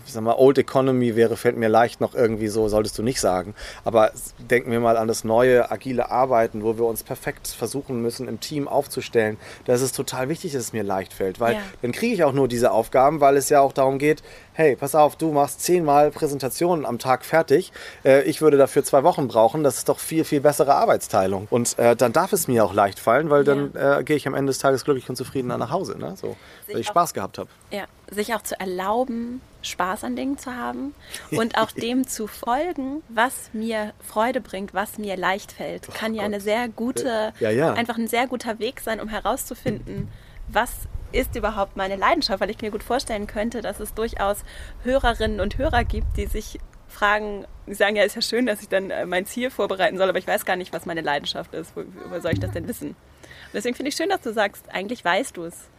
sag 0.06 0.24
mal, 0.24 0.36
Old 0.38 0.58
Economy 0.58 1.16
wäre, 1.16 1.38
fällt 1.38 1.58
mir 1.58 1.68
leicht 1.70 2.02
noch 2.02 2.14
irgendwie 2.14 2.48
so, 2.48 2.68
solltest 2.70 2.98
du 2.98 3.04
nicht 3.04 3.20
sagen. 3.20 3.56
Aber 3.84 4.12
denken 4.38 4.72
wir 4.72 4.80
mal 4.80 4.98
an 4.98 5.08
das 5.08 5.24
neue, 5.24 5.72
agile 5.72 6.10
Arbeiten, 6.12 6.64
wo 6.64 6.78
wir 6.78 6.86
uns 6.86 7.04
perfekt 7.04 7.48
versuchen 7.48 8.02
müssen, 8.02 8.28
im 8.28 8.40
Team 8.40 8.68
aufzustellen. 8.68 9.38
Da 9.66 9.74
ist 9.74 9.96
total 9.96 10.30
wichtig, 10.30 10.54
dass 10.54 10.62
es 10.62 10.74
mir 10.74 10.84
leicht 10.84 11.14
fällt, 11.14 11.40
weil 11.40 11.56
ja. 11.56 11.62
dann 11.82 11.92
kriege 11.92 12.14
ich 12.14 12.24
auch 12.24 12.34
nur 12.34 12.48
diese 12.48 12.72
Aufgaben, 12.72 13.20
weil 13.20 13.38
es 13.38 13.50
ja 13.50 13.60
auch 13.60 13.74
darum 13.74 13.98
geht, 14.00 14.24
hey, 14.58 14.76
pass 14.76 14.96
auf, 14.96 15.16
du 15.16 15.32
machst 15.32 15.62
zehnmal 15.62 16.10
Präsentationen 16.10 16.84
am 16.88 16.98
Tag 16.98 17.26
fertig. 17.26 17.72
Äh, 18.04 18.24
ich 18.24 18.42
würde 18.42 18.58
dafür 18.58 18.84
zwei 18.84 19.04
Wochen 19.04 19.28
brauchen. 19.28 19.64
Das 19.64 19.78
ist 19.78 19.88
doch 19.88 20.00
viel, 20.00 20.24
viel 20.24 20.42
bessere 20.42 20.74
Arbeitsteilung. 20.74 21.48
Und 21.52 21.78
äh, 21.78 21.96
dann 21.96 22.12
darf 22.12 22.34
es 22.34 22.48
mir 22.48 22.66
auch 22.66 22.74
leicht 22.74 23.00
fallen, 23.00 23.30
weil 23.30 23.44
dann 23.44 23.76
äh, 23.76 24.04
gehe 24.04 24.16
ich 24.16 24.28
am 24.28 24.34
Ende 24.34 24.50
des 24.50 24.58
Tages 24.58 24.84
glücklich 24.84 25.08
und 25.10 25.16
zufrieden 25.16 25.50
nach 25.50 25.70
Hause. 25.70 26.00
Ne? 26.00 26.16
So, 26.20 26.36
weil 26.66 26.80
ich 26.80 26.88
Spaß 26.88 27.14
gehabt 27.14 27.38
habe. 27.38 27.50
Ja, 27.70 27.84
sich 28.10 28.34
auch 28.34 28.42
zu 28.42 28.60
erlauben, 28.60 29.42
Spaß 29.62 30.04
an 30.04 30.16
Dingen 30.16 30.40
zu 30.40 30.56
haben 30.56 30.96
und 31.32 31.56
auch 31.60 31.70
dem 31.70 32.08
zu 32.08 32.26
folgen, 32.26 33.04
was 33.10 33.52
mir 33.54 33.94
Freude 34.00 34.42
bringt, 34.42 34.74
was 34.74 34.98
mir 34.98 35.18
leicht 35.18 35.52
fällt, 35.52 35.88
kann 35.94 36.14
oh 36.14 36.16
ja 36.16 36.22
Gott. 36.24 36.34
eine 36.34 36.42
sehr 36.42 36.68
gute, 36.68 37.32
ja, 37.40 37.52
ja. 37.52 37.74
einfach 37.74 38.00
ein 38.00 38.08
sehr 38.08 38.26
guter 38.26 38.58
Weg 38.58 38.80
sein, 38.80 39.00
um 39.00 39.08
herauszufinden, 39.08 40.08
was 40.48 40.72
ist 41.12 41.36
überhaupt 41.36 41.78
meine 41.78 41.96
Leidenschaft, 41.96 42.42
weil 42.42 42.50
ich 42.50 42.62
mir 42.62 42.72
gut 42.72 42.84
vorstellen 42.84 43.28
könnte, 43.28 43.62
dass 43.62 43.80
es 43.80 43.94
durchaus 43.94 44.44
Hörerinnen 44.84 45.40
und 45.40 45.58
Hörer 45.58 45.84
gibt, 45.84 46.18
die 46.18 46.26
sich 46.26 46.60
fragen, 46.88 47.46
die 47.66 47.74
sagen, 47.74 47.96
ja, 47.96 48.04
ist 48.04 48.16
ja 48.16 48.22
schön, 48.22 48.46
dass 48.46 48.62
ich 48.62 48.70
dann 48.70 48.90
äh, 48.90 49.06
mein 49.06 49.26
Ziel 49.26 49.50
vorbereiten 49.50 49.98
soll, 49.98 50.10
aber 50.10 50.20
ich 50.20 50.28
weiß 50.28 50.46
gar 50.46 50.56
nicht, 50.56 50.74
was 50.74 50.86
meine 50.86 51.02
Leidenschaft 51.02 51.54
ist. 51.54 51.74
Woher 51.76 52.22
soll 52.22 52.34
ich 52.34 52.40
das 52.40 52.52
denn 52.52 52.68
wissen? 52.68 52.90
Und 52.90 53.54
deswegen 53.54 53.76
finde 53.76 53.90
ich 53.90 53.96
schön, 53.96 54.10
dass 54.10 54.22
du 54.22 54.34
sagst, 54.34 54.66
eigentlich 54.72 55.04
weißt 55.04 55.38
du 55.38 55.44
es 55.44 55.70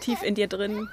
tief 0.00 0.22
in 0.22 0.34
dir 0.34 0.48
drin. 0.48 0.88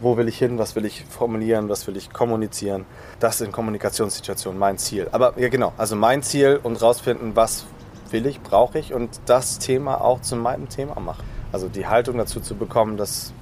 Wo 0.00 0.16
will 0.16 0.28
ich 0.28 0.38
hin? 0.38 0.58
Was 0.58 0.76
will 0.76 0.84
ich 0.84 1.04
formulieren? 1.04 1.68
Was 1.68 1.86
will 1.86 1.96
ich 1.96 2.10
kommunizieren? 2.10 2.86
Das 3.18 3.40
in 3.40 3.52
Kommunikationssituationen 3.52 4.58
mein 4.58 4.78
Ziel. 4.78 5.08
Aber 5.12 5.38
ja, 5.38 5.48
genau. 5.48 5.72
Also 5.76 5.94
mein 5.94 6.22
Ziel 6.22 6.58
und 6.62 6.80
rausfinden, 6.80 7.36
was 7.36 7.66
will 8.10 8.26
ich, 8.26 8.40
brauche 8.40 8.78
ich 8.78 8.94
und 8.94 9.20
das 9.26 9.58
Thema 9.58 10.00
auch 10.00 10.20
zu 10.20 10.36
meinem 10.36 10.68
Thema 10.68 10.98
machen. 11.00 11.24
Also 11.52 11.68
die 11.68 11.86
Haltung 11.86 12.18
dazu 12.18 12.40
zu 12.40 12.54
bekommen, 12.54 12.96
dass 12.96 13.32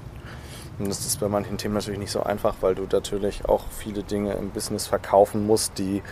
das 0.79 1.05
ist 1.05 1.19
bei 1.19 1.29
manchen 1.29 1.59
Themen 1.59 1.75
natürlich 1.75 1.99
nicht 1.99 2.13
so 2.13 2.23
einfach, 2.23 2.55
weil 2.61 2.77
du 2.77 2.87
natürlich 2.91 3.49
auch 3.49 3.65
viele 3.77 4.05
Dinge 4.05 4.35
im 4.35 4.51
Business 4.51 4.87
verkaufen 4.87 5.45
musst, 5.47 5.77
die 5.79 6.03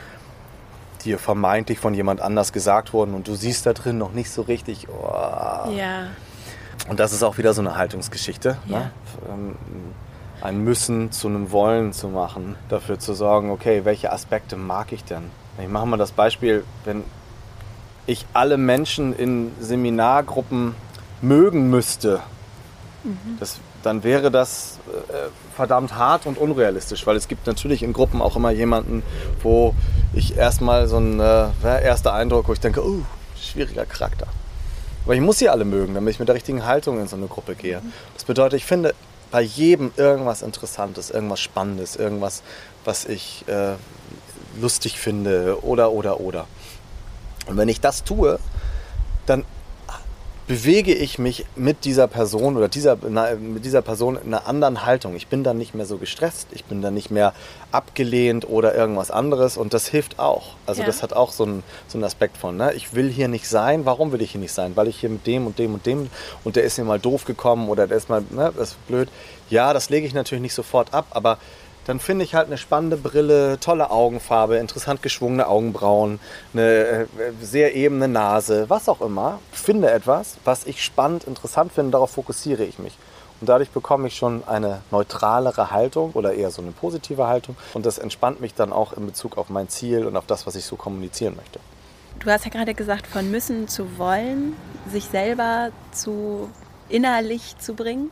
dir 1.05 1.19
vermeintlich 1.19 1.79
von 1.79 1.95
jemand 1.95 2.21
anders 2.21 2.53
gesagt 2.53 2.93
wurden 2.93 3.15
und 3.15 3.29
du 3.29 3.37
siehst 3.37 3.65
da 3.65 3.73
drin 3.73 3.97
noch 3.97 4.13
nicht 4.13 4.31
so 4.31 4.43
richtig. 4.43 4.89
Oh. 4.89 5.71
Ja. 5.71 6.09
Und 6.89 7.01
das 7.01 7.13
ist 7.13 7.23
auch 7.23 7.39
wieder 7.39 7.55
so 7.55 7.61
eine 7.61 7.77
Haltungsgeschichte. 7.77 8.59
Ne? 8.67 8.91
Ja. 9.29 9.37
Ne? 9.37 9.55
Ein 10.43 10.65
Müssen 10.65 11.13
zu 11.13 11.29
einem 11.29 11.51
Wollen 11.51 11.93
zu 11.93 12.09
machen, 12.09 12.57
dafür 12.69 12.99
zu 12.99 13.15
sorgen, 13.15 13.51
okay, 13.51 13.85
welche 13.85 14.13
Aspekte 14.13 14.57
mag 14.57 14.93
ich 14.93 15.03
denn? 15.03 15.31
Ich 15.59 15.69
mache 15.69 15.87
mal 15.87 15.97
das 15.97 16.13
Beispiel, 16.13 16.63
wenn 16.85 17.05
ich 18.07 18.27
alle 18.35 18.59
Menschen 18.59 19.17
in 19.17 19.53
Seminargruppen 19.61 20.75
mögen 21.23 21.71
müsste, 21.71 22.21
mhm. 23.05 23.37
das, 23.41 23.59
dann 23.83 24.05
wäre 24.05 24.31
das 24.31 24.79
äh, 24.89 25.29
verdammt 25.55 25.95
hart 25.95 26.27
und 26.27 26.39
unrealistisch, 26.39 27.07
weil 27.07 27.17
es 27.17 27.29
gibt 27.29 27.47
natürlich 27.47 27.83
in 27.83 27.93
Gruppen 27.93 28.21
auch 28.21 28.37
immer 28.37 28.51
jemanden, 28.51 29.03
wo 29.43 29.75
ich 30.13 30.37
erstmal 30.37 30.89
so 30.89 30.99
ein 30.99 31.21
äh, 31.21 31.51
erster 31.63 32.13
Eindruck, 32.13 32.49
wo 32.49 32.53
ich 32.53 32.61
denke, 32.61 32.85
oh, 32.85 33.03
schwieriger 33.41 33.87
Charakter. 33.87 34.27
Aber 35.05 35.15
ich 35.15 35.21
muss 35.21 35.39
sie 35.39 35.49
alle 35.49 35.65
mögen, 35.65 35.95
damit 35.95 36.15
ich 36.15 36.19
mit 36.19 36.29
der 36.29 36.35
richtigen 36.35 36.67
Haltung 36.67 37.01
in 37.01 37.07
so 37.07 37.17
eine 37.17 37.27
Gruppe 37.27 37.55
gehe. 37.55 37.81
Das 38.15 38.25
bedeutet, 38.25 38.59
ich 38.59 38.67
finde 38.67 38.93
bei 39.31 39.41
jedem 39.41 39.93
irgendwas 39.97 40.43
Interessantes, 40.43 41.11
irgendwas 41.11 41.41
Spannendes, 41.41 41.95
irgendwas, 41.95 42.43
was 42.85 43.05
ich 43.05 43.45
äh, 43.47 43.75
lustig 44.61 44.99
finde 44.99 45.63
oder, 45.63 45.93
oder, 45.93 46.21
oder. 46.21 46.47
Und 47.47 47.57
wenn 47.57 47.69
ich 47.69 47.81
das 47.81 48.03
tue, 48.03 48.39
dann 49.27 49.45
bewege 50.47 50.95
ich 50.95 51.19
mich 51.19 51.45
mit 51.57 51.85
dieser 51.85 52.07
Person 52.07 52.57
oder 52.57 52.69
dieser, 52.69 52.97
mit 53.37 53.65
dieser 53.65 53.83
Person 53.83 54.17
in 54.17 54.33
einer 54.33 54.47
anderen 54.47 54.87
Haltung. 54.87 55.17
Ich 55.17 55.27
bin 55.27 55.43
dann 55.43 55.59
nicht 55.59 55.75
mehr 55.75 55.87
so 55.87 55.99
gestresst, 55.99 56.49
ich 56.53 56.65
bin 56.65 56.83
dann 56.83 56.95
nicht 56.95 57.11
mehr 57.11 57.35
abgelehnt 57.73 58.49
oder 58.49 58.75
irgendwas 58.75 59.11
anderes 59.11 59.57
und 59.57 59.75
das 59.75 59.89
hilft 59.89 60.19
auch. 60.21 60.55
Also 60.65 60.83
ja. 60.83 60.87
das 60.87 61.03
hat 61.03 61.13
auch 61.13 61.33
so 61.33 61.45
einen, 61.45 61.63
so 61.89 61.99
einen 61.99 62.05
Aspekt 62.05 62.37
von, 62.37 62.57
ne? 62.57 62.73
ich 62.75 62.95
will 62.95 63.11
hier 63.11 63.27
nicht 63.27 63.49
sein, 63.49 63.87
warum 63.87 64.13
will 64.13 64.23
ich 64.23 64.33
hier 64.33 64.41
nicht 64.41 64.53
sein? 64.53 64.77
Weil 64.77 64.87
ich 64.87 65.01
hier 65.01 65.11
mit 65.11 65.27
dem 65.27 65.47
und 65.47 65.59
dem 65.59 65.75
und 65.75 65.85
dem 65.85 66.09
und 66.45 66.55
der 66.55 66.63
ist 66.63 66.79
mir 66.79 66.85
mal 66.85 67.01
doof 67.01 67.25
gekommen 67.25 67.69
oder 67.69 67.89
der 67.89 67.97
ist 67.97 68.09
mal, 68.09 68.23
ne, 68.31 68.53
das 68.57 68.71
ist 68.71 68.87
blöd. 68.87 69.09
Ja, 69.51 69.73
das 69.73 69.91
lege 69.91 70.07
ich 70.07 70.15
natürlich 70.15 70.43
nicht 70.43 70.55
sofort 70.55 70.95
ab, 70.95 71.07
aber 71.11 71.39
dann 71.87 72.01
finde 72.01 72.25
ich 72.25 72.35
halt 72.35 72.49
eine 72.49 72.59
spannende 72.59 72.97
Brille, 72.97 73.59
tolle 73.61 73.91
Augenfarbe, 73.91 74.57
interessant 74.57 75.03
geschwungene 75.03 75.47
Augenbrauen, 75.47 76.19
eine 76.53 76.63
äh, 76.63 77.07
sehr 77.41 77.75
ebene 77.77 78.09
Nase, 78.09 78.69
was 78.69 78.89
auch 78.89 79.01
immer. 79.01 79.39
Finde 79.53 79.91
etwas, 79.91 80.37
was 80.45 80.67
ich 80.67 80.85
spannend, 80.85 81.25
interessant 81.25 81.73
finde, 81.73 81.93
darauf 81.93 82.11
fokussiere 82.11 82.65
ich 82.65 82.81
mich. 82.81 82.99
Und 83.41 83.49
dadurch 83.49 83.71
bekomme 83.71 84.09
ich 84.09 84.17
schon 84.17 84.43
eine 84.49 84.81
neutralere 84.91 85.71
Haltung 85.71 86.13
oder 86.15 86.35
eher 86.35 86.51
so 86.51 86.61
eine 86.61 86.73
positive 86.73 87.27
Haltung. 87.27 87.55
Und 87.75 87.87
das 87.87 87.99
entspannt 87.99 88.41
mich 88.41 88.55
dann 88.55 88.73
auch 88.73 88.93
in 88.95 89.07
Bezug 89.07 89.39
auf 89.39 89.49
mein 89.49 89.69
Ziel 89.69 90.07
und 90.07 90.17
auf 90.17 90.27
das, 90.27 90.47
was 90.47 90.57
ich 90.57 90.65
so 90.65 90.77
kommunizieren 90.77 91.37
möchte. 91.37 91.61
Du 92.19 92.31
hast 92.31 92.47
ja 92.47 92.51
gerade 92.51 92.75
gesagt, 92.75 93.07
von 93.07 93.31
müssen 93.31 93.69
zu 93.69 93.99
wollen, 93.99 94.57
sich 94.91 95.05
selber 95.05 95.69
zu 95.93 96.49
innerlich 96.89 97.59
zu 97.59 97.75
bringen. 97.75 98.11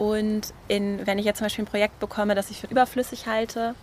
Und 0.00 0.54
in, 0.66 1.06
wenn 1.06 1.18
ich 1.18 1.26
jetzt 1.26 1.36
zum 1.38 1.44
Beispiel 1.44 1.64
ein 1.64 1.68
Projekt 1.68 2.00
bekomme, 2.00 2.34
das 2.34 2.50
ich 2.50 2.62
für 2.62 2.68
überflüssig 2.68 3.26
halte, 3.26 3.74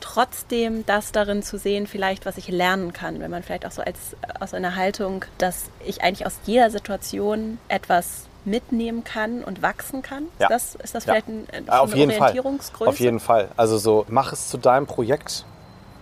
trotzdem 0.00 0.84
das 0.84 1.12
darin 1.12 1.42
zu 1.42 1.56
sehen, 1.56 1.86
vielleicht 1.86 2.26
was 2.26 2.36
ich 2.36 2.48
lernen 2.48 2.92
kann, 2.92 3.20
wenn 3.20 3.30
man 3.30 3.42
vielleicht 3.42 3.64
auch 3.64 3.70
so 3.70 3.80
als 3.80 4.14
aus 4.38 4.52
einer 4.52 4.76
Haltung, 4.76 5.24
dass 5.38 5.70
ich 5.86 6.02
eigentlich 6.02 6.26
aus 6.26 6.40
jeder 6.44 6.70
Situation 6.70 7.56
etwas 7.68 8.26
mitnehmen 8.44 9.02
kann 9.02 9.42
und 9.42 9.62
wachsen 9.62 10.02
kann. 10.02 10.24
Ja. 10.38 10.48
Ist 10.48 10.74
das, 10.74 10.74
ist 10.74 10.94
das 10.94 11.04
vielleicht 11.04 11.28
ein, 11.28 11.46
eine 11.50 11.80
Auf 11.80 11.94
jeden 11.94 12.12
Orientierungsgröße? 12.12 12.84
Fall. 12.84 12.88
Auf 12.88 13.00
jeden 13.00 13.20
Fall. 13.20 13.48
Also 13.56 13.78
so, 13.78 14.04
mach 14.08 14.34
es 14.34 14.50
zu 14.50 14.58
deinem 14.58 14.86
Projekt 14.86 15.46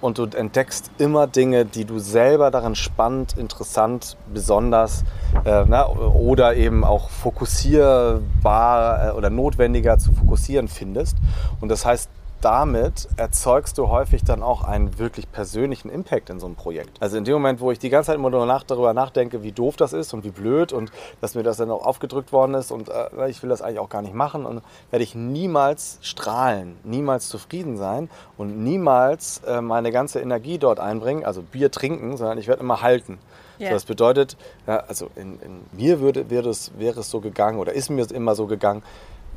und 0.00 0.18
du 0.18 0.24
entdeckst 0.24 0.90
immer 0.98 1.26
Dinge, 1.26 1.64
die 1.64 1.84
du 1.84 1.98
selber 1.98 2.50
daran 2.50 2.74
spannend, 2.74 3.36
interessant, 3.36 4.16
besonders 4.32 5.04
äh, 5.44 5.64
na, 5.66 5.88
oder 5.88 6.56
eben 6.56 6.84
auch 6.84 7.10
fokussierbar 7.10 9.08
äh, 9.08 9.10
oder 9.12 9.30
notwendiger 9.30 9.98
zu 9.98 10.12
fokussieren 10.12 10.68
findest. 10.68 11.16
Und 11.60 11.68
das 11.68 11.84
heißt, 11.84 12.10
damit 12.40 13.09
erzeugst 13.16 13.79
du 13.79 13.88
häufig 13.88 14.24
dann 14.24 14.42
auch 14.42 14.64
einen 14.64 14.98
wirklich 14.98 15.31
persönlichen 15.31 15.90
Impact 15.90 16.31
in 16.31 16.40
so 16.40 16.46
einem 16.46 16.57
Projekt. 16.57 17.00
Also 17.00 17.16
in 17.16 17.24
dem 17.24 17.35
Moment, 17.35 17.61
wo 17.61 17.70
ich 17.70 17.79
die 17.79 17.90
ganze 17.90 18.09
Zeit 18.09 18.16
immer 18.16 18.31
nur 18.31 18.46
darüber 18.66 18.94
nachdenke, 18.94 19.42
wie 19.42 19.53
doof 19.53 19.76
das 19.76 19.92
ist 19.92 20.12
und 20.14 20.24
wie 20.24 20.31
blöd 20.31 20.72
und 20.72 20.90
dass 21.20 21.35
mir 21.35 21.42
das 21.42 21.59
dann 21.59 21.70
auch 21.70 21.85
aufgedrückt 21.85 22.33
worden 22.33 22.55
ist 22.55 22.70
und 22.70 22.88
äh, 22.88 23.29
ich 23.29 23.42
will 23.42 23.50
das 23.50 23.62
eigentlich 23.62 23.79
auch 23.79 23.88
gar 23.88 24.03
nicht 24.03 24.14
machen, 24.14 24.46
und 24.46 24.62
werde 24.90 25.03
ich 25.03 25.14
niemals 25.14 25.98
strahlen, 26.03 26.76
niemals 26.85 27.29
zufrieden 27.29 27.76
sein 27.76 28.09
und 28.37 28.62
niemals 28.62 29.42
äh, 29.46 29.61
meine 29.61 29.92
ganze 29.92 30.20
Energie 30.20 30.59
dort 30.59 30.81
einbringen, 30.81 31.24
also 31.24 31.42
Bier 31.42 31.70
trinken, 31.70 32.16
sondern 32.16 32.38
ich 32.38 32.48
werde 32.48 32.62
immer 32.62 32.83
halten. 32.83 33.18
Yeah. 33.59 33.68
So, 33.68 33.74
das 33.74 33.85
bedeutet, 33.85 34.37
ja, 34.66 34.79
also 34.88 35.11
in, 35.16 35.38
in 35.40 35.61
mir 35.72 36.00
würde, 36.00 36.31
wäre, 36.31 36.48
es, 36.48 36.72
wäre 36.79 37.00
es 37.00 37.11
so 37.11 37.20
gegangen 37.20 37.59
oder 37.59 37.74
ist 37.74 37.90
mir 37.90 38.11
immer 38.11 38.35
so 38.35 38.46
gegangen, 38.46 38.83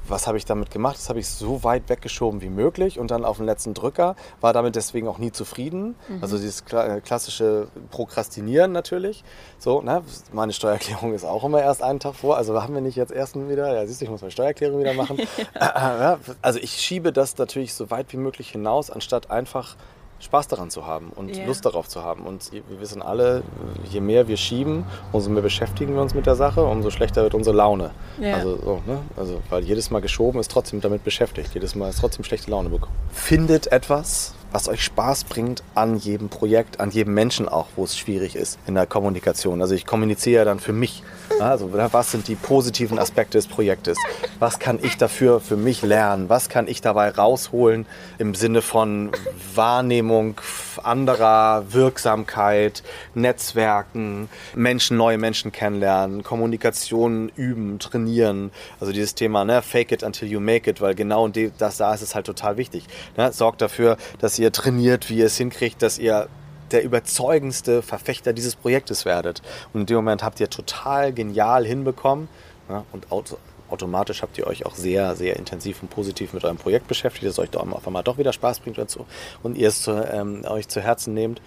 was 0.07 0.27
habe 0.27 0.37
ich 0.37 0.45
damit 0.45 0.71
gemacht? 0.71 0.97
Das 0.97 1.09
habe 1.09 1.19
ich 1.19 1.27
so 1.27 1.63
weit 1.63 1.89
weggeschoben 1.89 2.41
wie 2.41 2.49
möglich 2.49 2.99
und 2.99 3.11
dann 3.11 3.25
auf 3.25 3.37
den 3.37 3.45
letzten 3.45 3.73
Drücker, 3.73 4.15
war 4.41 4.53
damit 4.53 4.75
deswegen 4.75 5.07
auch 5.07 5.17
nie 5.17 5.31
zufrieden. 5.31 5.95
Mhm. 6.07 6.19
Also 6.21 6.37
dieses 6.37 6.61
äh, 6.71 7.01
klassische 7.01 7.67
Prokrastinieren 7.91 8.71
natürlich. 8.71 9.23
So, 9.59 9.81
ne? 9.81 10.03
Meine 10.31 10.53
Steuererklärung 10.53 11.13
ist 11.13 11.25
auch 11.25 11.43
immer 11.43 11.61
erst 11.61 11.81
einen 11.81 11.99
Tag 11.99 12.15
vor. 12.15 12.37
Also 12.37 12.61
haben 12.61 12.73
wir 12.73 12.81
nicht 12.81 12.95
jetzt 12.95 13.11
erst 13.11 13.35
wieder, 13.35 13.73
ja 13.73 13.85
siehst 13.87 14.01
du, 14.01 14.05
ich 14.05 14.11
muss 14.11 14.21
meine 14.21 14.31
Steuererklärung 14.31 14.79
wieder 14.79 14.93
machen. 14.93 15.17
ja. 15.59 16.19
Also 16.41 16.59
ich 16.59 16.71
schiebe 16.73 17.13
das 17.13 17.37
natürlich 17.37 17.73
so 17.73 17.89
weit 17.89 18.11
wie 18.13 18.17
möglich 18.17 18.49
hinaus, 18.49 18.89
anstatt 18.89 19.31
einfach 19.31 19.75
Spaß 20.23 20.47
daran 20.47 20.69
zu 20.69 20.87
haben 20.87 21.11
und 21.15 21.35
yeah. 21.35 21.45
Lust 21.45 21.65
darauf 21.65 21.87
zu 21.87 22.03
haben. 22.03 22.25
Und 22.25 22.51
wir 22.51 22.79
wissen 22.79 23.01
alle, 23.01 23.43
je 23.89 23.99
mehr 23.99 24.27
wir 24.27 24.37
schieben, 24.37 24.85
umso 25.11 25.29
mehr 25.29 25.43
beschäftigen 25.43 25.93
wir 25.95 26.01
uns 26.01 26.13
mit 26.13 26.25
der 26.25 26.35
Sache, 26.35 26.63
umso 26.63 26.89
schlechter 26.89 27.23
wird 27.23 27.33
unsere 27.33 27.55
Laune. 27.55 27.91
Yeah. 28.19 28.37
Also, 28.37 28.57
so, 28.57 28.81
ne? 28.85 28.99
also, 29.17 29.41
weil 29.49 29.63
jedes 29.63 29.91
Mal 29.91 30.01
geschoben 30.01 30.39
ist 30.39 30.49
trotzdem 30.49 30.81
damit 30.81 31.03
beschäftigt, 31.03 31.53
jedes 31.53 31.75
Mal 31.75 31.89
ist 31.89 31.99
trotzdem 31.99 32.23
schlechte 32.23 32.49
Laune 32.51 32.69
bekommen. 32.69 32.95
Findet 33.11 33.67
etwas, 33.67 34.33
was 34.53 34.69
euch 34.69 34.83
Spaß 34.83 35.25
bringt 35.25 35.63
an 35.75 35.97
jedem 35.97 36.29
Projekt, 36.29 36.79
an 36.79 36.91
jedem 36.91 37.15
Menschen 37.15 37.49
auch, 37.49 37.67
wo 37.75 37.83
es 37.83 37.97
schwierig 37.97 38.35
ist 38.35 38.59
in 38.67 38.75
der 38.75 38.85
Kommunikation. 38.85 39.61
Also 39.61 39.73
ich 39.73 39.85
kommuniziere 39.85 40.35
ja 40.35 40.45
dann 40.45 40.59
für 40.59 40.73
mich. 40.73 41.03
Also 41.39 41.73
was 41.73 42.11
sind 42.11 42.27
die 42.27 42.35
positiven 42.35 42.99
Aspekte 42.99 43.37
des 43.37 43.47
Projektes? 43.47 43.97
Was 44.39 44.59
kann 44.59 44.79
ich 44.81 44.95
dafür 44.97 45.39
für 45.41 45.57
mich 45.57 45.81
lernen? 45.81 46.29
Was 46.29 46.47
kann 46.49 46.67
ich 46.67 46.81
dabei 46.81 47.09
rausholen 47.09 47.87
im 48.19 48.35
Sinne 48.35 48.61
von 48.61 49.11
Wahrnehmung 49.55 50.39
anderer, 50.83 51.65
Wirksamkeit, 51.71 52.83
Netzwerken, 53.13 54.29
Menschen, 54.55 54.97
neue 54.97 55.17
Menschen 55.17 55.51
kennenlernen, 55.51 56.23
Kommunikation 56.23 57.31
üben, 57.35 57.79
trainieren. 57.79 58.51
Also 58.79 58.93
dieses 58.93 59.15
Thema, 59.15 59.45
ne, 59.45 59.61
fake 59.61 59.91
it 59.91 60.03
until 60.03 60.27
you 60.27 60.39
make 60.39 60.69
it, 60.69 60.81
weil 60.81 60.95
genau 60.95 61.27
das 61.57 61.77
da 61.77 61.93
ist 61.93 62.01
es 62.01 62.15
halt 62.15 62.25
total 62.25 62.57
wichtig. 62.57 62.85
Ne? 63.17 63.31
Sorgt 63.31 63.61
dafür, 63.61 63.97
dass 64.19 64.37
ihr 64.39 64.42
trainiert, 64.51 65.09
wie 65.09 65.17
ihr 65.17 65.25
es 65.27 65.37
hinkriegt, 65.37 65.81
dass 65.81 65.97
ihr 65.97 66.27
der 66.71 66.83
überzeugendste 66.83 67.81
Verfechter 67.81 68.33
dieses 68.33 68.55
Projektes 68.55 69.05
werdet. 69.05 69.41
Und 69.73 69.81
in 69.81 69.85
dem 69.85 69.97
Moment 69.97 70.23
habt 70.23 70.39
ihr 70.39 70.49
total 70.49 71.13
genial 71.13 71.65
hinbekommen 71.65 72.27
ja, 72.69 72.83
und 72.91 73.11
auto, 73.11 73.37
automatisch 73.69 74.21
habt 74.21 74.37
ihr 74.37 74.47
euch 74.47 74.65
auch 74.65 74.75
sehr, 74.75 75.15
sehr 75.15 75.35
intensiv 75.37 75.81
und 75.81 75.89
positiv 75.89 76.33
mit 76.33 76.43
eurem 76.43 76.57
Projekt 76.57 76.87
beschäftigt, 76.87 77.25
dass 77.25 77.39
euch 77.39 77.49
da 77.49 77.59
auf 77.59 77.87
einmal 77.87 78.03
doch 78.03 78.17
wieder 78.17 78.33
Spaß 78.33 78.59
bringt 78.59 78.77
dazu 78.77 79.05
und 79.41 79.57
ihr 79.57 79.67
es 79.67 79.83
zu, 79.83 79.91
ähm, 79.91 80.43
euch 80.45 80.67
zu 80.67 80.81
Herzen 80.81 81.13
nehmt. 81.13 81.41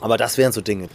Aber 0.00 0.16
das 0.16 0.38
wären 0.38 0.52
so 0.52 0.60
Dinge. 0.60 0.88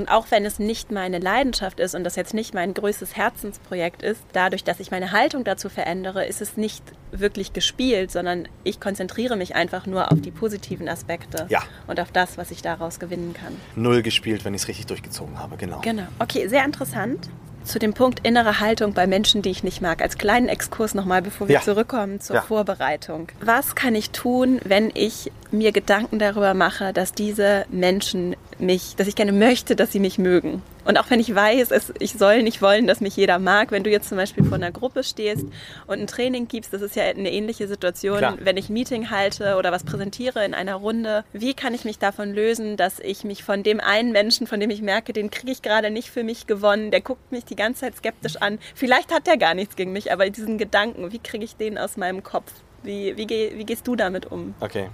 Und 0.00 0.08
auch 0.08 0.30
wenn 0.30 0.46
es 0.46 0.58
nicht 0.58 0.90
meine 0.90 1.18
Leidenschaft 1.18 1.78
ist 1.78 1.94
und 1.94 2.04
das 2.04 2.16
jetzt 2.16 2.32
nicht 2.32 2.54
mein 2.54 2.72
größtes 2.72 3.16
Herzensprojekt 3.16 4.02
ist, 4.02 4.22
dadurch, 4.32 4.64
dass 4.64 4.80
ich 4.80 4.90
meine 4.90 5.12
Haltung 5.12 5.44
dazu 5.44 5.68
verändere, 5.68 6.24
ist 6.24 6.40
es 6.40 6.56
nicht 6.56 6.82
wirklich 7.12 7.52
gespielt, 7.52 8.10
sondern 8.10 8.48
ich 8.64 8.80
konzentriere 8.80 9.36
mich 9.36 9.56
einfach 9.56 9.84
nur 9.84 10.10
auf 10.10 10.18
die 10.22 10.30
positiven 10.30 10.88
Aspekte 10.88 11.44
ja. 11.50 11.62
und 11.86 12.00
auf 12.00 12.10
das, 12.12 12.38
was 12.38 12.50
ich 12.50 12.62
daraus 12.62 12.98
gewinnen 12.98 13.34
kann. 13.34 13.54
Null 13.76 14.00
gespielt, 14.00 14.46
wenn 14.46 14.54
ich 14.54 14.62
es 14.62 14.68
richtig 14.68 14.86
durchgezogen 14.86 15.38
habe, 15.38 15.58
genau. 15.58 15.82
Genau. 15.82 16.06
Okay, 16.18 16.48
sehr 16.48 16.64
interessant 16.64 17.28
zu 17.70 17.78
dem 17.78 17.94
Punkt 17.94 18.26
innere 18.26 18.60
Haltung 18.60 18.92
bei 18.92 19.06
Menschen, 19.06 19.42
die 19.42 19.50
ich 19.50 19.62
nicht 19.62 19.80
mag. 19.80 20.02
Als 20.02 20.18
kleinen 20.18 20.48
Exkurs 20.48 20.94
nochmal, 20.94 21.22
bevor 21.22 21.48
wir 21.48 21.54
ja. 21.54 21.60
zurückkommen 21.62 22.20
zur 22.20 22.36
ja. 22.36 22.42
Vorbereitung. 22.42 23.28
Was 23.40 23.74
kann 23.74 23.94
ich 23.94 24.10
tun, 24.10 24.60
wenn 24.64 24.90
ich 24.94 25.30
mir 25.50 25.72
Gedanken 25.72 26.18
darüber 26.18 26.54
mache, 26.54 26.92
dass 26.92 27.12
diese 27.12 27.64
Menschen 27.70 28.36
mich, 28.58 28.96
dass 28.96 29.06
ich 29.06 29.14
gerne 29.14 29.32
möchte, 29.32 29.76
dass 29.76 29.92
sie 29.92 30.00
mich 30.00 30.18
mögen? 30.18 30.62
Und 30.84 30.98
auch 30.98 31.08
wenn 31.10 31.20
ich 31.20 31.34
weiß, 31.34 31.70
es, 31.70 31.92
ich 31.98 32.12
soll 32.14 32.42
nicht 32.42 32.62
wollen, 32.62 32.86
dass 32.86 33.00
mich 33.00 33.16
jeder 33.16 33.38
mag, 33.38 33.70
wenn 33.70 33.84
du 33.84 33.90
jetzt 33.90 34.08
zum 34.08 34.16
Beispiel 34.16 34.44
vor 34.44 34.56
einer 34.56 34.70
Gruppe 34.70 35.04
stehst 35.04 35.46
und 35.86 36.00
ein 36.00 36.06
Training 36.06 36.48
gibst, 36.48 36.72
das 36.72 36.82
ist 36.82 36.96
ja 36.96 37.04
eine 37.04 37.30
ähnliche 37.30 37.68
Situation, 37.68 38.18
Klar. 38.18 38.38
wenn 38.40 38.56
ich 38.56 38.68
ein 38.68 38.72
Meeting 38.72 39.10
halte 39.10 39.56
oder 39.56 39.72
was 39.72 39.84
präsentiere 39.84 40.44
in 40.44 40.54
einer 40.54 40.76
Runde. 40.76 41.24
Wie 41.32 41.54
kann 41.54 41.74
ich 41.74 41.84
mich 41.84 41.98
davon 41.98 42.32
lösen, 42.32 42.76
dass 42.76 42.98
ich 43.00 43.24
mich 43.24 43.44
von 43.44 43.62
dem 43.62 43.80
einen 43.80 44.12
Menschen, 44.12 44.46
von 44.46 44.60
dem 44.60 44.70
ich 44.70 44.82
merke, 44.82 45.12
den 45.12 45.30
kriege 45.30 45.52
ich 45.52 45.62
gerade 45.62 45.90
nicht 45.90 46.10
für 46.10 46.24
mich 46.24 46.46
gewonnen, 46.46 46.90
der 46.90 47.00
guckt 47.00 47.30
mich 47.32 47.44
die 47.44 47.56
ganze 47.56 47.82
Zeit 47.82 47.96
skeptisch 47.96 48.36
an. 48.36 48.58
Vielleicht 48.74 49.12
hat 49.12 49.26
der 49.26 49.36
gar 49.36 49.54
nichts 49.54 49.76
gegen 49.76 49.92
mich, 49.92 50.12
aber 50.12 50.28
diesen 50.30 50.58
Gedanken, 50.58 51.12
wie 51.12 51.18
kriege 51.18 51.44
ich 51.44 51.56
den 51.56 51.78
aus 51.78 51.96
meinem 51.96 52.22
Kopf? 52.22 52.52
Wie, 52.82 53.16
wie, 53.16 53.26
geh, 53.26 53.52
wie 53.56 53.64
gehst 53.64 53.86
du 53.86 53.96
damit 53.96 54.30
um? 54.30 54.54
Okay. 54.60 54.88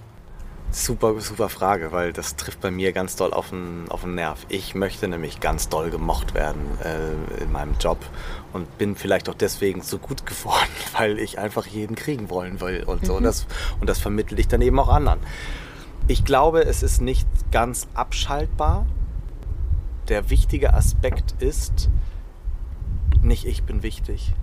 Super, 0.69 1.19
super 1.21 1.47
Frage, 1.47 1.93
weil 1.93 2.11
das 2.11 2.35
trifft 2.35 2.59
bei 2.59 2.71
mir 2.71 2.91
ganz 2.91 3.15
doll 3.15 3.33
auf 3.33 3.49
den, 3.49 3.85
auf 3.89 4.01
den 4.01 4.15
Nerv. 4.15 4.45
Ich 4.49 4.75
möchte 4.75 5.07
nämlich 5.07 5.39
ganz 5.39 5.69
doll 5.69 5.89
gemocht 5.89 6.33
werden 6.33 6.61
äh, 6.83 7.43
in 7.43 7.51
meinem 7.51 7.75
Job 7.79 7.97
und 8.51 8.77
bin 8.77 8.95
vielleicht 8.95 9.29
auch 9.29 9.33
deswegen 9.33 9.81
so 9.81 9.97
gut 9.97 10.25
geworden, 10.25 10.67
weil 10.97 11.19
ich 11.19 11.39
einfach 11.39 11.65
jeden 11.65 11.95
kriegen 11.95 12.29
wollen 12.29 12.59
will 12.59 12.83
und 12.83 13.05
so. 13.05 13.13
Mhm. 13.13 13.17
Und, 13.19 13.23
das, 13.23 13.47
und 13.79 13.89
das 13.89 13.99
vermittle 13.99 14.37
ich 14.39 14.49
dann 14.49 14.61
eben 14.61 14.77
auch 14.79 14.89
anderen. 14.89 15.19
Ich 16.09 16.25
glaube, 16.25 16.65
es 16.65 16.83
ist 16.83 17.01
nicht 17.01 17.27
ganz 17.51 17.87
abschaltbar. 17.93 18.85
Der 20.09 20.29
wichtige 20.29 20.73
Aspekt 20.73 21.41
ist, 21.41 21.89
nicht 23.21 23.45
ich 23.45 23.63
bin 23.63 23.83
wichtig, 23.83 24.33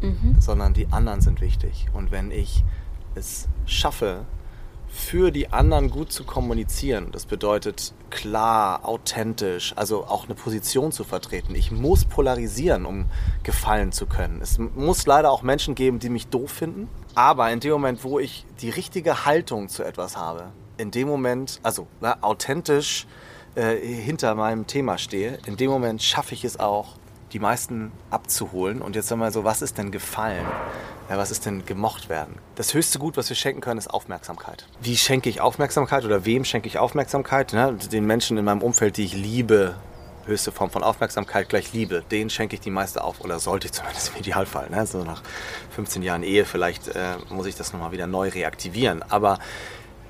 mhm. 0.00 0.36
sondern 0.40 0.74
die 0.74 0.88
anderen 0.92 1.20
sind 1.20 1.40
wichtig. 1.40 1.86
Und 1.92 2.10
wenn 2.10 2.32
ich 2.32 2.64
es 3.14 3.48
schaffe, 3.66 4.26
für 4.88 5.30
die 5.30 5.52
anderen 5.52 5.90
gut 5.90 6.12
zu 6.12 6.24
kommunizieren. 6.24 7.08
Das 7.12 7.26
bedeutet 7.26 7.92
klar, 8.10 8.84
authentisch, 8.84 9.74
also 9.76 10.04
auch 10.04 10.24
eine 10.24 10.34
Position 10.34 10.92
zu 10.92 11.04
vertreten. 11.04 11.54
Ich 11.54 11.70
muss 11.70 12.04
polarisieren, 12.04 12.86
um 12.86 13.06
gefallen 13.42 13.92
zu 13.92 14.06
können. 14.06 14.40
Es 14.42 14.58
muss 14.58 15.06
leider 15.06 15.30
auch 15.30 15.42
Menschen 15.42 15.74
geben, 15.74 15.98
die 15.98 16.08
mich 16.08 16.28
doof 16.28 16.50
finden. 16.50 16.88
Aber 17.14 17.50
in 17.50 17.60
dem 17.60 17.72
Moment, 17.72 18.04
wo 18.04 18.18
ich 18.18 18.46
die 18.60 18.70
richtige 18.70 19.26
Haltung 19.26 19.68
zu 19.68 19.82
etwas 19.82 20.16
habe, 20.16 20.52
in 20.78 20.90
dem 20.90 21.08
Moment, 21.08 21.60
also 21.62 21.86
na, 22.00 22.18
authentisch 22.22 23.06
äh, 23.54 23.76
hinter 23.76 24.34
meinem 24.34 24.66
Thema 24.66 24.98
stehe, 24.98 25.38
in 25.46 25.56
dem 25.56 25.70
Moment 25.70 26.02
schaffe 26.02 26.34
ich 26.34 26.44
es 26.44 26.58
auch, 26.58 26.94
die 27.32 27.38
meisten 27.38 27.92
abzuholen. 28.10 28.80
Und 28.80 28.96
jetzt 28.96 29.08
sagen 29.08 29.20
wir 29.20 29.30
so, 29.30 29.44
was 29.44 29.62
ist 29.62 29.78
denn 29.78 29.90
gefallen? 29.90 30.46
Ja, 31.08 31.16
was 31.16 31.30
ist 31.30 31.46
denn 31.46 31.64
gemocht 31.64 32.08
werden? 32.08 32.36
Das 32.54 32.74
höchste 32.74 32.98
Gut, 32.98 33.16
was 33.16 33.28
wir 33.28 33.36
schenken 33.36 33.60
können, 33.60 33.78
ist 33.78 33.88
Aufmerksamkeit. 33.88 34.66
Wie 34.80 34.96
schenke 34.96 35.30
ich 35.30 35.40
Aufmerksamkeit 35.40 36.04
oder 36.04 36.24
wem 36.24 36.44
schenke 36.44 36.68
ich 36.68 36.78
Aufmerksamkeit? 36.78 37.52
Ne? 37.52 37.76
Den 37.90 38.06
Menschen 38.06 38.36
in 38.36 38.44
meinem 38.44 38.62
Umfeld, 38.62 38.98
die 38.98 39.04
ich 39.04 39.14
liebe, 39.14 39.74
höchste 40.26 40.52
Form 40.52 40.70
von 40.70 40.82
Aufmerksamkeit 40.84 41.48
gleich 41.48 41.72
Liebe. 41.72 42.04
Denen 42.10 42.30
schenke 42.30 42.54
ich 42.54 42.60
die 42.60 42.70
meiste 42.70 43.02
auf. 43.02 43.22
Oder 43.22 43.40
sollte 43.40 43.66
ich 43.66 43.72
zumindest 43.72 44.10
im 44.14 44.20
Idealfall. 44.20 44.68
Ne? 44.70 44.86
So 44.86 45.02
nach 45.02 45.22
15 45.70 46.02
Jahren 46.02 46.22
Ehe 46.22 46.44
vielleicht 46.44 46.88
äh, 46.88 47.14
muss 47.30 47.46
ich 47.46 47.56
das 47.56 47.72
nochmal 47.72 47.92
wieder 47.92 48.06
neu 48.06 48.28
reaktivieren. 48.28 49.02
Aber 49.08 49.38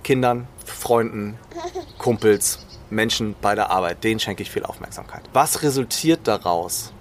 Kindern, 0.02 0.48
Freunden, 0.64 1.38
Kumpels, 1.98 2.66
Menschen 2.90 3.34
bei 3.40 3.54
der 3.54 3.70
Arbeit, 3.70 4.02
denen 4.04 4.20
schenke 4.20 4.42
ich 4.42 4.50
viel 4.50 4.64
Aufmerksamkeit. 4.64 5.22
Was 5.32 5.62
resultiert 5.62 6.20
daraus, 6.24 6.92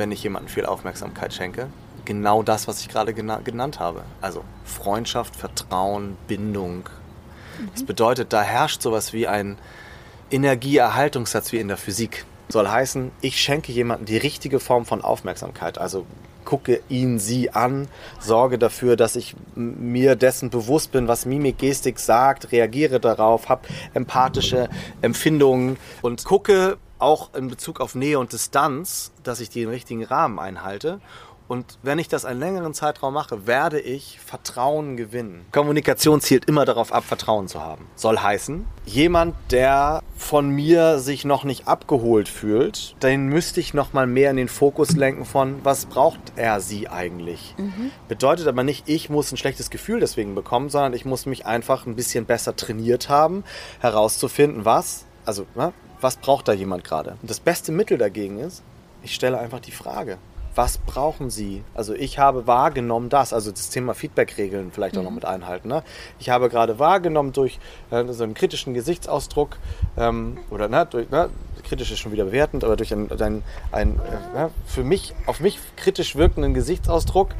wenn 0.00 0.10
ich 0.10 0.24
jemandem 0.24 0.48
viel 0.48 0.66
Aufmerksamkeit 0.66 1.32
schenke? 1.32 1.68
genau 2.04 2.42
das, 2.42 2.66
was 2.68 2.80
ich 2.80 2.88
gerade 2.88 3.14
genannt 3.14 3.78
habe. 3.78 4.02
Also 4.20 4.44
Freundschaft, 4.64 5.36
Vertrauen, 5.36 6.16
Bindung. 6.26 6.88
Mhm. 7.58 7.70
Das 7.72 7.84
bedeutet, 7.84 8.32
da 8.32 8.42
herrscht 8.42 8.82
sowas 8.82 9.12
wie 9.12 9.28
ein 9.28 9.58
Energieerhaltungssatz 10.30 11.52
wie 11.52 11.58
in 11.58 11.68
der 11.68 11.76
Physik. 11.76 12.24
Soll 12.48 12.68
heißen, 12.68 13.12
ich 13.20 13.40
schenke 13.40 13.70
jemandem 13.70 14.06
die 14.06 14.16
richtige 14.16 14.58
Form 14.58 14.86
von 14.86 15.02
Aufmerksamkeit. 15.02 15.78
Also 15.78 16.04
gucke 16.50 16.80
ihn, 16.88 17.20
sie 17.20 17.50
an, 17.50 17.86
sorge 18.18 18.58
dafür, 18.58 18.96
dass 18.96 19.14
ich 19.14 19.36
mir 19.54 20.16
dessen 20.16 20.50
bewusst 20.50 20.90
bin, 20.90 21.06
was 21.06 21.24
Mimik, 21.24 21.58
Gestik 21.58 22.00
sagt, 22.00 22.50
reagiere 22.50 22.98
darauf, 22.98 23.48
habe 23.48 23.68
empathische 23.94 24.68
Empfindungen 25.00 25.76
und 26.02 26.24
gucke 26.24 26.76
auch 26.98 27.32
in 27.34 27.46
Bezug 27.46 27.80
auf 27.80 27.94
Nähe 27.94 28.18
und 28.18 28.32
Distanz, 28.32 29.12
dass 29.22 29.38
ich 29.38 29.48
den 29.48 29.68
richtigen 29.68 30.02
Rahmen 30.02 30.40
einhalte 30.40 31.00
und 31.50 31.78
wenn 31.82 31.98
ich 31.98 32.06
das 32.06 32.24
einen 32.24 32.38
längeren 32.38 32.74
Zeitraum 32.74 33.12
mache, 33.12 33.48
werde 33.48 33.80
ich 33.80 34.20
Vertrauen 34.24 34.96
gewinnen. 34.96 35.44
Kommunikation 35.50 36.20
zielt 36.20 36.44
immer 36.44 36.64
darauf 36.64 36.92
ab, 36.92 37.02
Vertrauen 37.02 37.48
zu 37.48 37.60
haben. 37.60 37.88
Soll 37.96 38.18
heißen, 38.20 38.66
jemand, 38.86 39.34
der 39.50 40.00
von 40.16 40.48
mir 40.48 41.00
sich 41.00 41.24
noch 41.24 41.42
nicht 41.42 41.66
abgeholt 41.66 42.28
fühlt, 42.28 42.94
den 43.02 43.26
müsste 43.26 43.58
ich 43.58 43.74
noch 43.74 43.92
mal 43.92 44.06
mehr 44.06 44.30
in 44.30 44.36
den 44.36 44.46
Fokus 44.46 44.92
lenken 44.92 45.24
von, 45.24 45.58
was 45.64 45.86
braucht 45.86 46.20
er 46.36 46.60
sie 46.60 46.88
eigentlich? 46.88 47.56
Mhm. 47.58 47.90
Bedeutet 48.06 48.46
aber 48.46 48.62
nicht, 48.62 48.88
ich 48.88 49.10
muss 49.10 49.32
ein 49.32 49.36
schlechtes 49.36 49.70
Gefühl 49.70 49.98
deswegen 49.98 50.36
bekommen, 50.36 50.68
sondern 50.68 50.94
ich 50.94 51.04
muss 51.04 51.26
mich 51.26 51.46
einfach 51.46 51.84
ein 51.84 51.96
bisschen 51.96 52.26
besser 52.26 52.54
trainiert 52.54 53.08
haben, 53.08 53.42
herauszufinden, 53.80 54.64
was, 54.64 55.04
also, 55.24 55.46
na, 55.56 55.72
was 56.00 56.16
braucht 56.16 56.46
da 56.46 56.52
jemand 56.52 56.84
gerade? 56.84 57.16
Und 57.20 57.28
das 57.28 57.40
beste 57.40 57.72
Mittel 57.72 57.98
dagegen 57.98 58.38
ist, 58.38 58.62
ich 59.02 59.16
stelle 59.16 59.36
einfach 59.36 59.58
die 59.58 59.72
Frage 59.72 60.18
was 60.54 60.78
brauchen 60.78 61.30
Sie? 61.30 61.62
Also 61.74 61.94
ich 61.94 62.18
habe 62.18 62.46
wahrgenommen 62.46 63.08
das, 63.08 63.32
also 63.32 63.50
das 63.50 63.70
Thema 63.70 63.94
Feedback-Regeln 63.94 64.72
vielleicht 64.72 64.96
auch 64.98 65.02
noch 65.02 65.10
mhm. 65.10 65.16
mit 65.16 65.24
einhalten. 65.24 65.68
Ne? 65.68 65.82
Ich 66.18 66.30
habe 66.30 66.48
gerade 66.48 66.78
wahrgenommen 66.78 67.32
durch 67.32 67.58
äh, 67.90 68.04
so 68.08 68.24
einen 68.24 68.34
kritischen 68.34 68.74
Gesichtsausdruck 68.74 69.58
ähm, 69.96 70.38
oder 70.50 70.68
ne, 70.68 70.86
durch, 70.86 71.10
ne, 71.10 71.30
kritisch 71.62 71.92
ist 71.92 71.98
schon 71.98 72.12
wieder 72.12 72.24
bewertend, 72.24 72.64
aber 72.64 72.76
durch 72.76 72.92
einen, 72.92 73.10
ein, 73.10 73.42
ein 73.70 74.00
äh, 74.34 74.48
für 74.66 74.84
mich, 74.84 75.14
auf 75.26 75.40
mich 75.40 75.58
kritisch 75.76 76.16
wirkenden 76.16 76.54
Gesichtsausdruck, 76.54 77.30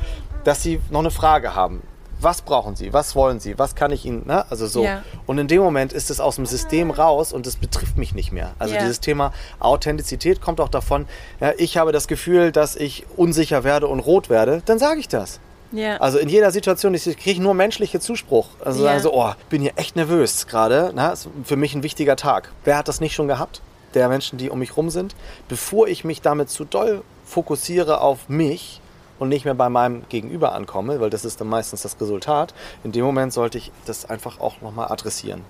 dass 0.44 0.62
Sie 0.62 0.80
noch 0.90 1.00
eine 1.00 1.10
Frage 1.10 1.54
haben 1.54 1.82
was 2.22 2.42
brauchen 2.42 2.76
Sie, 2.76 2.92
was 2.92 3.14
wollen 3.14 3.40
Sie, 3.40 3.58
was 3.58 3.74
kann 3.74 3.90
ich 3.90 4.04
Ihnen, 4.04 4.26
ne? 4.26 4.44
also 4.50 4.66
so. 4.66 4.84
Ja. 4.84 5.02
Und 5.26 5.38
in 5.38 5.48
dem 5.48 5.62
Moment 5.62 5.92
ist 5.92 6.10
es 6.10 6.20
aus 6.20 6.36
dem 6.36 6.46
System 6.46 6.90
raus 6.90 7.32
und 7.32 7.46
es 7.46 7.56
betrifft 7.56 7.96
mich 7.96 8.14
nicht 8.14 8.32
mehr. 8.32 8.54
Also 8.58 8.74
ja. 8.74 8.80
dieses 8.80 9.00
Thema 9.00 9.32
Authentizität 9.58 10.40
kommt 10.40 10.60
auch 10.60 10.68
davon, 10.68 11.06
ja, 11.40 11.52
ich 11.56 11.76
habe 11.76 11.92
das 11.92 12.08
Gefühl, 12.08 12.52
dass 12.52 12.76
ich 12.76 13.06
unsicher 13.16 13.64
werde 13.64 13.86
und 13.86 14.00
rot 14.00 14.30
werde, 14.30 14.62
dann 14.64 14.78
sage 14.78 15.00
ich 15.00 15.08
das. 15.08 15.40
Ja. 15.72 15.98
Also 15.98 16.18
in 16.18 16.28
jeder 16.28 16.50
Situation 16.50 16.92
kriege 16.94 17.30
ich 17.30 17.38
nur 17.38 17.54
menschliche 17.54 18.00
Zuspruch. 18.00 18.48
Also 18.64 18.82
sagen 18.82 19.00
so, 19.00 19.14
oh, 19.14 19.32
bin 19.48 19.62
hier 19.62 19.72
echt 19.76 19.96
nervös 19.96 20.46
gerade. 20.46 20.92
Ne? 20.94 21.12
Ist 21.12 21.28
für 21.44 21.56
mich 21.56 21.74
ein 21.74 21.82
wichtiger 21.82 22.16
Tag. 22.16 22.50
Wer 22.64 22.76
hat 22.76 22.88
das 22.88 23.00
nicht 23.00 23.14
schon 23.14 23.28
gehabt? 23.28 23.62
Der 23.94 24.08
Menschen, 24.08 24.38
die 24.38 24.50
um 24.50 24.58
mich 24.58 24.76
rum 24.76 24.90
sind. 24.90 25.14
Bevor 25.48 25.88
ich 25.88 26.04
mich 26.04 26.22
damit 26.22 26.50
zu 26.50 26.64
doll 26.64 27.02
fokussiere 27.24 28.00
auf 28.00 28.28
mich, 28.28 28.80
und 29.20 29.28
nicht 29.28 29.44
mehr 29.44 29.54
bei 29.54 29.68
meinem 29.68 30.02
Gegenüber 30.08 30.52
ankomme, 30.52 30.98
weil 31.00 31.10
das 31.10 31.24
ist 31.24 31.40
dann 31.40 31.46
meistens 31.46 31.82
das 31.82 32.00
Resultat, 32.00 32.52
in 32.82 32.90
dem 32.90 33.04
Moment 33.04 33.32
sollte 33.32 33.58
ich 33.58 33.70
das 33.86 34.10
einfach 34.10 34.40
auch 34.40 34.60
nochmal 34.60 34.90
adressieren. 34.90 35.42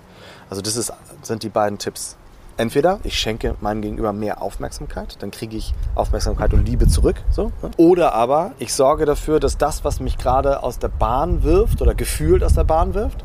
Also 0.49 0.61
das 0.61 0.75
ist, 0.75 0.93
sind 1.23 1.41
die 1.41 1.49
beiden 1.49 1.79
Tipps. 1.79 2.17
Entweder 2.57 2.99
ich 3.03 3.17
schenke 3.17 3.55
meinem 3.61 3.81
Gegenüber 3.81 4.13
mehr 4.13 4.41
Aufmerksamkeit, 4.41 5.17
dann 5.19 5.31
kriege 5.31 5.55
ich 5.55 5.73
Aufmerksamkeit 5.95 6.53
und 6.53 6.67
Liebe 6.67 6.87
zurück. 6.87 7.15
So. 7.31 7.51
Ne? 7.61 7.71
Oder 7.77 8.13
aber 8.13 8.51
ich 8.59 8.73
sorge 8.73 9.05
dafür, 9.05 9.39
dass 9.39 9.57
das, 9.57 9.83
was 9.83 9.99
mich 9.99 10.17
gerade 10.17 10.61
aus 10.61 10.77
der 10.77 10.89
Bahn 10.89 11.43
wirft 11.43 11.81
oder 11.81 11.95
gefühlt 11.95 12.43
aus 12.43 12.53
der 12.53 12.65
Bahn 12.65 12.93
wirft, 12.93 13.23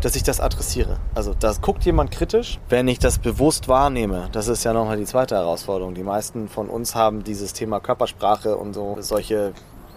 dass 0.00 0.16
ich 0.16 0.22
das 0.22 0.40
adressiere. 0.40 0.98
Also 1.14 1.34
da 1.38 1.52
guckt 1.60 1.84
jemand 1.84 2.10
kritisch, 2.10 2.58
wenn 2.68 2.88
ich 2.88 2.98
das 2.98 3.18
bewusst 3.18 3.68
wahrnehme. 3.68 4.28
Das 4.32 4.48
ist 4.48 4.62
ja 4.64 4.72
nochmal 4.72 4.98
die 4.98 5.06
zweite 5.06 5.34
Herausforderung. 5.34 5.94
Die 5.94 6.02
meisten 6.02 6.48
von 6.48 6.68
uns 6.68 6.94
haben 6.94 7.24
dieses 7.24 7.54
Thema 7.54 7.80
Körpersprache 7.80 8.56
und 8.56 8.74
so 8.74 8.96
solche 9.00 9.52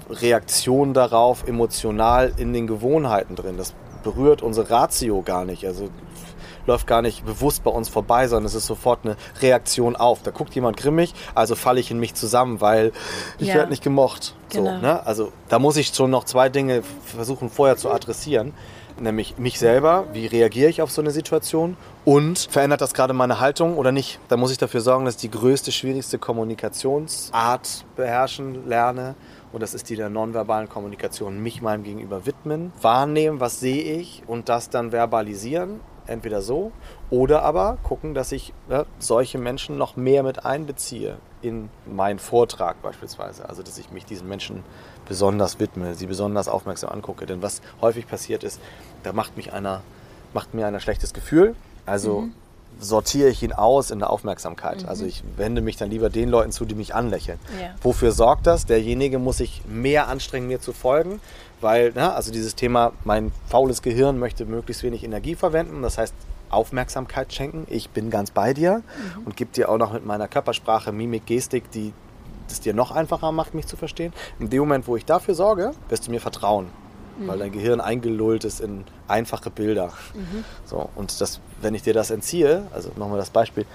Reaktionen 0.10 0.94
darauf 0.94 1.48
emotional 1.48 2.34
in 2.38 2.54
den 2.54 2.68
Gewohnheiten 2.68 3.36
drin. 3.36 3.58
Das 3.58 3.74
berührt 4.04 4.42
unsere 4.42 4.70
Ratio 4.70 5.22
gar 5.22 5.46
nicht. 5.46 5.66
Also 5.66 5.90
läuft 6.68 6.86
gar 6.86 7.02
nicht 7.02 7.26
bewusst 7.26 7.64
bei 7.64 7.72
uns 7.72 7.90
vorbei, 7.90 8.28
sondern 8.28 8.46
es 8.46 8.54
ist 8.54 8.68
sofort 8.68 9.00
eine 9.04 9.16
Reaktion 9.42 9.96
auf. 9.96 10.22
Da 10.22 10.32
guckt 10.32 10.54
jemand 10.54 10.78
grimmig, 10.78 11.14
also 11.34 11.56
falle 11.56 11.80
ich 11.80 11.90
in 11.90 12.00
mich 12.00 12.14
zusammen, 12.14 12.62
weil 12.62 12.92
ich 13.40 13.48
ja. 13.48 13.56
werde 13.56 13.70
nicht 13.70 13.84
gemocht. 13.84 14.36
Genau. 14.50 14.76
So, 14.76 14.82
ne? 14.82 15.06
Also 15.06 15.32
da 15.50 15.60
muss 15.60 15.78
ich 15.78 15.88
schon 15.88 16.12
noch 16.12 16.26
zwei 16.26 16.50
Dinge 16.50 16.84
versuchen 17.06 17.50
vorher 17.50 17.78
zu 17.78 17.90
adressieren. 17.90 18.54
Nämlich 19.00 19.38
mich 19.38 19.60
selber, 19.60 20.06
wie 20.14 20.26
reagiere 20.26 20.72
ich 20.72 20.82
auf 20.82 20.90
so 20.90 21.02
eine 21.02 21.12
Situation 21.12 21.78
und 22.04 22.48
verändert 22.50 22.82
das 22.82 22.96
gerade 22.96 23.14
meine 23.14 23.40
Haltung 23.40 23.78
oder 23.78 23.92
nicht? 23.92 24.20
Da 24.28 24.38
muss 24.38 24.52
ich 24.52 24.58
dafür 24.58 24.82
sorgen, 24.82 25.06
dass 25.06 25.16
ich 25.16 25.22
die 25.22 25.30
größte, 25.30 25.72
schwierigste 25.72 26.18
Kommunikationsart 26.18 27.86
beherrschen 27.96 28.68
lerne 28.68 29.14
und 29.52 29.62
das 29.62 29.74
ist 29.74 29.90
die 29.90 29.96
der 29.96 30.10
nonverbalen 30.10 30.70
Kommunikation. 30.70 31.42
Mich 31.42 31.62
meinem 31.62 31.84
Gegenüber 31.84 32.26
widmen, 32.26 32.72
wahrnehmen, 32.82 33.40
was 33.40 33.60
sehe 33.60 33.98
ich 33.98 34.24
und 34.28 34.50
das 34.50 34.70
dann 34.70 34.92
verbalisieren 34.92 35.80
entweder 36.08 36.42
so 36.42 36.72
oder 37.10 37.44
aber 37.44 37.78
gucken, 37.84 38.14
dass 38.14 38.32
ich 38.32 38.54
ne, 38.70 38.86
solche 39.00 39.38
Menschen 39.38 39.78
noch 39.78 39.96
mehr 39.96 40.24
mit 40.24 40.46
einbeziehe 40.46 41.18
in 41.42 41.70
meinen 41.86 42.20
Vortrag 42.20 42.82
beispielsweise. 42.82 43.48
Also 43.48 43.64
dass 43.64 43.78
ich 43.78 43.92
mich 43.92 44.06
diesen 44.06 44.28
Menschen 44.28 44.64
besonders 45.08 45.60
widme, 45.60 45.96
sie 45.96 46.08
besonders 46.08 46.48
aufmerksam 46.48 46.92
angucke. 46.92 47.26
Denn 47.26 47.42
was 47.42 47.62
häufig 47.82 48.08
passiert 48.08 48.44
ist, 48.44 48.60
da 49.04 49.14
macht 49.14 49.38
mich 49.38 49.54
einer, 49.54 49.82
macht 50.34 50.54
mir 50.54 50.68
ein 50.68 50.80
schlechtes 50.80 51.14
Gefühl. 51.14 51.56
Also 51.86 52.22
mhm. 52.22 52.34
Sortiere 52.80 53.30
ich 53.30 53.42
ihn 53.44 53.54
aus 53.54 53.92
in 53.92 54.00
der 54.00 54.10
Aufmerksamkeit. 54.10 54.84
Mhm. 54.84 54.90
Also 54.90 55.06
ich 55.06 55.24
wende 55.36 55.62
mich 55.62 55.78
dann 55.78 55.90
lieber 55.90 56.10
den 56.10 56.30
Leuten 56.30 56.52
zu, 56.52 56.66
die 56.66 56.76
mich 56.76 56.94
anlächeln. 56.94 57.40
Ja. 57.60 57.70
Wofür 57.82 58.12
sorgt 58.12 58.48
das? 58.48 58.66
Derjenige 58.66 59.20
muss 59.20 59.38
sich 59.38 59.62
mehr 59.68 60.08
anstrengen, 60.08 60.48
mir 60.48 60.62
zu 60.62 60.74
folgen 60.74 61.20
weil, 61.62 61.92
na, 61.96 62.10
ne, 62.10 62.14
also 62.14 62.32
dieses 62.32 62.56
Thema, 62.56 62.94
mein 63.04 63.32
faules 63.48 63.82
Gehirn 63.82 64.20
möchte 64.20 64.46
möglichst 64.46 64.84
wenig 64.84 65.04
Energie 65.04 65.36
verwenden. 65.36 65.82
Das 65.82 65.98
heißt, 65.98 66.14
Aufmerksamkeit 66.50 67.34
schenken. 67.34 67.66
Ich 67.70 67.90
bin 67.90 68.10
ganz 68.10 68.32
bei 68.32 68.54
dir 68.54 68.78
mhm. 68.78 69.26
und 69.26 69.36
gebe 69.36 69.52
dir 69.52 69.70
auch 69.70 69.78
noch 69.78 69.94
mit 69.94 70.06
meiner 70.06 70.28
Körpersprache, 70.28 70.92
Mimik, 70.92 71.26
Gestik, 71.26 71.70
die 71.72 71.94
das 72.48 72.62
dir 72.62 72.74
noch 72.74 72.92
einfacher 72.92 73.32
macht, 73.32 73.54
mich 73.54 73.68
zu 73.68 73.76
verstehen. 73.76 74.14
In 74.40 74.50
dem 74.50 74.60
Moment, 74.60 74.88
wo 74.88 74.96
ich 74.96 75.04
dafür 75.04 75.36
sorge, 75.36 75.72
wirst 75.90 76.08
du 76.08 76.12
mir 76.12 76.22
vertrauen. 76.22 76.68
Mhm. 77.18 77.28
Weil 77.28 77.40
dein 77.40 77.52
Gehirn 77.52 77.82
eingelullt 77.82 78.44
ist 78.44 78.62
in 78.62 78.84
einfache 79.08 79.50
Bilder. 79.50 79.92
Mhm. 80.14 80.44
So, 80.66 80.90
und 80.96 81.20
das, 81.22 81.40
wenn 81.62 81.76
ich 81.76 81.84
dir 81.84 81.94
das 81.94 82.12
entziehe, 82.12 82.68
also 82.74 82.92
nochmal 82.96 83.18
das 83.18 83.30
Beispiel, 83.30 83.66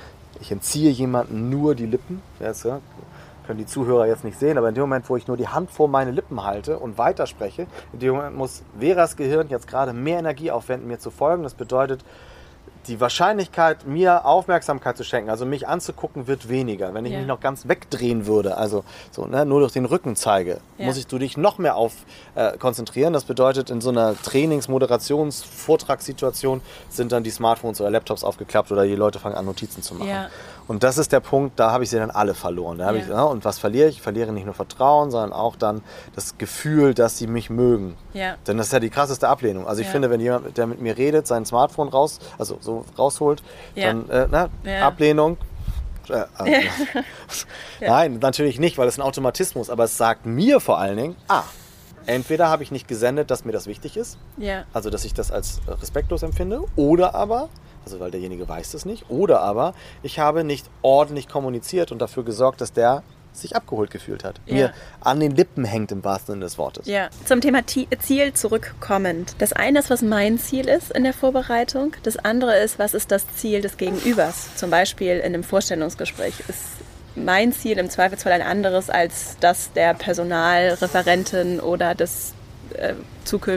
ich 0.41 0.51
entziehe 0.51 0.91
jemandem 0.91 1.51
nur 1.51 1.75
die 1.75 1.87
Lippen, 1.87 2.23
ja, 2.41 2.53
können 3.47 3.59
die 3.59 3.67
Zuhörer 3.67 4.07
jetzt 4.07 4.25
nicht 4.25 4.39
sehen, 4.39 4.57
aber 4.57 4.69
in 4.69 4.75
dem 4.75 4.83
Moment, 4.83 5.09
wo 5.09 5.17
ich 5.17 5.27
nur 5.27 5.37
die 5.37 5.49
Hand 5.49 5.71
vor 5.71 5.89
meine 5.89 6.13
Lippen 6.13 6.45
halte 6.45 6.79
und 6.79 6.97
weiterspreche, 6.97 7.67
in 7.93 7.99
dem 7.99 8.15
Moment 8.15 8.37
muss 8.37 8.63
Veras 8.79 9.17
Gehirn 9.17 9.49
jetzt 9.49 9.67
gerade 9.67 9.93
mehr 9.93 10.19
Energie 10.21 10.51
aufwenden, 10.51 10.89
mir 10.89 10.99
zu 10.99 11.11
folgen. 11.11 11.43
Das 11.43 11.55
bedeutet, 11.55 12.05
die 12.89 13.01
Wahrscheinlichkeit, 13.01 13.87
mir 13.87 14.25
Aufmerksamkeit 14.25 14.97
zu 14.97 15.05
schenken, 15.05 15.31
also 15.31 15.47
mich 15.47 15.69
anzugucken, 15.69 16.27
wird 16.27 16.49
weniger. 16.49 16.93
Wenn 16.95 17.07
ich 17.07 17.13
ja. 17.13 17.19
mich 17.19 17.27
noch 17.29 17.41
ganz 17.41 17.69
wegdrehen 17.69 18.27
würde, 18.27 18.57
also 18.57 18.85
so, 19.11 19.27
ne, 19.27 19.47
nur 19.47 19.61
durch 19.61 19.73
den 19.73 19.85
Rücken 19.85 20.17
zeige, 20.17 20.59
ja. 20.79 20.87
muss 20.87 20.97
ich 20.97 21.07
du 21.07 21.19
dich 21.19 21.37
noch 21.37 21.59
mehr 21.59 21.77
auf 21.77 21.93
äh, 22.35 22.57
konzentrieren. 22.59 23.13
Das 23.13 23.25
bedeutet, 23.25 23.71
in 23.71 23.81
so 23.81 23.91
einer 23.91 24.15
Trainings-, 24.21 24.69
Moderations-, 24.69 25.45
Vortragssituation 25.45 26.61
sind 26.89 27.13
dann 27.13 27.23
die 27.23 27.31
Smartphones 27.31 27.81
oder 27.81 27.91
Laptops 27.91 28.25
aufgeklappt 28.25 28.73
oder 28.73 28.85
die 28.85 28.97
Leute 28.97 29.19
fangen 29.19 29.37
an, 29.37 29.45
Notizen 29.45 29.83
zu 29.83 29.95
machen. 29.95 30.09
Ja. 30.09 30.29
Und 30.69 30.83
das 30.83 30.99
ist 30.99 31.13
der 31.13 31.21
Punkt, 31.21 31.59
da 31.59 31.71
habe 31.71 31.85
ich 31.85 31.91
sie 31.91 31.97
dann 31.97 32.11
alle 32.11 32.35
verloren. 32.35 32.79
Da 32.79 32.95
ich, 32.95 33.09
ja, 33.09 33.23
und 33.25 33.45
was 33.45 33.59
verliere 33.59 33.89
ich? 33.89 33.97
Ich 33.97 34.03
verliere 34.03 34.33
nicht 34.33 34.45
nur 34.45 34.55
Vertrauen, 34.55 35.11
sondern 35.11 35.33
auch 35.33 35.57
dann 35.57 35.83
das 36.15 36.39
Gefühl, 36.39 36.95
dass 36.95 37.19
sie 37.19 37.27
mich 37.27 37.51
mögen. 37.51 37.97
Ja. 38.13 38.37
Denn 38.47 38.57
das 38.57 38.67
ist 38.67 38.73
ja 38.73 38.81
die 38.81 38.91
krasseste 38.91 39.29
Ablehnung. 39.29 39.67
Also 39.67 39.81
ich 39.81 39.89
ja. 39.89 39.93
finde, 39.93 40.11
wenn 40.11 40.21
jemand, 40.21 40.57
der 40.57 40.67
mit 40.67 40.81
mir 40.81 40.97
redet, 40.97 41.27
sein 41.27 41.45
Smartphone 41.45 41.89
raus, 41.89 42.21
also 42.39 42.59
so 42.61 42.85
rausholt, 42.99 43.43
dann 43.77 44.09
äh, 44.09 44.29
na, 44.31 44.49
Ablehnung. 44.81 45.37
Äh, 46.09 46.25
also, 46.35 46.53
Nein, 47.81 48.19
natürlich 48.21 48.59
nicht, 48.59 48.79
weil 48.79 48.89
es 48.89 48.99
ein 48.99 49.03
Automatismus, 49.03 49.71
aber 49.71 49.85
es 49.85 49.97
sagt 49.97 50.27
mir 50.27 50.61
vor 50.61 50.79
allen 50.79 50.97
Dingen, 50.97 51.17
ah, 51.29 51.43
entweder 52.07 52.49
habe 52.49 52.63
ich 52.63 52.71
nicht 52.71 52.89
gesendet, 52.89 53.31
dass 53.31 53.45
mir 53.45 53.53
das 53.53 53.67
wichtig 53.67 53.97
ist, 53.97 54.19
also 54.73 54.91
dass 54.91 55.05
ich 55.05 55.15
das 55.15 55.31
als 55.31 55.61
respektlos 55.69 56.23
empfinde, 56.23 56.63
oder 56.77 57.15
aber 57.15 57.49
also 57.85 58.01
weil 58.01 58.11
derjenige 58.11 58.49
weiß 58.49 58.75
es 58.75 58.85
nicht. 58.85 59.07
Oder 59.09 59.41
aber 59.41 59.75
ich 60.03 60.19
habe 60.19 60.45
nicht 60.45 60.71
ordentlich 60.83 61.29
kommuniziert 61.29 61.93
und 61.93 61.99
dafür 61.99 62.25
gesorgt, 62.25 62.61
dass 62.61 62.73
der 62.73 63.03
sich 63.33 63.57
abgeholt 63.57 63.91
gefühlt 63.91 64.25
hat. 64.25 64.41
Ja. 64.45 64.55
Mir 64.55 64.75
an 65.01 65.19
den 65.19 65.35
Lippen 65.35 65.65
hängt 65.65 65.91
im 65.91 66.05
wahrsten 66.05 66.35
Sinne 66.35 66.45
des 66.45 66.59
Wortes. 66.59 66.87
Ja. 66.87 67.09
Zum 67.25 67.41
Thema 67.41 67.63
Ziel 67.67 68.35
zurückkommend. 68.35 69.37
Das 69.39 69.55
eine 69.55 69.79
ist, 69.79 69.89
was 69.89 70.03
mein 70.03 70.39
Ziel 70.39 70.69
ist 70.69 70.93
in 70.93 71.03
der 71.03 71.15
Vorbereitung. 71.15 71.97
Das 72.03 72.19
andere 72.19 72.59
ist, 72.59 72.79
was 72.79 72.93
ist 72.93 73.11
das 73.11 73.27
Ziel 73.35 73.63
des 73.63 73.79
Gegenübers. 73.79 74.55
Zum 74.57 74.69
Beispiel 74.71 75.17
in 75.17 75.25
einem 75.25 75.45
Vorstellungsgespräch 75.45 76.35
ist 76.49 76.61
mein 77.15 77.53
Ziel 77.53 77.79
im 77.79 77.91
Zweifelsfall 77.91 78.33
ein 78.33 78.43
anderes 78.43 78.91
als 78.91 79.37
das 79.41 79.73
der 79.73 79.95
Personalreferentin 79.95 81.61
oder 81.61 81.95
des, 81.95 82.33
äh, 82.75 82.95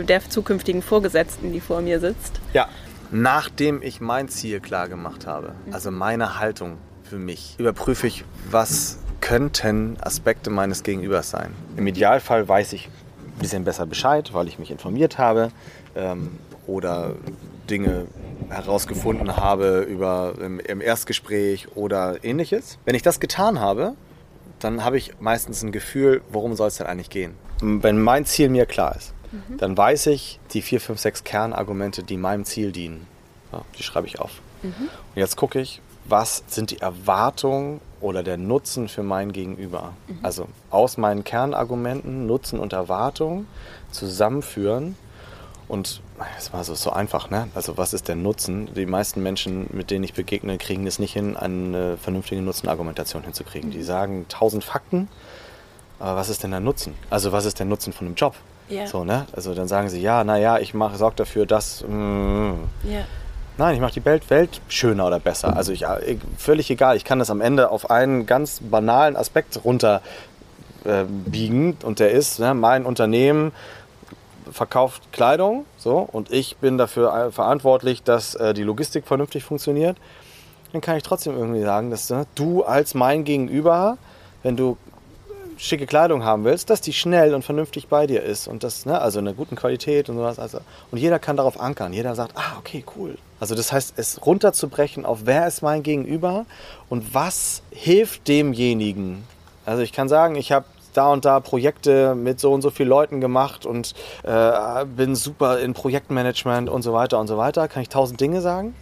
der 0.04 0.30
zukünftigen 0.30 0.82
Vorgesetzten, 0.82 1.52
die 1.52 1.62
vor 1.62 1.82
mir 1.82 2.00
sitzt. 2.00 2.40
Ja 2.54 2.68
nachdem 3.12 3.82
ich 3.82 4.02
mein 4.02 4.30
Ziel 4.30 4.60
klar 4.60 4.90
gemacht 4.90 5.28
habe, 5.28 5.54
also 5.72 5.92
meine 5.92 6.40
Haltung 6.40 6.78
für 7.04 7.18
mich, 7.18 7.56
überprüfe 7.58 8.08
ich, 8.08 8.26
was 8.50 9.00
könnten 9.22 9.98
Aspekte 10.02 10.50
meines 10.50 10.84
Gegenübers 10.84 11.30
sein. 11.30 11.54
Im 11.78 11.88
Idealfall 11.88 12.48
weiß 12.48 12.74
ich 12.74 12.88
ein 12.88 13.40
bisschen 13.40 13.64
besser 13.64 13.86
Bescheid, 13.86 14.34
weil 14.34 14.48
ich 14.48 14.60
mich 14.60 14.72
informiert 14.72 15.18
habe 15.18 15.52
ähm, 15.96 16.40
oder 16.68 17.16
Dinge 17.70 18.08
herausgefunden 18.50 19.36
habe 19.36 19.82
über, 19.82 20.34
im, 20.40 20.60
im 20.60 20.82
Erstgespräch 20.82 21.76
oder 21.76 22.24
ähnliches. 22.24 22.78
Wenn 22.86 22.96
ich 22.96 23.02
das 23.02 23.20
getan 23.20 23.60
habe, 23.60 23.94
dann 24.60 24.84
habe 24.84 24.98
ich 24.98 25.20
meistens 25.20 25.64
ein 25.64 25.72
Gefühl, 25.72 26.22
worum 26.30 26.56
soll 26.56 26.68
es 26.68 26.78
denn 26.78 26.88
eigentlich 26.88 27.10
gehen. 27.10 27.34
Wenn 27.62 28.02
mein 28.02 28.26
Ziel 28.26 28.50
mir 28.50 28.66
klar 28.66 28.96
ist, 28.96 29.14
mhm. 29.32 29.58
dann 29.58 29.78
weiß 29.78 30.08
ich 30.08 30.40
die 30.52 30.62
vier, 30.62 30.82
fünf, 30.82 31.00
sechs 31.00 31.24
Kernargumente, 31.24 32.04
die 32.04 32.18
meinem 32.18 32.46
Ziel 32.46 32.72
dienen. 32.72 33.08
Ja, 33.52 33.62
die 33.78 33.84
schreibe 33.84 34.08
ich 34.08 34.20
auf. 34.20 34.42
Mhm. 34.62 34.70
Und 34.70 35.16
jetzt 35.16 35.36
gucke 35.36 35.60
ich, 35.60 35.82
was 36.08 36.44
sind 36.48 36.72
die 36.72 36.80
Erwartungen 36.80 37.82
oder 38.00 38.22
der 38.22 38.38
Nutzen 38.38 38.88
für 38.88 39.04
mein 39.04 39.32
Gegenüber. 39.32 39.94
Mhm. 40.08 40.20
Also 40.22 40.48
aus 40.70 40.98
meinen 40.98 41.24
Kernargumenten 41.24 42.28
Nutzen 42.28 42.60
und 42.60 42.74
Erwartungen 42.74 43.48
zusammenführen 43.92 44.96
und 45.68 46.02
das 46.36 46.54
war 46.54 46.64
so, 46.64 46.76
so 46.76 46.92
einfach, 46.92 47.30
ne? 47.30 47.50
Also 47.56 47.78
was 47.78 47.94
ist 47.94 48.08
der 48.08 48.16
Nutzen? 48.16 48.74
Die 48.74 48.86
meisten 48.86 49.22
Menschen, 49.22 49.68
mit 49.72 49.92
denen 49.92 50.04
ich 50.04 50.14
begegne, 50.14 50.58
kriegen 50.58 50.88
es 50.88 51.00
nicht 51.00 51.14
hin, 51.14 51.36
eine 51.36 51.98
vernünftige 51.98 52.42
Nutzenargumentation 52.42 53.24
hinzukriegen. 53.24 53.72
Die 53.72 53.80
mhm. 53.80 53.84
sagen 53.84 54.26
tausend 54.30 54.64
Fakten, 54.64 55.10
aber 56.00 56.16
was 56.16 56.30
ist 56.30 56.44
denn 56.44 56.52
der 56.52 56.60
Nutzen? 56.60 56.94
Also 57.10 57.32
was 57.32 57.46
ist 57.46 57.60
der 57.60 57.66
Nutzen 57.66 57.94
von 57.94 58.08
einem 58.08 58.16
Job? 58.16 58.36
Ja. 58.70 58.88
So, 58.88 59.04
ne? 59.04 59.28
Also 59.34 59.54
dann 59.54 59.68
sagen 59.68 59.90
sie, 59.90 60.02
ja, 60.02 60.24
naja, 60.24 60.58
ich 60.60 60.74
sorge 60.94 61.16
dafür, 61.18 61.46
dass. 61.46 61.84
Mm. 61.88 62.54
Nein, 63.58 63.76
ich 63.76 63.82
mache 63.82 63.94
die 63.94 64.04
Welt, 64.04 64.30
Welt 64.30 64.60
schöner 64.68 65.08
oder 65.08 65.20
besser. 65.20 65.56
Also 65.56 65.72
ich, 65.72 65.86
völlig 66.38 66.70
egal. 66.70 66.98
Ich 66.98 67.06
kann 67.06 67.20
das 67.20 67.30
am 67.30 67.40
Ende 67.40 67.72
auf 67.72 67.90
einen 67.90 68.26
ganz 68.26 68.60
banalen 68.60 69.16
Aspekt 69.16 69.62
runterbiegen. 69.64 70.02
Äh, 70.84 71.86
und 71.86 72.00
der 72.00 72.12
ist, 72.12 72.40
ne, 72.40 72.54
mein 72.54 72.86
Unternehmen 72.86 73.54
verkauft 74.52 75.12
Kleidung 75.12 75.66
so, 75.78 75.98
und 76.00 76.32
ich 76.32 76.58
bin 76.58 76.78
dafür 76.78 77.32
verantwortlich, 77.32 78.04
dass 78.04 78.36
äh, 78.36 78.54
die 78.54 78.64
Logistik 78.64 79.06
vernünftig 79.06 79.44
funktioniert. 79.44 79.98
Dann 80.72 80.82
kann 80.82 80.98
ich 80.98 81.04
trotzdem 81.04 81.38
irgendwie 81.38 81.62
sagen, 81.62 81.90
dass 81.90 82.10
ne, 82.10 82.26
du 82.36 82.64
als 82.64 82.94
mein 82.94 83.24
Gegenüber, 83.24 83.98
wenn 84.44 84.58
du 84.58 84.78
schicke 85.58 85.86
Kleidung 85.86 86.24
haben 86.24 86.44
willst, 86.44 86.70
dass 86.70 86.82
die 86.82 86.94
schnell 86.94 87.34
und 87.34 87.44
vernünftig 87.44 87.88
bei 87.88 88.08
dir 88.08 88.22
ist 88.22 88.48
und 88.48 88.64
das, 88.64 88.86
ne, 88.86 89.00
also 89.00 89.20
eine 89.20 89.34
guten 89.34 89.56
Qualität 89.56 90.10
und 90.10 90.18
sowas. 90.18 90.40
Also, 90.40 90.60
und 90.92 90.98
jeder 90.98 91.20
kann 91.20 91.38
darauf 91.38 91.60
ankern. 91.60 91.94
Jeder 91.94 92.16
sagt, 92.16 92.34
ah, 92.36 92.58
okay, 92.60 92.84
cool. 92.98 93.18
Also 93.40 93.56
das 93.56 93.72
heißt, 93.72 93.94
es 93.98 94.26
runterzubrechen 94.26 95.06
auf 95.06 95.22
wer 95.26 95.48
ist 95.48 95.62
mein 95.62 95.84
Gegenüber 95.84 96.46
und 96.90 97.14
was 97.14 97.62
hilft 97.72 98.28
demjenigen. 98.28 99.24
Also 99.66 99.82
ich 99.82 99.94
kann 99.94 100.10
sagen, 100.10 100.36
ich 100.36 100.52
habe 100.52 100.66
da 100.98 101.12
und 101.12 101.26
da 101.26 101.40
Projekte 101.40 102.16
mit 102.16 102.40
so 102.40 102.54
und 102.54 102.62
so 102.62 102.70
vielen 102.70 102.90
Leuten 102.90 103.22
gemacht 103.22 103.66
und 103.66 103.94
äh, 104.24 104.86
bin 104.86 105.16
super 105.16 105.60
in 105.60 105.74
Projektmanagement 105.74 106.70
und 106.70 106.82
so 106.82 106.94
weiter 106.94 107.20
und 107.20 107.28
so 107.28 107.38
weiter. 107.38 107.68
Kann 107.68 107.82
ich 107.82 107.90
tausend 107.90 108.20
Dinge 108.20 108.42
sagen. 108.42 108.76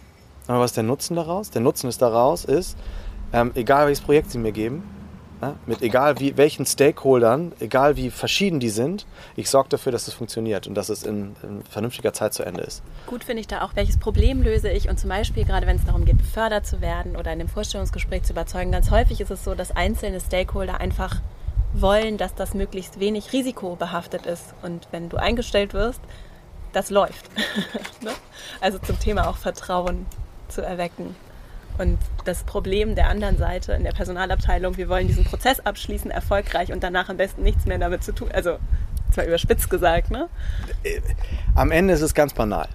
Aber 0.46 0.60
was 0.60 0.72
ist 0.72 0.76
der 0.76 0.84
Nutzen 0.84 1.16
daraus? 1.16 1.50
Der 1.50 1.62
Nutzen 1.62 1.88
ist 1.88 2.02
daraus 2.02 2.44
ist, 2.44 2.76
ähm, 3.32 3.52
egal 3.54 3.86
welches 3.86 4.04
Projekt 4.04 4.30
sie 4.30 4.38
mir 4.38 4.52
geben, 4.52 4.82
ja, 5.40 5.56
mit 5.66 5.82
egal 5.82 6.20
wie, 6.20 6.36
welchen 6.36 6.64
Stakeholdern, 6.66 7.52
egal 7.60 7.96
wie 7.96 8.10
verschieden 8.10 8.60
die 8.60 8.68
sind, 8.68 9.06
ich 9.36 9.50
sorge 9.50 9.70
dafür, 9.70 9.90
dass 9.92 10.06
es 10.06 10.14
funktioniert 10.14 10.66
und 10.66 10.74
dass 10.74 10.88
es 10.88 11.02
in, 11.02 11.34
in 11.42 11.62
vernünftiger 11.64 12.12
Zeit 12.12 12.34
zu 12.34 12.44
Ende 12.44 12.62
ist. 12.62 12.82
Gut 13.06 13.24
finde 13.24 13.40
ich 13.40 13.46
da 13.46 13.62
auch, 13.62 13.74
welches 13.74 13.98
Problem 13.98 14.42
löse 14.42 14.70
ich 14.70 14.88
und 14.88 14.98
zum 14.98 15.10
Beispiel 15.10 15.44
gerade 15.44 15.66
wenn 15.66 15.76
es 15.76 15.84
darum 15.84 16.04
geht, 16.04 16.18
befördert 16.18 16.66
zu 16.66 16.80
werden 16.80 17.16
oder 17.16 17.32
in 17.32 17.38
dem 17.38 17.48
Vorstellungsgespräch 17.48 18.22
zu 18.22 18.32
überzeugen, 18.32 18.70
ganz 18.70 18.90
häufig 18.90 19.20
ist 19.20 19.30
es 19.30 19.44
so, 19.44 19.54
dass 19.54 19.74
einzelne 19.74 20.20
Stakeholder 20.20 20.80
einfach 20.80 21.20
wollen, 21.80 22.16
dass 22.16 22.34
das 22.34 22.54
möglichst 22.54 23.00
wenig 23.00 23.32
risikobehaftet 23.32 24.26
ist 24.26 24.54
und 24.62 24.88
wenn 24.90 25.08
du 25.08 25.16
eingestellt 25.16 25.74
wirst, 25.74 26.00
das 26.72 26.90
läuft. 26.90 27.30
Ne? 28.02 28.10
also 28.60 28.78
zum 28.78 28.98
Thema 29.00 29.28
auch 29.28 29.38
Vertrauen 29.38 30.04
zu 30.48 30.60
erwecken. 30.60 31.16
Und 31.78 31.98
das 32.26 32.44
Problem 32.44 32.94
der 32.94 33.08
anderen 33.08 33.38
Seite 33.38 33.72
in 33.72 33.82
der 33.82 33.92
Personalabteilung, 33.92 34.76
wir 34.76 34.88
wollen 34.88 35.06
diesen 35.06 35.24
Prozess 35.24 35.60
abschließen, 35.60 36.10
erfolgreich 36.10 36.70
und 36.70 36.82
danach 36.82 37.08
am 37.08 37.16
besten 37.16 37.42
nichts 37.42 37.64
mehr 37.64 37.78
damit 37.78 38.04
zu 38.04 38.12
tun. 38.12 38.30
Also, 38.32 38.58
zwar 39.10 39.24
überspitzt 39.24 39.70
gesagt, 39.70 40.10
ne? 40.10 40.28
Äh, 40.82 41.00
am 41.54 41.70
Ende 41.70 41.94
ist 41.94 42.02
es 42.02 42.14
ganz 42.14 42.34
banal. 42.34 42.68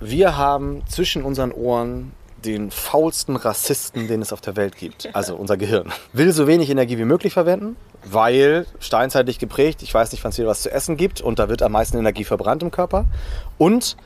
Wir 0.00 0.36
haben 0.36 0.82
zwischen 0.86 1.22
unseren 1.22 1.52
Ohren 1.52 2.12
den 2.44 2.70
faulsten 2.70 3.36
Rassisten, 3.36 4.08
den 4.08 4.22
es 4.22 4.32
auf 4.32 4.40
der 4.40 4.56
Welt 4.56 4.76
gibt. 4.76 5.08
Also 5.14 5.36
unser 5.36 5.56
Gehirn. 5.56 5.92
Will 6.12 6.32
so 6.32 6.46
wenig 6.46 6.70
Energie 6.70 6.98
wie 6.98 7.04
möglich 7.04 7.32
verwenden, 7.32 7.76
weil 8.04 8.66
steinzeitlich 8.80 9.38
geprägt, 9.38 9.82
ich 9.82 9.92
weiß 9.92 10.12
nicht, 10.12 10.22
wann 10.24 10.30
es 10.30 10.38
wieder 10.38 10.48
was 10.48 10.62
zu 10.62 10.70
essen 10.70 10.96
gibt 10.96 11.20
und 11.20 11.38
da 11.38 11.48
wird 11.48 11.62
am 11.62 11.72
meisten 11.72 11.98
Energie 11.98 12.24
verbrannt 12.24 12.62
im 12.62 12.70
Körper. 12.70 13.06
Und 13.58 13.96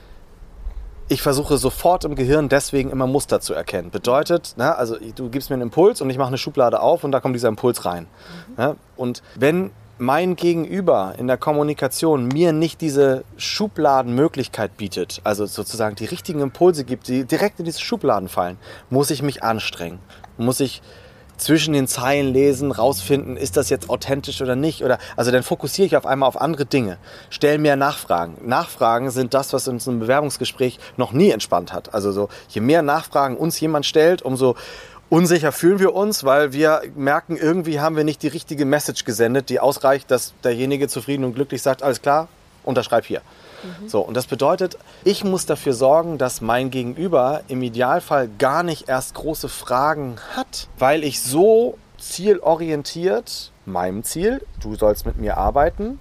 ich 1.08 1.22
versuche 1.22 1.56
sofort 1.56 2.04
im 2.04 2.14
Gehirn 2.14 2.48
deswegen 2.48 2.90
immer 2.90 3.06
Muster 3.06 3.40
zu 3.40 3.54
erkennen. 3.54 3.90
Bedeutet, 3.90 4.54
na, 4.56 4.72
also 4.72 4.96
du 5.14 5.30
gibst 5.30 5.48
mir 5.50 5.54
einen 5.54 5.62
Impuls 5.62 6.00
und 6.00 6.10
ich 6.10 6.18
mache 6.18 6.28
eine 6.28 6.38
Schublade 6.38 6.80
auf 6.80 7.02
und 7.02 7.12
da 7.12 7.20
kommt 7.20 7.34
dieser 7.34 7.48
Impuls 7.48 7.84
rein. 7.84 8.06
Mhm. 8.56 8.62
Ja, 8.62 8.76
und 8.96 9.22
wenn 9.34 9.70
mein 9.98 10.36
Gegenüber 10.36 11.14
in 11.18 11.26
der 11.26 11.36
Kommunikation 11.36 12.28
mir 12.28 12.52
nicht 12.52 12.80
diese 12.80 13.24
Schubladenmöglichkeit 13.36 14.76
bietet, 14.76 15.20
also 15.24 15.46
sozusagen 15.46 15.96
die 15.96 16.04
richtigen 16.04 16.40
Impulse 16.40 16.84
gibt, 16.84 17.08
die 17.08 17.24
direkt 17.24 17.58
in 17.58 17.64
diese 17.64 17.80
Schubladen 17.80 18.28
fallen, 18.28 18.58
muss 18.90 19.10
ich 19.10 19.22
mich 19.22 19.42
anstrengen. 19.42 19.98
Muss 20.36 20.60
ich 20.60 20.82
zwischen 21.38 21.72
den 21.72 21.86
Zeilen 21.86 22.32
lesen, 22.32 22.72
rausfinden, 22.72 23.36
ist 23.36 23.56
das 23.56 23.70
jetzt 23.70 23.88
authentisch 23.88 24.42
oder 24.42 24.56
nicht. 24.56 24.84
Oder, 24.84 24.98
also 25.16 25.30
dann 25.30 25.42
fokussiere 25.42 25.86
ich 25.86 25.96
auf 25.96 26.06
einmal 26.06 26.28
auf 26.28 26.40
andere 26.40 26.66
Dinge. 26.66 26.98
Stell 27.30 27.58
mehr 27.58 27.76
Nachfragen. 27.76 28.36
Nachfragen 28.44 29.10
sind 29.10 29.34
das, 29.34 29.52
was 29.52 29.68
uns 29.68 29.86
im 29.86 30.00
Bewerbungsgespräch 30.00 30.78
noch 30.96 31.12
nie 31.12 31.30
entspannt 31.30 31.72
hat. 31.72 31.94
Also 31.94 32.12
so, 32.12 32.28
je 32.48 32.60
mehr 32.60 32.82
Nachfragen 32.82 33.36
uns 33.36 33.58
jemand 33.60 33.86
stellt, 33.86 34.22
umso 34.22 34.56
unsicher 35.10 35.52
fühlen 35.52 35.78
wir 35.78 35.94
uns, 35.94 36.24
weil 36.24 36.52
wir 36.52 36.82
merken, 36.94 37.36
irgendwie 37.36 37.80
haben 37.80 37.96
wir 37.96 38.04
nicht 38.04 38.22
die 38.22 38.28
richtige 38.28 38.64
Message 38.64 39.04
gesendet, 39.04 39.48
die 39.48 39.60
ausreicht, 39.60 40.10
dass 40.10 40.34
derjenige 40.44 40.88
zufrieden 40.88 41.24
und 41.24 41.34
glücklich 41.34 41.62
sagt, 41.62 41.82
alles 41.82 42.02
klar, 42.02 42.28
unterschreib 42.64 43.06
hier. 43.06 43.22
Mhm. 43.80 43.88
So, 43.88 44.00
und 44.00 44.14
das 44.14 44.26
bedeutet, 44.26 44.78
ich 45.04 45.24
muss 45.24 45.46
dafür 45.46 45.72
sorgen, 45.72 46.18
dass 46.18 46.40
mein 46.40 46.70
Gegenüber 46.70 47.42
im 47.48 47.62
Idealfall 47.62 48.28
gar 48.38 48.62
nicht 48.62 48.88
erst 48.88 49.14
große 49.14 49.48
Fragen 49.48 50.16
hat, 50.36 50.68
weil 50.78 51.04
ich 51.04 51.22
so 51.22 51.78
zielorientiert 51.98 53.52
meinem 53.66 54.04
Ziel, 54.04 54.42
du 54.60 54.74
sollst 54.76 55.06
mit 55.06 55.18
mir 55.18 55.36
arbeiten, 55.36 55.98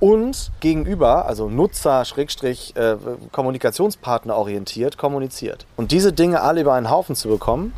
und 0.00 0.52
gegenüber, 0.60 1.26
also 1.26 1.48
Nutzer, 1.48 2.04
Schrägstrich, 2.04 2.76
äh, 2.76 2.96
Kommunikationspartner 3.32 4.36
orientiert, 4.36 4.96
kommuniziert. 4.96 5.66
Und 5.76 5.90
diese 5.90 6.12
Dinge 6.12 6.42
alle 6.42 6.60
über 6.60 6.74
einen 6.74 6.88
Haufen 6.88 7.16
zu 7.16 7.28
bekommen, 7.28 7.72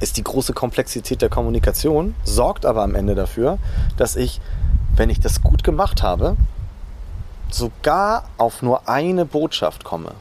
ist 0.00 0.16
die 0.16 0.24
große 0.24 0.52
Komplexität 0.52 1.22
der 1.22 1.28
Kommunikation, 1.28 2.14
sorgt 2.24 2.66
aber 2.66 2.82
am 2.82 2.94
Ende 2.94 3.14
dafür, 3.14 3.58
dass 3.96 4.16
ich, 4.16 4.40
wenn 4.96 5.10
ich 5.10 5.20
das 5.20 5.42
gut 5.42 5.64
gemacht 5.64 6.02
habe, 6.02 6.36
sogar 7.50 8.24
auf 8.36 8.62
nur 8.62 8.88
eine 8.88 9.24
Botschaft 9.24 9.84
komme. 9.84 10.12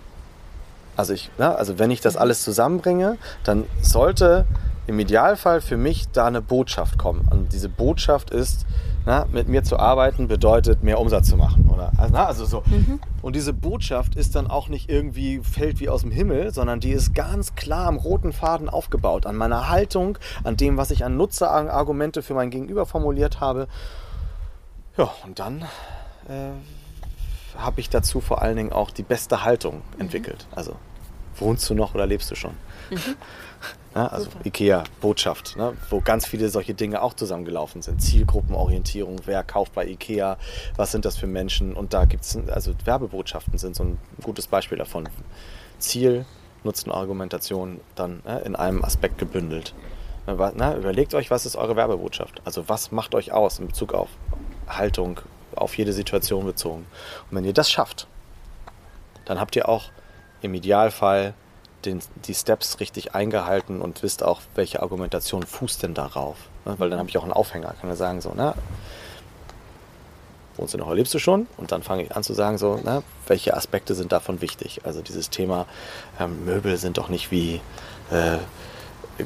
Also, 0.95 1.13
ich, 1.13 1.31
ne, 1.39 1.55
also 1.55 1.79
wenn 1.79 1.89
ich 1.89 2.01
das 2.01 2.15
alles 2.15 2.43
zusammenbringe, 2.43 3.17
dann 3.43 3.65
sollte 3.81 4.45
im 4.85 4.99
Idealfall 4.99 5.61
für 5.61 5.77
mich 5.77 6.09
da 6.11 6.25
eine 6.25 6.41
Botschaft 6.41 6.97
kommen. 6.97 7.27
Und 7.31 7.53
diese 7.53 7.69
Botschaft 7.69 8.29
ist, 8.29 8.65
na, 9.05 9.25
mit 9.31 9.47
mir 9.47 9.63
zu 9.63 9.79
arbeiten 9.79 10.27
bedeutet 10.27 10.83
mehr 10.83 10.99
Umsatz 10.99 11.29
zu 11.29 11.37
machen. 11.37 11.62
Oder, 11.73 11.91
also, 11.97 12.13
na, 12.13 12.25
also 12.25 12.45
so. 12.45 12.63
Mhm. 12.65 12.99
Und 13.21 13.35
diese 13.35 13.53
Botschaft 13.53 14.15
ist 14.15 14.35
dann 14.35 14.47
auch 14.47 14.69
nicht 14.69 14.89
irgendwie 14.89 15.39
fällt 15.39 15.79
wie 15.79 15.89
aus 15.89 16.01
dem 16.01 16.11
Himmel, 16.11 16.53
sondern 16.53 16.79
die 16.79 16.91
ist 16.91 17.13
ganz 17.13 17.55
klar 17.55 17.87
am 17.87 17.97
roten 17.97 18.33
Faden 18.33 18.69
aufgebaut, 18.69 19.25
an 19.25 19.35
meiner 19.35 19.69
Haltung, 19.69 20.17
an 20.43 20.57
dem, 20.57 20.77
was 20.77 20.91
ich 20.91 21.03
an 21.03 21.17
Nutzerargumente 21.17 22.21
für 22.21 22.33
mein 22.33 22.49
Gegenüber 22.49 22.85
formuliert 22.85 23.39
habe. 23.39 23.67
Ja, 24.97 25.11
und 25.25 25.39
dann 25.39 25.63
äh, 26.29 26.51
habe 27.57 27.79
ich 27.79 27.89
dazu 27.89 28.21
vor 28.21 28.41
allen 28.41 28.55
Dingen 28.55 28.71
auch 28.71 28.91
die 28.91 29.03
beste 29.03 29.43
Haltung 29.43 29.81
mhm. 29.95 30.01
entwickelt. 30.01 30.47
Also 30.51 30.75
wohnst 31.37 31.69
du 31.69 31.73
noch 31.73 31.95
oder 31.95 32.05
lebst 32.05 32.29
du 32.31 32.35
schon? 32.35 32.53
Mhm. 32.89 33.15
Ja, 33.95 34.07
also 34.07 34.25
Super. 34.25 34.45
IKEA, 34.45 34.83
Botschaft, 35.01 35.55
ne, 35.55 35.73
wo 35.89 36.01
ganz 36.01 36.25
viele 36.25 36.49
solche 36.49 36.73
Dinge 36.73 37.01
auch 37.01 37.13
zusammengelaufen 37.13 37.81
sind. 37.81 38.01
Zielgruppenorientierung, 38.01 39.21
wer 39.25 39.43
kauft 39.43 39.73
bei 39.73 39.85
IKEA, 39.87 40.37
was 40.75 40.91
sind 40.91 41.05
das 41.05 41.17
für 41.17 41.27
Menschen? 41.27 41.73
Und 41.73 41.93
da 41.93 42.05
gibt 42.05 42.23
es, 42.23 42.37
also 42.47 42.73
Werbebotschaften 42.85 43.57
sind 43.59 43.75
so 43.75 43.83
ein 43.83 43.99
gutes 44.23 44.47
Beispiel 44.47 44.79
davon. 44.79 45.07
Ziel, 45.77 46.25
Nutzen, 46.63 46.91
Argumentation 46.91 47.81
dann 47.95 48.21
ne, 48.25 48.39
in 48.39 48.55
einem 48.55 48.83
Aspekt 48.83 49.17
gebündelt. 49.17 49.73
Na, 50.25 50.77
überlegt 50.77 51.13
euch, 51.13 51.29
was 51.29 51.45
ist 51.45 51.57
eure 51.57 51.75
Werbebotschaft? 51.75 52.41
Also 52.45 52.69
was 52.69 52.91
macht 52.91 53.13
euch 53.13 53.33
aus 53.33 53.59
in 53.59 53.67
Bezug 53.67 53.93
auf 53.93 54.07
Haltung, 54.69 55.19
auf 55.55 55.77
jede 55.77 55.93
Situation 55.93 56.45
bezogen. 56.45 56.85
Und 57.29 57.37
wenn 57.37 57.43
ihr 57.43 57.53
das 57.53 57.69
schafft, 57.69 58.07
dann 59.25 59.39
habt 59.39 59.55
ihr 59.55 59.67
auch 59.69 59.91
im 60.41 60.53
Idealfall 60.53 61.33
den, 61.85 61.99
die 62.27 62.33
Steps 62.33 62.79
richtig 62.79 63.15
eingehalten 63.15 63.81
und 63.81 64.03
wisst 64.03 64.23
auch, 64.23 64.41
welche 64.55 64.81
Argumentation 64.81 65.43
fußt 65.43 65.83
denn 65.83 65.93
darauf. 65.93 66.37
Ne? 66.65 66.75
Weil 66.77 66.89
dann 66.89 66.99
habe 66.99 67.09
ich 67.09 67.17
auch 67.17 67.23
einen 67.23 67.33
Aufhänger. 67.33 67.75
Kann 67.79 67.89
er 67.89 67.95
sagen, 67.95 68.21
so, 68.21 68.33
na, 68.35 68.55
wohnst 70.57 70.73
du 70.73 70.77
noch, 70.77 70.93
lebst 70.93 71.13
du 71.13 71.19
schon? 71.19 71.47
Und 71.57 71.71
dann 71.71 71.83
fange 71.83 72.03
ich 72.03 72.15
an 72.15 72.23
zu 72.23 72.33
sagen, 72.33 72.57
so, 72.57 72.79
na, 72.83 73.03
welche 73.27 73.55
Aspekte 73.55 73.95
sind 73.95 74.11
davon 74.11 74.41
wichtig? 74.41 74.81
Also 74.83 75.01
dieses 75.01 75.29
Thema 75.29 75.65
ähm, 76.19 76.45
Möbel 76.45 76.77
sind 76.77 76.97
doch 76.97 77.09
nicht 77.09 77.31
wie 77.31 77.61
äh, 78.11 78.37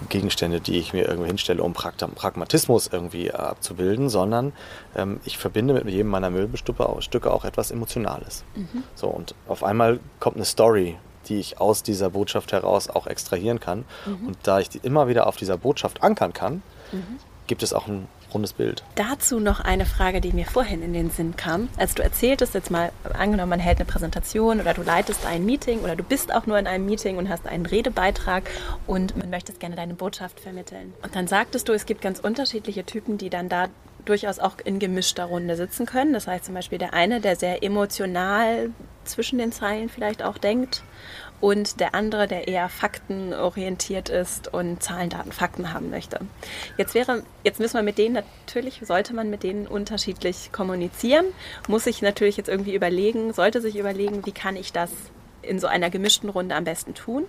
Gegenstände, 0.10 0.60
die 0.60 0.78
ich 0.78 0.94
mir 0.94 1.08
irgendwo 1.08 1.26
hinstelle, 1.26 1.64
um 1.64 1.74
Pragmatismus 1.74 2.88
irgendwie 2.88 3.32
abzubilden, 3.32 4.10
sondern 4.10 4.52
ähm, 4.96 5.20
ich 5.24 5.38
verbinde 5.38 5.74
mit 5.74 5.88
jedem 5.88 6.08
meiner 6.08 6.30
Möbelstücke 6.30 7.32
auch 7.32 7.46
etwas 7.46 7.72
Emotionales. 7.72 8.44
Mhm. 8.56 8.84
So, 8.96 9.08
und 9.08 9.34
auf 9.48 9.64
einmal 9.64 10.00
kommt 10.20 10.36
eine 10.36 10.46
Story, 10.46 10.98
die 11.30 11.40
ich 11.40 11.60
aus 11.60 11.84
dieser 11.84 12.10
Botschaft 12.10 12.52
heraus 12.52 12.90
auch 12.90 13.08
extrahieren 13.08 13.60
kann. 13.60 13.86
Mhm. 14.06 14.28
Und 14.28 14.38
da 14.44 14.60
ich 14.60 14.70
die 14.70 14.80
immer 14.80 15.08
wieder 15.08 15.28
auf 15.28 15.36
dieser 15.36 15.58
Botschaft 15.58 16.04
ankern 16.04 16.34
kann, 16.34 16.62
mhm. 16.92 17.20
gibt 17.48 17.64
es 17.64 17.74
auch 17.74 17.88
ein 17.88 18.08
rundes 18.34 18.54
Bild. 18.54 18.84
Dazu 18.96 19.40
noch 19.40 19.60
eine 19.60 19.86
Frage, 19.86 20.22
die 20.22 20.34
mir 20.34 20.46
vorhin 20.46 20.84
in 20.84 20.94
den 20.94 21.10
Sinn 21.10 21.36
kam. 21.36 21.70
Als 21.78 21.96
du 21.96 22.04
erzähltest, 22.04 22.54
jetzt 22.54 22.72
mal 22.72 22.92
angenommen, 23.14 23.50
man 23.50 23.60
hält 23.60 23.78
eine 23.78 23.86
Präsentation 23.86 24.60
oder 24.60 24.74
du 24.74 24.84
leitest 24.84 25.26
ein 25.26 25.46
Meeting 25.46 25.80
oder 25.80 25.96
du 25.96 26.04
bist 26.04 26.34
auch 26.34 26.46
nur 26.46 26.60
in 26.60 26.68
einem 26.68 26.86
Meeting 26.86 27.18
und 27.18 27.30
hast 27.30 27.48
einen 27.48 27.66
Redebeitrag 27.66 28.50
und 28.86 29.16
man 29.18 29.30
möchtest 29.30 29.60
gerne 29.60 29.76
deine 29.76 29.94
Botschaft 29.94 30.40
vermitteln. 30.40 30.94
Und 31.04 31.16
dann 31.16 31.28
sagtest 31.28 31.70
du, 31.70 31.74
es 31.74 31.86
gibt 31.86 32.02
ganz 32.02 32.20
unterschiedliche 32.20 32.86
Typen, 32.86 33.18
die 33.18 33.30
dann 33.30 33.50
da 33.50 33.68
durchaus 34.06 34.40
auch 34.40 34.56
in 34.64 34.80
gemischter 34.80 35.26
Runde 35.26 35.56
sitzen 35.56 35.86
können. 35.86 36.14
Das 36.14 36.28
heißt 36.28 36.46
zum 36.46 36.54
Beispiel 36.54 36.78
der 36.78 36.94
eine, 36.94 37.22
der 37.22 37.36
sehr 37.36 37.64
emotional 37.64 38.70
zwischen 39.08 39.40
den 39.40 39.52
Zeilen 39.52 39.90
vielleicht 39.90 40.24
auch 40.24 40.38
denkt 40.38 40.84
und 41.40 41.80
der 41.80 41.94
andere, 41.94 42.28
der 42.28 42.48
eher 42.48 42.70
faktenorientiert 42.70 44.10
ist 44.10 44.54
und 44.54 44.82
Zahlen, 44.82 45.10
Daten, 45.10 45.32
Fakten 45.32 45.74
haben 45.74 45.90
möchte. 45.90 46.20
Jetzt 46.78 46.96
wäre, 46.96 47.24
jetzt 47.44 47.60
müssen 47.60 47.76
wir 47.76 47.84
mit 47.84 47.98
denen 47.98 48.16
natürlich, 48.16 48.82
sollte 48.84 49.14
man 49.14 49.30
mit 49.30 49.44
denen 49.44 49.68
unterschiedlich 49.68 50.52
kommunizieren, 50.52 51.26
muss 51.68 51.84
sich 51.84 52.02
natürlich 52.02 52.38
jetzt 52.38 52.50
irgendwie 52.50 52.76
überlegen, 52.76 53.34
sollte 53.34 53.62
sich 53.62 53.76
überlegen, 53.78 54.26
wie 54.26 54.32
kann 54.32 54.56
ich 54.56 54.74
das 54.74 54.92
in 55.44 55.60
so 55.60 55.68
einer 55.68 55.90
gemischten 55.90 56.30
Runde 56.30 56.56
am 56.56 56.66
besten 56.66 56.94
tun. 56.94 57.24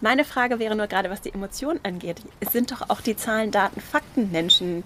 Meine 0.00 0.24
Frage 0.24 0.58
wäre 0.58 0.74
nur 0.74 0.88
gerade, 0.88 1.10
was 1.10 1.20
die 1.20 1.32
Emotionen 1.32 1.78
angeht. 1.84 2.16
Es 2.40 2.50
sind 2.52 2.72
doch 2.72 2.88
auch 2.88 3.00
die 3.00 3.16
Zahlen, 3.16 3.52
Daten, 3.52 3.80
Fakten 3.80 4.32
Menschen 4.32 4.82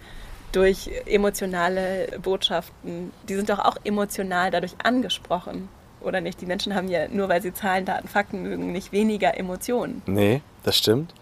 durch 0.52 0.90
emotionale 1.06 2.08
Botschaften, 2.22 3.12
die 3.28 3.34
sind 3.34 3.48
doch 3.48 3.58
auch 3.58 3.76
emotional 3.84 4.50
dadurch 4.50 4.74
angesprochen 4.82 5.68
oder 6.04 6.20
nicht? 6.20 6.40
Die 6.40 6.46
Menschen 6.46 6.74
haben 6.74 6.88
ja 6.88 7.08
nur, 7.08 7.28
weil 7.28 7.42
sie 7.42 7.52
Zahlen, 7.52 7.84
Daten, 7.84 8.08
Fakten 8.08 8.42
mögen, 8.42 8.72
nicht 8.72 8.92
weniger 8.92 9.36
Emotionen. 9.36 10.02
Nee, 10.06 10.42
das 10.62 10.76
stimmt. 10.76 11.14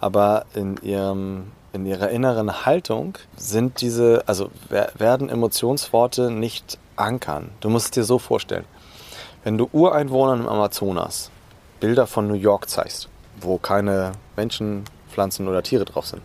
Aber 0.00 0.46
in 0.54 0.76
ihrem 0.82 1.52
in 1.72 1.86
ihrer 1.86 2.10
inneren 2.10 2.66
Haltung 2.66 3.16
sind 3.36 3.80
diese, 3.80 4.24
also 4.26 4.50
werden 4.68 5.28
Emotionsworte 5.28 6.30
nicht 6.30 6.78
ankern. 6.96 7.50
Du 7.60 7.70
musst 7.70 7.86
es 7.86 7.90
dir 7.92 8.04
so 8.04 8.18
vorstellen. 8.18 8.64
Wenn 9.44 9.58
du 9.58 9.68
Ureinwohnern 9.72 10.40
im 10.40 10.48
Amazonas 10.48 11.30
Bilder 11.80 12.06
von 12.06 12.28
New 12.28 12.34
York 12.34 12.68
zeigst, 12.68 13.08
wo 13.40 13.58
keine 13.58 14.12
Menschen, 14.36 14.84
Pflanzen 15.10 15.48
oder 15.48 15.62
Tiere 15.62 15.84
drauf 15.84 16.06
sind, 16.06 16.22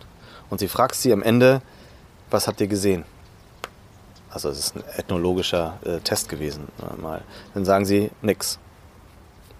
und 0.50 0.60
sie 0.60 0.68
fragst 0.68 1.02
sie 1.02 1.12
am 1.12 1.22
Ende, 1.22 1.62
was 2.30 2.46
habt 2.46 2.60
ihr 2.60 2.68
gesehen? 2.68 3.04
Also 4.30 4.48
es 4.48 4.58
ist 4.58 4.76
ein 4.76 4.84
ethnologischer 4.96 5.78
äh, 5.84 5.98
Test 6.00 6.28
gewesen 6.28 6.68
äh, 6.80 7.00
mal. 7.00 7.22
Dann 7.54 7.64
sagen 7.64 7.84
sie 7.84 8.10
nichts, 8.22 8.58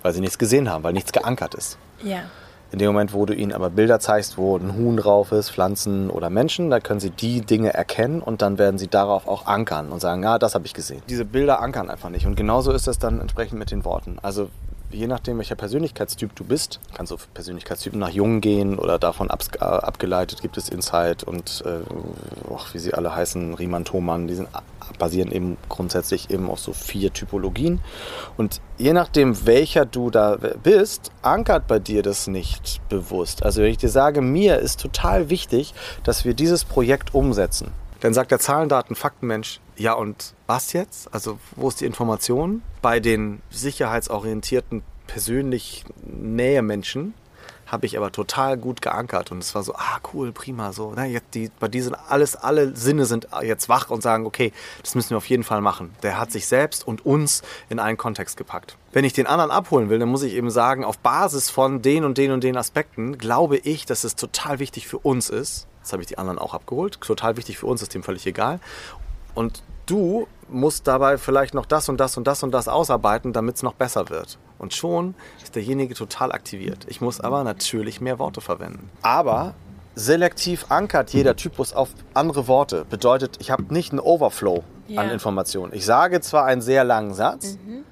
weil 0.03 0.13
sie 0.13 0.21
nichts 0.21 0.39
gesehen 0.39 0.71
haben, 0.71 0.85
weil 0.85 0.93
nichts 0.93 1.13
geankert 1.13 1.55
ist. 1.55 1.79
Ja. 2.03 2.23
In 2.71 2.79
dem 2.79 2.89
Moment, 2.89 3.15
wo 3.15 3.25
du 3.25 3.35
ihnen 3.35 3.53
aber 3.53 3.71
Bilder 3.71 3.99
zeigst, 3.99 4.37
wo 4.37 4.59
ein 4.59 4.75
Huhn 4.75 4.99
drauf 4.99 5.33
ist, 5.33 5.51
Pflanzen 5.51 6.11
oder 6.11 6.29
Menschen, 6.29 6.69
da 6.69 6.81
können 6.81 7.01
sie 7.01 7.09
die 7.09 7.41
Dinge 7.41 7.73
erkennen 7.73 8.21
und 8.21 8.43
dann 8.43 8.59
werden 8.59 8.77
sie 8.77 8.89
darauf 8.89 9.27
auch 9.27 9.47
ankern 9.47 9.91
und 9.91 10.01
sagen, 10.01 10.23
ja, 10.23 10.39
das 10.39 10.55
habe 10.55 10.67
ich 10.67 10.75
gesehen. 10.75 11.03
Diese 11.09 11.25
Bilder 11.25 11.61
ankern 11.61 11.89
einfach 11.89 12.11
nicht. 12.11 12.27
Und 12.27 12.37
genauso 12.37 12.73
ist 12.73 12.87
es 12.87 12.99
dann 12.99 13.23
entsprechend 13.23 13.59
mit 13.59 13.71
den 13.71 13.87
Worten. 13.87 14.19
Also 14.21 14.51
je 14.91 15.07
nachdem, 15.07 15.39
welcher 15.39 15.55
Persönlichkeitstyp 15.55 16.35
du 16.35 16.45
bist, 16.45 16.81
kannst 16.95 17.13
du 17.13 17.17
Persönlichkeitstypen 17.35 17.99
nach 17.99 18.11
Jung 18.11 18.41
gehen 18.41 18.79
oder 18.79 18.99
davon 18.99 19.31
ab, 19.31 19.43
äh, 19.61 19.65
abgeleitet 19.65 20.41
gibt 20.43 20.57
es 20.57 20.69
Insight 20.69 21.25
und 21.25 21.63
äh, 21.67 21.81
oh, 22.49 22.61
wie 22.73 22.79
sie 22.79 22.95
alle 22.95 23.15
heißen, 23.15 23.55
Riemann, 23.55 23.85
Thomann, 23.85 24.27
die 24.27 24.35
sind, 24.35 24.49
basieren 24.99 25.31
eben 25.31 25.57
grundsätzlich 25.69 26.31
eben 26.31 26.51
auf 26.51 26.61
so 26.61 26.73
vier 26.73 27.13
Typologien. 27.13 27.81
Und 28.37 28.61
je 28.79 28.93
nachdem, 28.93 29.47
welcher 29.47 29.85
du 29.85 30.11
da 30.11 30.39
bist, 30.63 31.13
ankert 31.23 31.67
bei 31.67 31.79
dir 31.79 32.03
das 32.03 32.27
nicht 32.27 32.81
bewusst. 32.89 33.43
Also 33.43 33.63
wenn 33.63 33.71
ich 33.71 33.79
dir 33.79 33.91
sage, 33.91 34.21
mir 34.23 34.59
ist 34.59 34.81
total 34.81 35.31
wichtig, 35.31 35.75
dass 36.05 36.25
wir 36.25 36.35
dieses 36.35 36.65
Projekt 36.65 37.15
umsetzen, 37.15 37.73
dann 38.01 38.15
sagt 38.15 38.31
der 38.31 38.39
Zahlen, 38.39 38.69
Daten, 38.69 38.95
Faktenmensch, 38.95 39.61
ja 39.79 39.95
und 39.95 40.35
was 40.47 40.73
jetzt? 40.73 41.13
Also 41.13 41.39
wo 41.57 41.69
ist 41.69 41.81
die 41.81 41.87
Information? 41.87 42.63
Bei 42.83 43.01
den 43.01 43.41
sicherheitsorientierten, 43.51 44.83
persönlich 45.07 45.85
Nähe-Menschen 46.05 47.15
habe 47.69 47.85
ich 47.87 47.97
aber 47.99 48.11
total 48.11 48.57
gut 48.57 48.81
geankert 48.81 49.31
und 49.31 49.39
es 49.39 49.55
war 49.55 49.63
so, 49.63 49.75
ah 49.75 50.01
cool, 50.13 50.33
prima, 50.33 50.73
so. 50.73 50.93
Ne, 50.93 51.05
jetzt 51.07 51.35
die, 51.35 51.51
bei 51.61 51.69
diesen 51.69 51.95
alles, 51.95 52.35
alle 52.35 52.75
Sinne 52.75 53.05
sind 53.05 53.29
jetzt 53.43 53.69
wach 53.69 53.91
und 53.91 54.03
sagen, 54.03 54.25
okay, 54.27 54.53
das 54.83 54.95
müssen 54.95 55.11
wir 55.11 55.19
auf 55.19 55.29
jeden 55.29 55.45
Fall 55.45 55.61
machen. 55.61 55.95
Der 56.03 56.19
hat 56.19 56.33
sich 56.33 56.47
selbst 56.47 56.87
und 56.87 57.05
uns 57.05 57.43
in 57.69 57.79
einen 57.79 57.99
Kontext 57.99 58.37
gepackt. 58.39 58.77
Wenn 58.93 59.05
ich 59.05 59.13
den 59.13 59.27
anderen 59.27 59.51
abholen 59.51 59.91
will, 59.91 59.99
dann 59.99 60.09
muss 60.09 60.23
ich 60.23 60.33
eben 60.33 60.51
sagen, 60.51 60.83
auf 60.83 60.99
Basis 60.99 61.51
von 61.51 61.83
den 61.83 62.05
und 62.05 62.17
den 62.17 62.33
und 62.33 62.43
den 62.43 62.57
Aspekten 62.57 63.19
glaube 63.19 63.59
ich, 63.59 63.85
dass 63.85 64.05
es 64.05 64.17
total 64.17 64.59
wichtig 64.61 64.89
für 64.89 64.99
uns 64.99 65.29
ist. 65.29 65.67
Das 65.83 65.93
habe 65.93 66.03
ich 66.03 66.09
die 66.09 66.19
anderen 66.19 66.39
auch 66.39 66.55
abgeholt. 66.55 67.01
Total 67.01 67.37
wichtig 67.37 67.59
für 67.59 67.67
uns 67.67 67.83
ist 67.83 67.95
dem 67.95 68.03
völlig 68.03 68.27
egal. 68.27 68.61
Und 69.39 69.63
du 69.87 70.27
musst 70.49 70.89
dabei 70.89 71.17
vielleicht 71.17 71.55
noch 71.55 71.65
das 71.65 71.89
und 71.89 72.01
das 72.01 72.17
und 72.17 72.27
das 72.27 72.43
und 72.43 72.51
das 72.51 72.67
ausarbeiten, 72.67 73.33
damit 73.33 73.55
es 73.55 73.63
noch 73.63 73.75
besser 73.75 74.09
wird. 74.09 74.37
Und 74.59 74.75
schon 74.75 75.15
ist 75.41 75.55
derjenige 75.55 75.95
total 75.95 76.33
aktiviert. 76.33 76.87
Ich 76.89 77.01
muss 77.01 77.21
aber 77.21 77.45
natürlich 77.45 78.01
mehr 78.01 78.19
Worte 78.19 78.41
verwenden. 78.41 78.91
Aber 79.01 79.55
selektiv 79.95 80.67
ankert 80.71 81.11
jeder 81.11 81.37
Typus 81.37 81.73
auf 81.73 81.91
andere 82.15 82.49
Worte. 82.49 82.85
Bedeutet, 82.91 83.37
ich 83.39 83.53
habe 83.53 83.73
nicht 83.73 83.93
einen 83.93 84.01
Overflow 84.01 84.65
ja. 84.89 85.03
an 85.03 85.11
Informationen. 85.11 85.73
Ich 85.73 85.85
sage 85.85 86.21
zwar 86.21 86.45
einen 86.45 86.61
sehr 86.61 86.83
langen 86.83 87.15
Satz, 87.15 87.59
mhm 87.65 87.85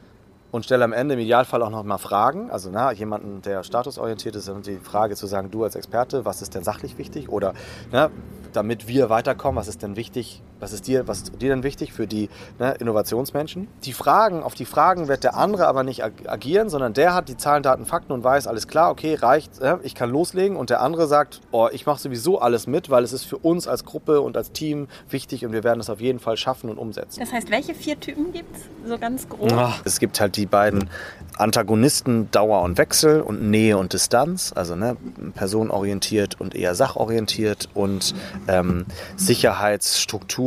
und 0.57 0.65
stelle 0.65 0.85
am 0.85 0.95
Ende 0.95 1.15
im 1.15 1.21
Idealfall 1.21 1.63
auch 1.63 1.71
noch 1.71 1.85
mal 1.85 1.99
Fragen. 1.99 2.51
Also 2.51 2.71
na, 2.73 2.91
jemanden, 2.91 3.43
der 3.43 3.63
statusorientiert 3.63 4.37
ist, 4.37 4.49
und 4.49 4.67
die 4.67 4.79
Frage 4.79 5.15
zu 5.15 5.27
sagen, 5.27 5.51
du 5.51 5.65
als 5.65 5.75
Experte, 5.75 6.25
was 6.25 6.41
ist 6.41 6.55
denn 6.55 6.65
sachlich 6.65 6.97
wichtig? 6.97 7.29
Oder 7.29 7.53
na, 7.93 8.11
damit 8.55 8.89
wir 8.89 9.11
weiterkommen, 9.11 9.61
was 9.61 9.69
ist 9.69 9.83
denn 9.83 9.97
wichtig, 9.97 10.43
was 10.61 10.73
ist 10.73 10.87
dir, 10.87 11.07
was 11.07 11.23
ist 11.23 11.43
dir 11.43 11.51
denn 11.51 11.63
wichtig 11.63 11.93
für 11.93 12.07
die 12.07 12.29
ne, 12.59 12.75
Innovationsmenschen? 12.79 13.69
Die 13.85 13.93
Fragen, 13.93 14.43
auf 14.43 14.55
die 14.55 14.65
Fragen 14.65 15.09
wird 15.09 15.25
der 15.25 15.37
andere 15.37 15.67
aber 15.67 15.83
nicht 15.83 16.03
agieren, 16.03 16.69
sondern 16.69 16.95
der 16.95 17.15
hat 17.15 17.29
die 17.29 17.37
Zahlen, 17.37 17.63
Daten, 17.63 17.85
Fakten 17.85 18.13
und 18.13 18.25
weiß, 18.25 18.47
alles 18.47 18.67
klar, 18.67 18.91
okay, 18.91 19.15
reicht, 19.15 19.61
äh, 19.61 19.77
ich 19.83 19.95
kann 19.95 20.11
loslegen 20.11 20.57
und 20.57 20.71
der 20.71 20.81
andere 20.81 21.07
sagt, 21.07 21.41
oh, 21.51 21.69
ich 21.73 21.87
mache 21.87 22.01
sowieso 22.01 22.41
alles 22.41 22.67
mit, 22.67 22.91
weil 22.91 23.05
es 23.05 23.13
ist 23.13 23.25
für 23.25 23.39
uns 23.39 23.69
als 23.69 23.85
Gruppe 23.85 24.21
und 24.21 24.37
als 24.37 24.53
Team 24.53 24.89
wichtig 25.11 25.45
und 25.45 25.53
wir 25.53 25.65
werden 25.65 25.81
es 25.81 25.91
auf 25.91 26.01
jeden 26.01 26.19
Fall 26.19 26.37
schaffen 26.37 26.71
und 26.71 26.79
umsetzen. 26.79 27.21
Das 27.21 27.33
heißt, 27.33 27.51
welche 27.51 27.75
vier 27.75 27.99
Typen 28.01 28.33
gibt 28.33 28.57
es 28.57 28.63
so 28.89 28.99
ganz 28.99 29.29
grob? 29.29 29.53
Ach, 29.55 29.81
es 29.85 29.99
gibt 29.99 30.21
halt 30.21 30.37
die 30.37 30.47
beiden 30.47 30.89
Antagonisten 31.37 32.31
Dauer 32.31 32.63
und 32.63 32.79
Wechsel 32.79 33.21
und 33.21 33.43
Nähe 33.51 33.77
und 33.77 33.93
Distanz, 33.93 34.53
also 34.55 34.75
ne, 34.75 34.97
personenorientiert 35.35 36.41
und 36.41 36.55
eher 36.55 36.75
sachorientiert 36.75 37.69
und 37.75 38.15
ähm, 38.49 38.87
Sicherheitsstruktur 39.17 40.46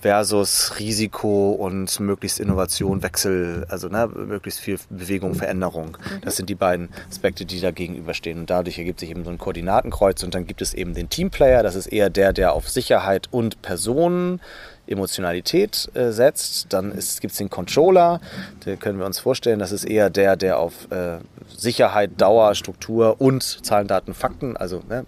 versus 0.00 0.78
Risiko 0.78 1.50
und 1.52 2.00
möglichst 2.00 2.40
Innovation, 2.40 3.02
Wechsel, 3.02 3.66
also 3.68 3.88
ne, 3.88 4.08
möglichst 4.08 4.60
viel 4.60 4.78
Bewegung, 4.88 5.34
Veränderung. 5.34 5.96
Das 6.22 6.36
sind 6.36 6.48
die 6.48 6.54
beiden 6.54 6.88
Aspekte, 7.10 7.44
die 7.44 7.60
da 7.60 7.70
gegenüberstehen. 7.70 8.38
Und 8.40 8.50
dadurch 8.50 8.78
ergibt 8.78 9.00
sich 9.00 9.10
eben 9.10 9.24
so 9.24 9.30
ein 9.30 9.38
Koordinatenkreuz 9.38 10.22
und 10.22 10.34
dann 10.34 10.46
gibt 10.46 10.62
es 10.62 10.74
eben 10.74 10.94
den 10.94 11.10
Teamplayer, 11.10 11.62
das 11.62 11.74
ist 11.74 11.86
eher 11.86 12.08
der, 12.10 12.32
der 12.32 12.54
auf 12.54 12.68
Sicherheit 12.68 13.28
und 13.30 13.60
Personen 13.62 14.40
Emotionalität 14.86 15.88
äh, 15.94 16.10
setzt. 16.10 16.72
Dann 16.72 16.90
gibt 16.90 17.32
es 17.32 17.36
den 17.36 17.50
Controller, 17.50 18.20
den 18.66 18.78
können 18.78 18.98
wir 18.98 19.06
uns 19.06 19.20
vorstellen, 19.20 19.58
das 19.58 19.70
ist 19.70 19.84
eher 19.84 20.10
der, 20.10 20.36
der 20.36 20.58
auf 20.58 20.90
äh, 20.90 21.18
Sicherheit, 21.56 22.12
Dauer, 22.16 22.54
Struktur 22.54 23.20
und 23.20 23.42
Zahlen, 23.42 23.86
Daten, 23.86 24.14
Fakten, 24.14 24.56
also 24.56 24.82
ne, 24.88 25.04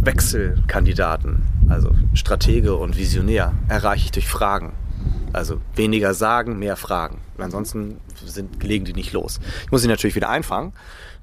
Wechselkandidaten, 0.00 1.42
also 1.68 1.90
Stratege 2.14 2.76
und 2.76 2.96
Visionär, 2.96 3.52
erreiche 3.68 4.06
ich 4.06 4.12
durch 4.12 4.28
Fragen. 4.28 4.72
Also 5.36 5.60
weniger 5.74 6.14
sagen, 6.14 6.58
mehr 6.58 6.76
fragen. 6.76 7.20
Ansonsten 7.36 8.00
sind, 8.24 8.62
legen 8.62 8.86
die 8.86 8.94
nicht 8.94 9.12
los. 9.12 9.38
Ich 9.66 9.70
muss 9.70 9.82
sie 9.82 9.88
natürlich 9.88 10.16
wieder 10.16 10.30
einfangen. 10.30 10.72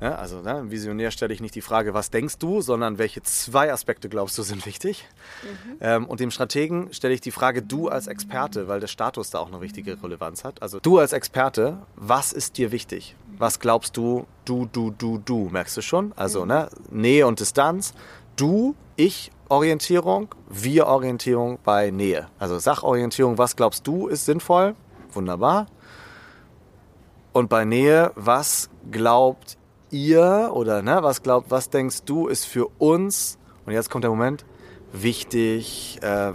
Ja, 0.01 0.15
also 0.15 0.41
ne, 0.41 0.59
im 0.59 0.69
Visionär 0.69 1.09
stelle 1.09 1.33
ich 1.33 1.41
nicht 1.41 1.55
die 1.55 1.61
Frage, 1.61 1.95
was 1.95 2.11
denkst 2.11 2.37
du, 2.37 2.61
sondern 2.61 2.99
welche 2.99 3.23
zwei 3.23 3.73
Aspekte 3.73 4.09
glaubst 4.09 4.37
du 4.37 4.43
sind 4.43 4.67
wichtig. 4.67 5.07
Mhm. 5.41 5.77
Ähm, 5.81 6.05
und 6.05 6.19
dem 6.19 6.29
Strategen 6.29 6.93
stelle 6.93 7.15
ich 7.15 7.21
die 7.21 7.31
Frage, 7.31 7.63
du 7.63 7.87
als 7.87 8.05
Experte, 8.05 8.67
weil 8.67 8.79
der 8.79 8.87
Status 8.87 9.31
da 9.31 9.39
auch 9.39 9.47
eine 9.47 9.61
wichtige 9.61 9.97
Relevanz 10.03 10.43
hat. 10.43 10.61
Also 10.61 10.79
du 10.79 10.99
als 10.99 11.13
Experte, 11.13 11.79
was 11.95 12.33
ist 12.33 12.59
dir 12.59 12.71
wichtig? 12.71 13.15
Was 13.39 13.59
glaubst 13.59 13.97
du, 13.97 14.27
du, 14.45 14.67
du, 14.71 14.91
du, 14.91 15.17
du, 15.17 15.49
merkst 15.49 15.75
du 15.77 15.81
schon? 15.81 16.13
Also 16.15 16.41
mhm. 16.41 16.47
ne, 16.49 16.69
Nähe 16.91 17.25
und 17.25 17.39
Distanz, 17.39 17.95
du, 18.35 18.75
ich 18.95 19.31
Orientierung, 19.49 20.33
wir 20.49 20.87
Orientierung 20.87 21.59
bei 21.63 21.91
Nähe. 21.91 22.27
Also 22.39 22.57
Sachorientierung, 22.59 23.37
was 23.37 23.55
glaubst 23.55 23.85
du 23.85 24.07
ist 24.07 24.25
sinnvoll? 24.25 24.75
Wunderbar. 25.11 25.67
Und 27.33 27.49
bei 27.49 27.65
Nähe, 27.65 28.11
was 28.15 28.69
glaubt 28.91 29.57
ihr 29.89 30.51
oder 30.53 30.81
ne, 30.81 30.99
was 31.01 31.21
glaubt, 31.21 31.51
was 31.51 31.69
denkst 31.69 32.03
du 32.05 32.27
ist 32.27 32.45
für 32.45 32.67
uns, 32.79 33.37
und 33.65 33.73
jetzt 33.73 33.89
kommt 33.89 34.03
der 34.03 34.11
Moment, 34.11 34.45
wichtig, 34.91 35.99
äh, 36.01 36.33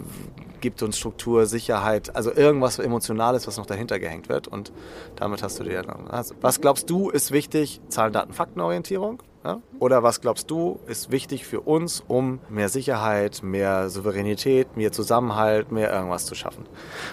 gibt 0.61 0.83
uns 0.83 0.99
Struktur, 0.99 1.47
Sicherheit, 1.47 2.15
also 2.15 2.33
irgendwas 2.33 2.79
Emotionales, 2.79 3.47
was 3.47 3.57
noch 3.57 3.67
dahinter 3.67 3.99
gehängt 3.99 4.29
wird. 4.29 4.49
Und 4.49 4.73
damit 5.17 5.43
hast 5.43 5.59
du 5.61 5.65
dir 5.65 5.83
dann. 5.83 6.09
Also, 6.09 6.35
was 6.41 6.61
glaubst 6.61 6.91
du 6.91 7.11
ist 7.11 7.31
wichtig? 7.31 7.81
Zahlen, 7.89 8.13
Daten, 8.13 8.33
Faktenorientierung? 8.33 9.23
Ja? 9.45 9.61
Oder 9.79 10.03
was 10.03 10.21
glaubst 10.21 10.51
du 10.51 10.81
ist 10.87 11.11
wichtig 11.11 11.47
für 11.47 11.61
uns, 11.61 12.03
um 12.07 12.41
mehr 12.49 12.69
Sicherheit, 12.69 13.43
mehr 13.43 13.89
Souveränität, 13.89 14.77
mehr 14.77 14.93
Zusammenhalt, 14.93 15.73
mehr 15.73 15.93
irgendwas 15.93 16.27
zu 16.27 16.35
schaffen? 16.35 16.67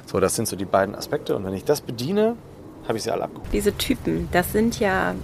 So, 0.06 0.20
das 0.20 0.36
sind 0.36 0.48
so 0.48 0.56
die 0.56 0.66
beiden 0.66 0.96
Aspekte. 0.96 1.36
Und 1.36 1.46
wenn 1.46 1.54
ich 1.54 1.66
das 1.66 1.82
bediene, 1.82 2.36
habe 2.88 2.98
ich 2.98 3.04
sie 3.04 3.12
alle 3.12 3.24
abgeholt. 3.24 3.52
Diese 3.54 3.76
Typen, 3.78 4.28
das 4.32 4.52
sind 4.52 4.80
ja 4.80 5.16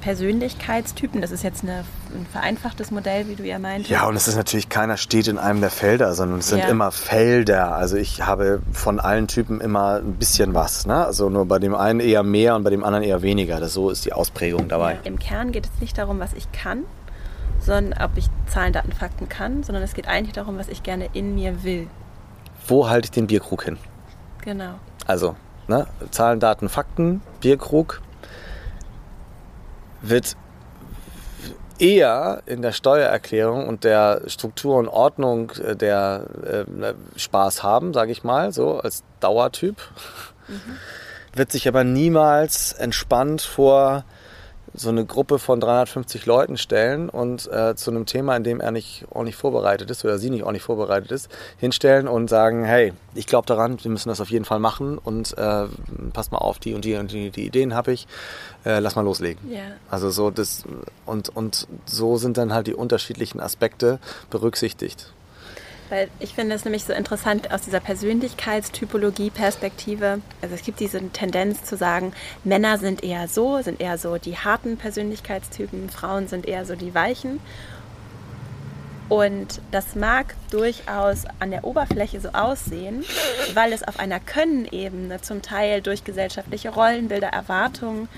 Persönlichkeitstypen. 0.00 1.20
Das 1.20 1.30
ist 1.30 1.42
jetzt 1.42 1.62
eine, 1.62 1.84
ein 2.14 2.26
vereinfachtes 2.30 2.90
Modell, 2.90 3.28
wie 3.28 3.34
du 3.34 3.44
ja 3.44 3.58
meintest. 3.58 3.90
Ja, 3.90 4.06
und 4.06 4.16
es 4.16 4.28
ist 4.28 4.36
natürlich, 4.36 4.68
keiner 4.68 4.96
steht 4.96 5.28
in 5.28 5.38
einem 5.38 5.60
der 5.60 5.70
Felder, 5.70 6.14
sondern 6.14 6.40
es 6.40 6.48
sind 6.48 6.60
ja. 6.60 6.68
immer 6.68 6.90
Felder. 6.90 7.74
Also 7.74 7.96
ich 7.96 8.22
habe 8.22 8.60
von 8.72 9.00
allen 9.00 9.28
Typen 9.28 9.60
immer 9.60 9.96
ein 9.96 10.14
bisschen 10.14 10.54
was. 10.54 10.86
Ne? 10.86 11.04
Also 11.04 11.28
nur 11.30 11.46
bei 11.46 11.58
dem 11.58 11.74
einen 11.74 12.00
eher 12.00 12.22
mehr 12.22 12.56
und 12.56 12.64
bei 12.64 12.70
dem 12.70 12.84
anderen 12.84 13.04
eher 13.04 13.22
weniger. 13.22 13.60
Das, 13.60 13.72
so 13.72 13.90
ist 13.90 14.04
die 14.04 14.12
Ausprägung 14.12 14.68
dabei. 14.68 14.98
Im 15.04 15.18
Kern 15.18 15.52
geht 15.52 15.66
es 15.66 15.80
nicht 15.80 15.96
darum, 15.98 16.18
was 16.20 16.32
ich 16.32 16.50
kann, 16.52 16.84
sondern 17.60 18.00
ob 18.02 18.16
ich 18.16 18.26
Zahlen, 18.48 18.72
Daten, 18.72 18.92
Fakten 18.92 19.28
kann, 19.28 19.62
sondern 19.62 19.82
es 19.82 19.94
geht 19.94 20.08
eigentlich 20.08 20.34
darum, 20.34 20.58
was 20.58 20.68
ich 20.68 20.82
gerne 20.82 21.08
in 21.12 21.34
mir 21.34 21.62
will. 21.62 21.88
Wo 22.66 22.88
halte 22.88 23.06
ich 23.06 23.10
den 23.10 23.26
Bierkrug 23.26 23.64
hin? 23.64 23.78
Genau. 24.42 24.74
Also, 25.06 25.36
ne? 25.68 25.86
Zahlen, 26.10 26.40
Daten, 26.40 26.68
Fakten, 26.68 27.22
Bierkrug, 27.40 28.00
wird 30.02 30.36
eher 31.80 32.42
in 32.46 32.62
der 32.62 32.72
Steuererklärung 32.72 33.66
und 33.66 33.84
der 33.84 34.22
Struktur 34.26 34.76
und 34.76 34.88
Ordnung 34.88 35.52
äh, 35.52 35.74
der 35.76 36.26
äh, 36.44 36.64
Spaß 37.18 37.62
haben, 37.62 37.94
sage 37.94 38.12
ich 38.12 38.24
mal, 38.24 38.52
so 38.52 38.78
als 38.78 39.02
Dauertyp. 39.20 39.76
Mhm. 40.48 40.76
Wird 41.34 41.52
sich 41.52 41.68
aber 41.68 41.84
niemals 41.84 42.72
entspannt 42.72 43.40
vor 43.42 44.04
so 44.74 44.88
eine 44.88 45.04
Gruppe 45.04 45.38
von 45.38 45.60
350 45.60 46.26
Leuten 46.26 46.56
stellen 46.56 47.08
und 47.08 47.50
äh, 47.52 47.74
zu 47.74 47.90
einem 47.90 48.06
Thema, 48.06 48.36
in 48.36 48.44
dem 48.44 48.60
er 48.60 48.70
nicht 48.70 49.04
ordentlich 49.10 49.36
vorbereitet 49.36 49.90
ist 49.90 50.04
oder 50.04 50.18
sie 50.18 50.30
nicht 50.30 50.42
ordentlich 50.42 50.62
vorbereitet 50.62 51.10
ist, 51.10 51.28
hinstellen 51.58 52.06
und 52.08 52.30
sagen, 52.30 52.64
hey, 52.64 52.92
ich 53.14 53.26
glaube 53.26 53.46
daran, 53.46 53.82
wir 53.82 53.90
müssen 53.90 54.08
das 54.08 54.20
auf 54.20 54.30
jeden 54.30 54.44
Fall 54.44 54.60
machen 54.60 54.98
und 54.98 55.36
äh, 55.36 55.64
passt 56.12 56.32
mal 56.32 56.38
auf, 56.38 56.58
die 56.58 56.74
und 56.74 56.84
die 56.84 56.94
und 56.96 57.10
die, 57.12 57.30
die 57.30 57.46
Ideen 57.46 57.74
habe 57.74 57.92
ich, 57.92 58.06
äh, 58.64 58.78
lass 58.78 58.96
mal 58.96 59.02
loslegen. 59.02 59.50
Ja. 59.50 59.60
Also 59.90 60.10
so 60.10 60.30
das 60.30 60.64
und, 61.06 61.28
und 61.30 61.66
so 61.86 62.16
sind 62.16 62.36
dann 62.36 62.52
halt 62.52 62.66
die 62.66 62.74
unterschiedlichen 62.74 63.40
Aspekte 63.40 63.98
berücksichtigt. 64.30 65.12
Weil 65.90 66.08
ich 66.20 66.34
finde 66.34 66.54
es 66.54 66.64
nämlich 66.64 66.84
so 66.84 66.92
interessant 66.92 67.52
aus 67.52 67.62
dieser 67.62 67.80
Persönlichkeitstypologie-Perspektive. 67.80 70.20
Also 70.40 70.54
es 70.54 70.62
gibt 70.62 70.78
diese 70.78 71.00
Tendenz 71.10 71.64
zu 71.64 71.76
sagen, 71.76 72.12
Männer 72.44 72.78
sind 72.78 73.02
eher 73.02 73.26
so, 73.26 73.60
sind 73.60 73.80
eher 73.80 73.98
so 73.98 74.16
die 74.16 74.38
harten 74.38 74.76
Persönlichkeitstypen, 74.76 75.90
Frauen 75.90 76.28
sind 76.28 76.46
eher 76.46 76.64
so 76.64 76.76
die 76.76 76.94
weichen. 76.94 77.40
Und 79.08 79.60
das 79.72 79.96
mag 79.96 80.36
durchaus 80.52 81.24
an 81.40 81.50
der 81.50 81.64
Oberfläche 81.64 82.20
so 82.20 82.28
aussehen, 82.28 83.04
weil 83.54 83.72
es 83.72 83.82
auf 83.82 83.98
einer 83.98 84.20
Können-Ebene 84.20 85.20
zum 85.20 85.42
Teil 85.42 85.82
durch 85.82 86.04
gesellschaftliche 86.04 86.68
Rollenbilder, 86.68 87.26
Erwartungen 87.26 88.08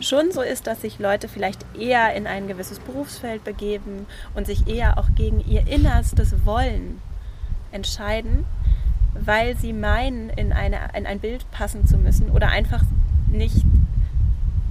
schon 0.00 0.32
so 0.32 0.42
ist, 0.42 0.66
dass 0.66 0.82
sich 0.82 0.98
Leute 0.98 1.28
vielleicht 1.28 1.64
eher 1.78 2.12
in 2.14 2.26
ein 2.26 2.48
gewisses 2.48 2.80
Berufsfeld 2.80 3.44
begeben 3.44 4.04
und 4.34 4.46
sich 4.46 4.68
eher 4.68 4.98
auch 4.98 5.08
gegen 5.16 5.40
ihr 5.40 5.66
innerstes 5.66 6.44
Wollen 6.44 7.00
entscheiden, 7.72 8.44
weil 9.14 9.56
sie 9.56 9.72
meinen, 9.72 10.30
in, 10.30 10.52
eine, 10.52 10.78
in 10.94 11.06
ein 11.06 11.20
Bild 11.20 11.50
passen 11.50 11.86
zu 11.86 11.98
müssen 11.98 12.30
oder 12.30 12.48
einfach 12.48 12.82
nicht 13.28 13.64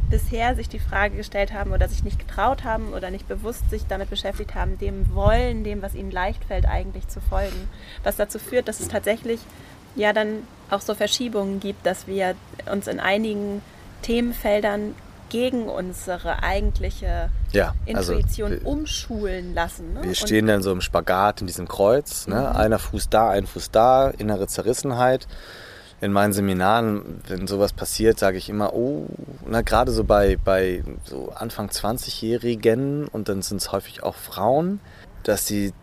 bisher 0.09 0.55
sich 0.55 0.67
die 0.67 0.79
Frage 0.79 1.15
gestellt 1.15 1.53
haben 1.53 1.71
oder 1.71 1.87
sich 1.87 2.03
nicht 2.03 2.19
getraut 2.19 2.63
haben 2.63 2.93
oder 2.93 3.09
nicht 3.09 3.27
bewusst 3.27 3.69
sich 3.69 3.87
damit 3.87 4.09
beschäftigt 4.09 4.55
haben, 4.55 4.77
dem 4.77 5.13
Wollen, 5.15 5.63
dem, 5.63 5.81
was 5.81 5.95
ihnen 5.95 6.11
leicht 6.11 6.43
fällt, 6.43 6.65
eigentlich 6.67 7.07
zu 7.07 7.21
folgen. 7.21 7.69
Was 8.03 8.17
dazu 8.17 8.37
führt, 8.37 8.67
dass 8.67 8.81
es 8.81 8.89
tatsächlich 8.89 9.39
ja 9.95 10.13
dann 10.13 10.43
auch 10.69 10.81
so 10.81 10.93
Verschiebungen 10.93 11.59
gibt, 11.59 11.85
dass 11.85 12.07
wir 12.07 12.35
uns 12.71 12.87
in 12.87 12.99
einigen 12.99 13.61
Themenfeldern 14.01 14.95
gegen 15.31 15.69
unsere 15.69 16.43
eigentliche 16.43 17.29
ja, 17.53 17.73
also 17.93 18.13
Intuition 18.13 18.51
also, 18.51 18.67
umschulen 18.67 19.53
lassen. 19.53 19.93
Ne? 19.93 20.03
Wir 20.03 20.15
stehen 20.15 20.45
dann 20.45 20.61
so 20.61 20.73
im 20.73 20.81
Spagat 20.81 21.39
in 21.39 21.47
diesem 21.47 21.69
Kreuz. 21.69 22.27
Ne? 22.27 22.35
Mhm. 22.35 22.57
Einer 22.57 22.79
Fuß 22.79 23.07
da, 23.09 23.29
ein 23.29 23.47
Fuß 23.47 23.71
da, 23.71 24.09
innere 24.09 24.47
Zerrissenheit. 24.47 25.27
In 26.01 26.11
meinen 26.11 26.33
Seminaren, 26.33 27.21
wenn 27.27 27.47
sowas 27.47 27.71
passiert, 27.71 28.19
sage 28.19 28.37
ich 28.37 28.49
immer, 28.49 28.73
oh, 28.73 29.05
na 29.45 29.61
gerade 29.61 29.91
so 29.91 30.03
bei, 30.03 30.37
bei 30.43 30.83
so 31.05 31.31
Anfang 31.33 31.69
20-Jährigen 31.69 33.07
und 33.07 33.29
dann 33.29 33.41
sind 33.41 33.61
es 33.61 33.71
häufig 33.71 34.03
auch 34.03 34.15
Frauen, 34.15 34.81
dass 35.23 35.45
sie, 35.47 35.73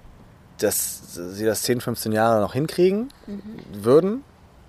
dass 0.59 1.15
sie 1.15 1.47
das 1.47 1.63
10, 1.63 1.81
15 1.81 2.13
Jahre 2.13 2.43
noch 2.43 2.53
hinkriegen 2.53 3.11
mhm. 3.27 3.85
würden, 3.85 4.25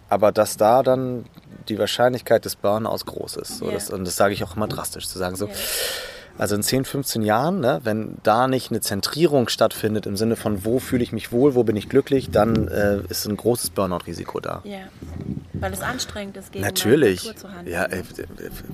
aber 0.08 0.32
dass 0.32 0.56
da 0.56 0.84
dann 0.84 1.26
die 1.70 1.80
Wahrscheinlichkeit 1.80 2.46
des 2.46 2.56
Burnouts 2.56 3.06
groß 3.06 3.38
ist. 3.38 3.58
So, 3.60 3.66
yeah. 3.66 3.74
das, 3.74 3.90
und 3.90 4.06
das 4.06 4.16
sage 4.16 4.34
ich 4.34 4.44
auch 4.44 4.56
immer 4.56 4.68
drastisch, 4.68 5.08
zu 5.08 5.18
sagen 5.18 5.36
so. 5.36 5.46
Yeah. 5.46 5.56
Also 6.38 6.56
in 6.56 6.64
10, 6.64 6.86
15 6.86 7.22
Jahren, 7.22 7.60
ne, 7.60 7.82
wenn 7.84 8.16
da 8.24 8.48
nicht 8.48 8.72
eine 8.72 8.80
Zentrierung 8.80 9.50
stattfindet 9.50 10.06
im 10.06 10.16
Sinne 10.16 10.38
von, 10.38 10.64
wo 10.64 10.80
fühle 10.80 11.04
ich 11.04 11.12
mich 11.12 11.34
wohl, 11.34 11.54
wo 11.54 11.66
bin 11.66 11.76
ich 11.76 11.90
glücklich, 11.90 12.32
dann 12.32 12.70
äh, 12.70 13.02
ist 13.10 13.28
ein 13.28 13.36
großes 13.36 13.72
Burnout-Risiko 13.72 14.40
da. 14.40 14.62
Ja, 14.64 14.80
weil 15.52 15.74
es 15.74 15.82
anstrengend 15.82 16.38
ist, 16.38 16.54
gegen 16.54 16.64
Natürlich. 16.64 17.26
Natur 17.26 17.36
zu 17.36 17.54
handeln. 17.54 17.74
Ja, 17.76 17.84
ey, 17.84 18.04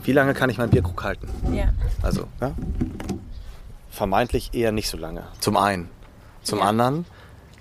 wie 0.04 0.12
lange 0.12 0.36
kann 0.36 0.52
ich 0.52 0.60
meinen 0.60 0.70
Bierkrug 0.70 1.04
halten? 1.04 1.28
Ja. 1.56 1.74
Also, 2.04 2.28
ja? 2.40 2.54
vermeintlich 3.90 4.54
eher 4.54 4.72
nicht 4.72 4.90
so 4.90 4.98
lange. 4.98 5.24
Zum 5.40 5.58
einen. 5.58 5.90
Zum 6.44 6.60
ja. 6.60 6.66
anderen, 6.66 7.06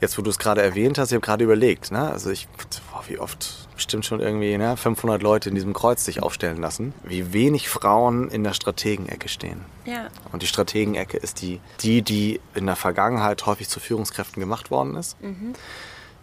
jetzt 0.02 0.18
wo 0.18 0.22
du 0.22 0.28
es 0.28 0.38
gerade 0.38 0.60
erwähnt 0.60 0.98
hast, 0.98 1.12
ich 1.12 1.14
habe 1.14 1.24
gerade 1.24 1.44
überlegt, 1.44 1.90
ne? 1.90 2.10
also 2.10 2.30
ich, 2.30 2.46
boah, 2.92 3.02
wie 3.08 3.18
oft 3.18 3.63
bestimmt 3.74 4.04
schon 4.04 4.20
irgendwie 4.20 4.56
ne, 4.56 4.76
500 4.76 5.22
Leute 5.22 5.48
in 5.48 5.54
diesem 5.54 5.72
Kreuz 5.72 6.04
sich 6.04 6.22
aufstellen 6.22 6.60
lassen, 6.60 6.94
wie 7.02 7.32
wenig 7.32 7.68
Frauen 7.68 8.28
in 8.28 8.44
der 8.44 8.52
Strategenecke 8.52 9.28
stehen. 9.28 9.64
Ja. 9.84 10.08
Und 10.32 10.42
die 10.42 10.46
Strategenecke 10.46 11.16
ist 11.16 11.42
die, 11.42 11.60
die, 11.80 12.02
die 12.02 12.40
in 12.54 12.66
der 12.66 12.76
Vergangenheit 12.76 13.46
häufig 13.46 13.68
zu 13.68 13.80
Führungskräften 13.80 14.40
gemacht 14.40 14.70
worden 14.70 14.96
ist. 14.96 15.20
Mhm. 15.22 15.54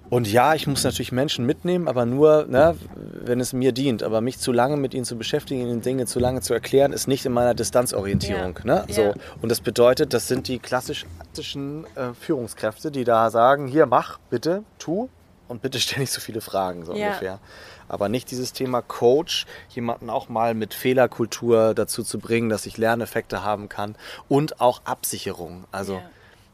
Und 0.09 0.31
ja, 0.31 0.55
ich 0.55 0.65
muss 0.65 0.85
natürlich 0.85 1.11
Menschen 1.11 1.45
mitnehmen, 1.45 1.89
aber 1.89 2.05
nur, 2.05 2.45
ne, 2.47 2.77
wenn 2.95 3.41
es 3.41 3.51
mir 3.51 3.73
dient. 3.73 4.01
Aber 4.01 4.21
mich 4.21 4.39
zu 4.39 4.53
lange 4.53 4.77
mit 4.77 4.93
ihnen 4.93 5.03
zu 5.03 5.17
beschäftigen, 5.17 5.59
ihnen 5.61 5.81
Dinge 5.81 6.05
zu 6.05 6.19
lange 6.19 6.39
zu 6.39 6.53
erklären, 6.53 6.93
ist 6.93 7.09
nicht 7.09 7.25
in 7.25 7.33
meiner 7.33 7.53
Distanzorientierung. 7.53 8.57
Ja. 8.63 8.65
Ne? 8.65 8.85
So. 8.87 9.01
Ja. 9.01 9.13
Und 9.41 9.49
das 9.49 9.59
bedeutet, 9.59 10.13
das 10.13 10.29
sind 10.29 10.47
die 10.47 10.59
klassischen 10.59 11.85
äh, 11.95 12.13
Führungskräfte, 12.17 12.91
die 12.91 13.03
da 13.03 13.29
sagen, 13.29 13.67
hier 13.67 13.87
mach, 13.87 14.19
bitte, 14.29 14.63
tu. 14.79 15.09
und 15.49 15.61
bitte 15.61 15.79
stell 15.81 15.99
nicht 15.99 16.13
so 16.13 16.21
viele 16.21 16.39
Fragen, 16.39 16.85
so 16.85 16.93
Ja. 16.93 17.07
ungefähr. 17.07 17.39
Aber 17.87 18.09
nicht 18.09 18.31
dieses 18.31 18.53
Thema 18.53 18.81
Coach, 18.81 19.45
jemanden 19.69 20.09
auch 20.09 20.29
mal 20.29 20.53
mit 20.53 20.73
Fehlerkultur 20.73 21.73
dazu 21.73 22.03
zu 22.03 22.19
bringen, 22.19 22.49
dass 22.49 22.65
ich 22.65 22.77
Lerneffekte 22.77 23.43
haben 23.43 23.69
kann 23.69 23.95
und 24.27 24.59
auch 24.61 24.81
Absicherung. 24.85 25.65
Also 25.71 25.93
Ja. 25.95 26.01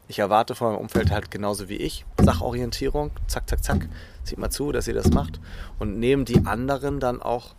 ich 0.08 0.18
erwarte 0.18 0.54
von 0.54 0.72
meinem 0.72 0.80
Umfeld 0.80 1.10
halt 1.10 1.30
genauso 1.30 1.68
wie 1.68 1.76
ich 1.76 2.04
Sachorientierung, 2.20 3.10
zack, 3.28 3.48
zack, 3.48 3.64
zack, 3.64 3.88
sieht 4.24 4.38
mal 4.38 4.50
zu, 4.50 4.72
dass 4.72 4.86
ihr 4.88 4.94
das 4.94 5.10
macht 5.10 5.40
und 5.78 5.98
nehmen 5.98 6.24
die 6.24 6.44
anderen 6.44 7.00
dann 7.00 7.22
auch 7.22 7.54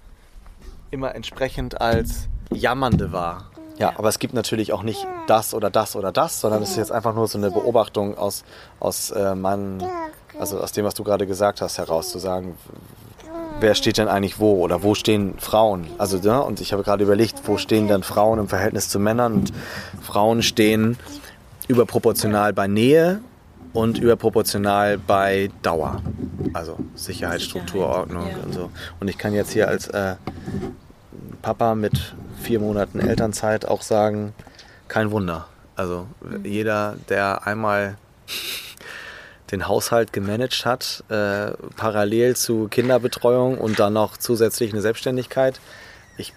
immer 0.91 1.15
entsprechend 1.15 1.81
als 1.81 2.27
Jammernde 2.51 3.11
wahr. 3.11 3.49
Ja, 3.79 3.89
Ja. 3.89 3.97
aber 3.97 4.09
es 4.09 4.19
gibt 4.19 4.35
natürlich 4.35 4.71
auch 4.71 4.83
nicht 4.83 5.07
das 5.25 5.55
oder 5.55 5.71
das 5.71 5.95
oder 5.95 6.11
das, 6.11 6.39
sondern 6.39 6.61
es 6.61 6.69
ist 6.71 6.77
jetzt 6.77 6.91
einfach 6.91 7.15
nur 7.15 7.27
so 7.27 7.39
eine 7.39 7.49
Beobachtung 7.49 8.15
aus, 8.15 8.43
aus 8.79 9.09
äh, 9.09 9.33
meinen, 9.33 9.83
also 10.39 10.59
aus 10.59 10.71
dem, 10.73 10.85
was 10.85 10.93
du 10.93 11.03
gerade 11.03 11.25
gesagt 11.25 11.59
hast, 11.61 11.79
heraus 11.79 12.11
zu 12.11 12.19
sagen, 12.19 12.55
wer 13.59 13.75
steht 13.75 13.97
denn 13.97 14.07
eigentlich 14.07 14.39
wo 14.39 14.61
oder 14.63 14.83
wo 14.83 14.95
stehen 14.95 15.35
Frauen? 15.39 15.87
Also, 15.97 16.17
ja, 16.17 16.39
und 16.39 16.61
ich 16.61 16.73
habe 16.73 16.83
gerade 16.83 17.03
überlegt, 17.03 17.41
wo 17.45 17.57
stehen 17.57 17.87
dann 17.87 18.03
Frauen 18.03 18.39
im 18.39 18.47
Verhältnis 18.47 18.89
zu 18.89 18.99
Männern? 18.99 19.33
Und 19.33 19.53
Frauen 20.01 20.43
stehen 20.43 20.97
überproportional 21.67 22.53
bei 22.53 22.67
Nähe 22.67 23.21
und 23.73 23.97
überproportional 23.97 24.97
bei 24.97 25.49
Dauer. 25.61 26.01
Also 26.53 26.77
Sicherheit, 26.95 27.41
Struktur, 27.41 27.87
Ordnung 27.87 28.27
ja. 28.29 28.37
und 28.45 28.53
so. 28.53 28.69
Und 28.99 29.07
ich 29.09 29.17
kann 29.17 29.33
jetzt 29.33 29.51
hier 29.51 29.67
als 29.67 29.87
äh, 29.87 30.15
Papa 31.41 31.75
mit 31.75 32.13
vier 32.41 32.59
Monaten 32.59 32.99
Elternzeit 32.99 33.65
auch 33.67 33.81
sagen, 33.81 34.33
kein 34.87 35.11
Wunder. 35.11 35.47
Also 35.75 36.05
jeder, 36.43 36.95
der 37.09 37.47
einmal 37.47 37.97
den 39.53 39.67
Haushalt 39.67 40.11
gemanagt 40.11 40.65
hat, 40.65 41.03
äh, 41.09 41.51
parallel 41.77 42.35
zu 42.35 42.67
Kinderbetreuung 42.69 43.57
und 43.57 43.79
dann 43.79 43.93
noch 43.93 44.17
zusätzlich 44.17 44.73
eine 44.73 44.81
Selbstständigkeit. 44.81 45.59
Ich 46.17 46.33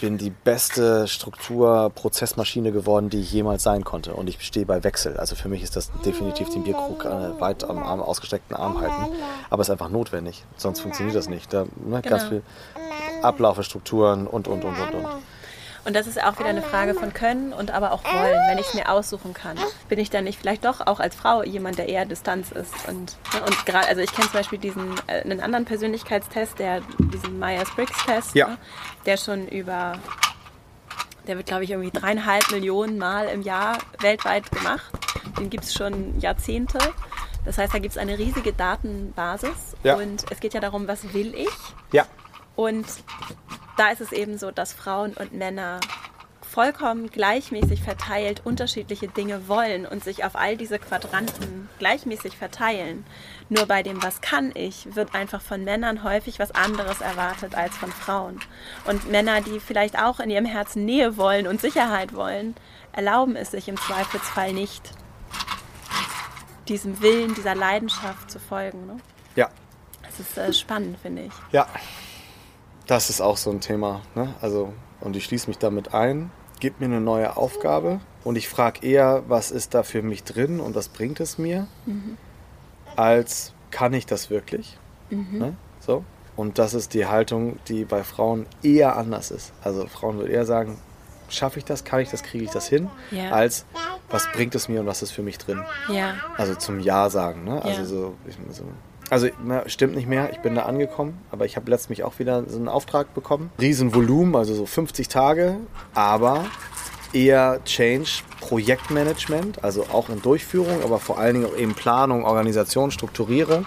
bin 0.00 0.18
die 0.18 0.30
beste 0.30 1.08
Struktur-Prozessmaschine 1.08 2.70
geworden, 2.72 3.10
die 3.10 3.20
ich 3.20 3.32
jemals 3.32 3.62
sein 3.62 3.82
konnte. 3.84 4.14
Und 4.14 4.28
ich 4.28 4.40
stehe 4.42 4.66
bei 4.66 4.84
Wechsel. 4.84 5.16
Also 5.16 5.36
für 5.36 5.48
mich 5.48 5.62
ist 5.62 5.74
das 5.76 5.90
definitiv 6.04 6.50
den 6.50 6.64
Bierkrug 6.64 7.04
äh, 7.04 7.40
weit 7.40 7.64
am 7.64 7.78
Arm, 7.78 8.00
ausgestreckten 8.00 8.54
Arm 8.56 8.78
halten. 8.80 9.12
Aber 9.48 9.62
es 9.62 9.68
ist 9.68 9.72
einfach 9.72 9.88
notwendig. 9.90 10.44
Sonst 10.56 10.80
funktioniert 10.80 11.16
das 11.16 11.28
nicht. 11.28 11.52
Da, 11.52 11.64
ne, 11.84 12.02
Ganz 12.02 12.28
Genau. 12.28 12.28
viel 12.28 12.42
Abläufe, 13.22 13.62
Strukturen 13.64 14.26
und, 14.26 14.48
und, 14.48 14.64
und, 14.64 14.78
und, 14.78 14.94
und. 14.94 15.06
Und 15.84 15.96
das 15.96 16.06
ist 16.06 16.22
auch 16.22 16.38
wieder 16.38 16.48
eine 16.50 16.62
Frage 16.62 16.94
von 16.94 17.12
Können 17.14 17.52
und 17.52 17.70
aber 17.70 17.92
auch 17.92 18.04
Wollen, 18.04 18.38
wenn 18.48 18.58
ich 18.58 18.66
es 18.68 18.74
mir 18.74 18.90
aussuchen 18.90 19.32
kann. 19.32 19.56
Bin 19.88 19.98
ich 19.98 20.10
dann 20.10 20.24
nicht 20.24 20.38
vielleicht 20.38 20.64
doch 20.64 20.86
auch 20.86 21.00
als 21.00 21.14
Frau 21.14 21.42
jemand, 21.42 21.78
der 21.78 21.88
eher 21.88 22.04
Distanz 22.04 22.50
ist? 22.52 22.72
Und, 22.86 23.16
ne, 23.34 23.42
und 23.46 23.66
gerade, 23.66 23.88
also 23.88 24.02
ich 24.02 24.12
kenne 24.12 24.26
zum 24.28 24.34
Beispiel 24.34 24.58
diesen, 24.58 24.94
äh, 25.06 25.22
einen 25.22 25.40
anderen 25.40 25.64
Persönlichkeitstest, 25.64 26.58
der, 26.58 26.82
diesen 26.98 27.38
Myers-Briggs-Test, 27.38 28.34
Ja. 28.34 28.48
ne, 28.48 28.58
der 29.06 29.16
schon 29.16 29.48
über, 29.48 29.94
der 31.26 31.36
wird 31.38 31.46
glaube 31.46 31.64
ich 31.64 31.70
irgendwie 31.70 31.90
dreieinhalb 31.90 32.50
Millionen 32.50 32.98
Mal 32.98 33.28
im 33.28 33.40
Jahr 33.42 33.78
weltweit 34.00 34.50
gemacht. 34.52 34.90
Den 35.38 35.48
gibt 35.48 35.64
es 35.64 35.72
schon 35.74 36.18
Jahrzehnte. 36.20 36.78
Das 37.46 37.56
heißt, 37.56 37.72
da 37.72 37.78
gibt 37.78 37.92
es 37.92 37.98
eine 37.98 38.18
riesige 38.18 38.52
Datenbasis 38.52 39.74
Ja. 39.82 39.94
und 39.96 40.30
es 40.30 40.40
geht 40.40 40.52
ja 40.52 40.60
darum, 40.60 40.86
was 40.88 41.14
will 41.14 41.34
ich? 41.34 41.48
Ja, 41.90 42.04
Und 42.54 42.84
da 43.80 43.88
ist 43.88 44.02
es 44.02 44.12
eben 44.12 44.36
so, 44.36 44.50
dass 44.50 44.74
Frauen 44.74 45.14
und 45.14 45.32
Männer 45.32 45.80
vollkommen 46.42 47.08
gleichmäßig 47.08 47.82
verteilt 47.82 48.42
unterschiedliche 48.44 49.08
Dinge 49.08 49.48
wollen 49.48 49.86
und 49.86 50.04
sich 50.04 50.22
auf 50.22 50.36
all 50.36 50.58
diese 50.58 50.78
Quadranten 50.78 51.70
gleichmäßig 51.78 52.36
verteilen. 52.36 53.06
Nur 53.48 53.64
bei 53.64 53.82
dem, 53.82 54.02
was 54.02 54.20
kann 54.20 54.50
ich, 54.52 54.94
wird 54.94 55.14
einfach 55.14 55.40
von 55.40 55.64
Männern 55.64 56.04
häufig 56.04 56.38
was 56.38 56.50
anderes 56.50 57.00
erwartet 57.00 57.54
als 57.54 57.74
von 57.74 57.90
Frauen. 57.90 58.40
Und 58.84 59.10
Männer, 59.10 59.40
die 59.40 59.60
vielleicht 59.60 59.98
auch 59.98 60.20
in 60.20 60.28
ihrem 60.28 60.44
Herzen 60.44 60.84
Nähe 60.84 61.16
wollen 61.16 61.46
und 61.46 61.62
Sicherheit 61.62 62.14
wollen, 62.14 62.56
erlauben 62.92 63.34
es 63.34 63.52
sich 63.52 63.66
im 63.66 63.78
Zweifelsfall 63.78 64.52
nicht, 64.52 64.90
diesem 66.68 67.00
Willen, 67.00 67.34
dieser 67.34 67.54
Leidenschaft 67.54 68.30
zu 68.30 68.40
folgen. 68.40 68.86
Ne? 68.86 68.96
ja, 69.36 69.48
Das 70.02 70.20
ist 70.20 70.36
äh, 70.36 70.52
spannend, 70.52 70.98
finde 71.00 71.22
ich. 71.22 71.32
Ja, 71.50 71.66
das 72.86 73.10
ist 73.10 73.20
auch 73.20 73.36
so 73.36 73.50
ein 73.50 73.60
Thema. 73.60 74.00
Ne? 74.14 74.34
Also, 74.40 74.72
und 75.00 75.16
ich 75.16 75.24
schließe 75.24 75.48
mich 75.48 75.58
damit 75.58 75.94
ein. 75.94 76.30
Gib 76.60 76.78
mir 76.80 76.86
eine 76.86 77.00
neue 77.00 77.36
Aufgabe 77.36 78.00
und 78.22 78.36
ich 78.36 78.48
frage 78.48 78.86
eher, 78.86 79.22
was 79.28 79.50
ist 79.50 79.72
da 79.74 79.82
für 79.82 80.02
mich 80.02 80.24
drin 80.24 80.60
und 80.60 80.74
was 80.74 80.88
bringt 80.88 81.18
es 81.20 81.38
mir, 81.38 81.66
als 82.96 83.52
kann 83.70 83.94
ich 83.94 84.04
das 84.06 84.28
wirklich. 84.30 84.76
Ne? 85.10 85.56
So. 85.80 86.04
Und 86.36 86.58
das 86.58 86.74
ist 86.74 86.94
die 86.94 87.06
Haltung, 87.06 87.58
die 87.68 87.84
bei 87.84 88.04
Frauen 88.04 88.46
eher 88.62 88.96
anders 88.96 89.30
ist. 89.30 89.52
Also 89.62 89.86
Frauen 89.86 90.18
würden 90.18 90.30
eher 90.30 90.46
sagen, 90.46 90.78
schaffe 91.28 91.58
ich 91.58 91.64
das, 91.64 91.84
kann 91.84 92.00
ich 92.00 92.10
das, 92.10 92.22
kriege 92.22 92.44
ich 92.44 92.50
das 92.50 92.68
hin, 92.68 92.88
Ja. 93.10 93.30
als 93.30 93.64
was 94.10 94.30
bringt 94.32 94.54
es 94.54 94.68
mir 94.68 94.80
und 94.80 94.86
was 94.86 95.02
ist 95.02 95.12
für 95.12 95.22
mich 95.22 95.38
drin. 95.38 95.62
Ja. 95.88 96.14
Also 96.36 96.54
zum 96.56 96.80
Ja 96.80 97.08
sagen, 97.10 97.44
ne? 97.44 97.62
Also 97.62 97.80
Ja. 97.80 97.86
so, 97.86 98.14
ich, 98.26 98.36
so. 98.54 98.64
Also 99.10 99.28
na, 99.44 99.68
stimmt 99.68 99.96
nicht 99.96 100.08
mehr, 100.08 100.30
ich 100.30 100.38
bin 100.38 100.54
da 100.54 100.62
angekommen, 100.62 101.18
aber 101.32 101.44
ich 101.44 101.56
habe 101.56 101.68
letztens 101.68 102.00
auch 102.00 102.20
wieder 102.20 102.44
so 102.46 102.56
einen 102.56 102.68
Auftrag 102.68 103.12
bekommen. 103.12 103.50
Riesenvolumen, 103.60 104.36
also 104.36 104.54
so 104.54 104.66
50 104.66 105.08
Tage, 105.08 105.56
aber 105.94 106.46
eher 107.12 107.60
Change, 107.64 108.22
Projektmanagement, 108.40 109.64
also 109.64 109.86
auch 109.92 110.08
in 110.10 110.22
Durchführung, 110.22 110.82
aber 110.84 111.00
vor 111.00 111.18
allen 111.18 111.34
Dingen 111.34 111.46
auch 111.46 111.56
eben 111.56 111.74
Planung, 111.74 112.24
Organisation, 112.24 112.92
Strukturierung. 112.92 113.66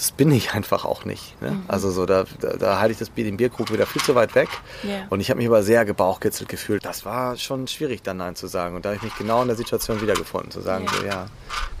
Das 0.00 0.12
bin 0.12 0.32
ich 0.32 0.54
einfach 0.54 0.86
auch 0.86 1.04
nicht. 1.04 1.38
Ne? 1.42 1.50
Mhm. 1.50 1.64
Also 1.68 1.90
so, 1.90 2.06
da, 2.06 2.24
da, 2.40 2.56
da 2.56 2.80
halte 2.80 2.92
ich 2.92 2.98
das 2.98 3.10
Bier, 3.10 3.24
den 3.24 3.36
Bierkrug 3.36 3.70
wieder 3.70 3.84
viel 3.84 4.00
zu 4.00 4.14
weit 4.14 4.34
weg. 4.34 4.48
Ja. 4.82 5.06
Und 5.10 5.20
ich 5.20 5.28
habe 5.28 5.36
mich 5.36 5.46
aber 5.46 5.62
sehr 5.62 5.84
gebauchkitzelt 5.84 6.48
gefühlt. 6.48 6.82
Das 6.86 7.04
war 7.04 7.36
schon 7.36 7.68
schwierig, 7.68 8.00
dann 8.02 8.16
Nein 8.16 8.34
zu 8.34 8.46
sagen. 8.46 8.76
Und 8.76 8.86
da 8.86 8.88
habe 8.88 8.96
ich 8.96 9.02
mich 9.02 9.14
genau 9.16 9.42
in 9.42 9.48
der 9.48 9.58
Situation 9.58 10.00
wiedergefunden, 10.00 10.50
zu 10.50 10.62
sagen, 10.62 10.86
Ja. 10.86 10.92
so, 10.98 11.06
ja, 11.06 11.26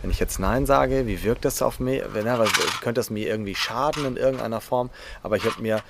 wenn 0.02 0.10
ich 0.10 0.20
jetzt 0.20 0.38
Nein 0.38 0.66
sage, 0.66 1.06
wie 1.06 1.22
wirkt 1.22 1.46
das 1.46 1.62
auf 1.62 1.80
mich? 1.80 2.02
Wenn, 2.12 2.26
ja, 2.26 2.38
was, 2.38 2.50
könnte 2.82 2.98
das 2.98 3.08
mir 3.08 3.26
irgendwie 3.26 3.54
schaden 3.54 4.04
in 4.04 4.18
irgendeiner 4.18 4.60
Form? 4.60 4.90
Aber 5.22 5.38
ich 5.38 5.46
habe 5.46 5.62
mir, 5.62 5.80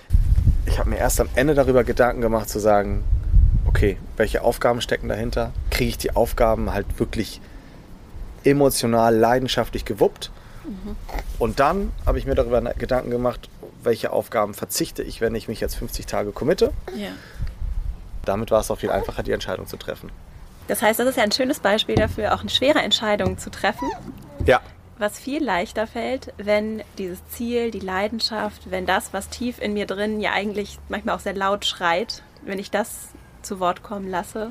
ich 0.66 0.78
habe 0.78 0.88
mir 0.88 0.98
erst 0.98 1.20
am 1.20 1.30
Ende 1.34 1.54
darüber 1.54 1.82
Gedanken 1.82 2.20
gemacht, 2.20 2.48
zu 2.48 2.60
sagen, 2.60 3.02
okay, 3.66 3.96
welche 4.16 4.42
Aufgaben 4.42 4.80
stecken 4.80 5.08
dahinter? 5.08 5.52
Kriege 5.70 5.90
ich 5.90 5.98
die 5.98 6.14
Aufgaben 6.14 6.72
halt 6.72 6.86
wirklich 7.00 7.40
emotional, 8.44 9.16
leidenschaftlich 9.16 9.84
gewuppt? 9.84 10.30
Und 11.38 11.60
dann 11.60 11.92
habe 12.06 12.18
ich 12.18 12.26
mir 12.26 12.34
darüber 12.34 12.60
Gedanken 12.74 13.10
gemacht, 13.10 13.48
welche 13.82 14.12
Aufgaben 14.12 14.54
verzichte 14.54 15.02
ich, 15.02 15.20
wenn 15.20 15.34
ich 15.34 15.48
mich 15.48 15.60
jetzt 15.60 15.76
50 15.76 16.06
Tage 16.06 16.32
committe. 16.32 16.72
Ja. 16.96 17.10
Damit 18.24 18.50
war 18.50 18.60
es 18.60 18.70
auch 18.70 18.78
viel 18.78 18.90
einfacher, 18.90 19.22
die 19.22 19.32
Entscheidung 19.32 19.66
zu 19.66 19.76
treffen. 19.76 20.10
Das 20.68 20.82
heißt, 20.82 21.00
das 21.00 21.08
ist 21.08 21.16
ja 21.16 21.24
ein 21.24 21.32
schönes 21.32 21.60
Beispiel 21.60 21.96
dafür, 21.96 22.34
auch 22.34 22.40
eine 22.40 22.50
schwere 22.50 22.80
Entscheidung 22.80 23.38
zu 23.38 23.50
treffen, 23.50 23.90
Ja, 24.46 24.60
was 25.00 25.18
viel 25.18 25.42
leichter 25.42 25.86
fällt, 25.86 26.32
wenn 26.36 26.82
dieses 26.98 27.26
Ziel, 27.28 27.70
die 27.70 27.80
Leidenschaft, 27.80 28.70
wenn 28.70 28.84
das, 28.84 29.14
was 29.14 29.30
tief 29.30 29.58
in 29.58 29.72
mir 29.72 29.86
drin 29.86 30.20
ja 30.20 30.32
eigentlich 30.32 30.78
manchmal 30.90 31.16
auch 31.16 31.20
sehr 31.20 31.34
laut 31.34 31.64
schreit, 31.64 32.22
wenn 32.44 32.58
ich 32.58 32.70
das 32.70 33.08
zu 33.40 33.60
Wort 33.60 33.82
kommen 33.82 34.10
lasse. 34.10 34.50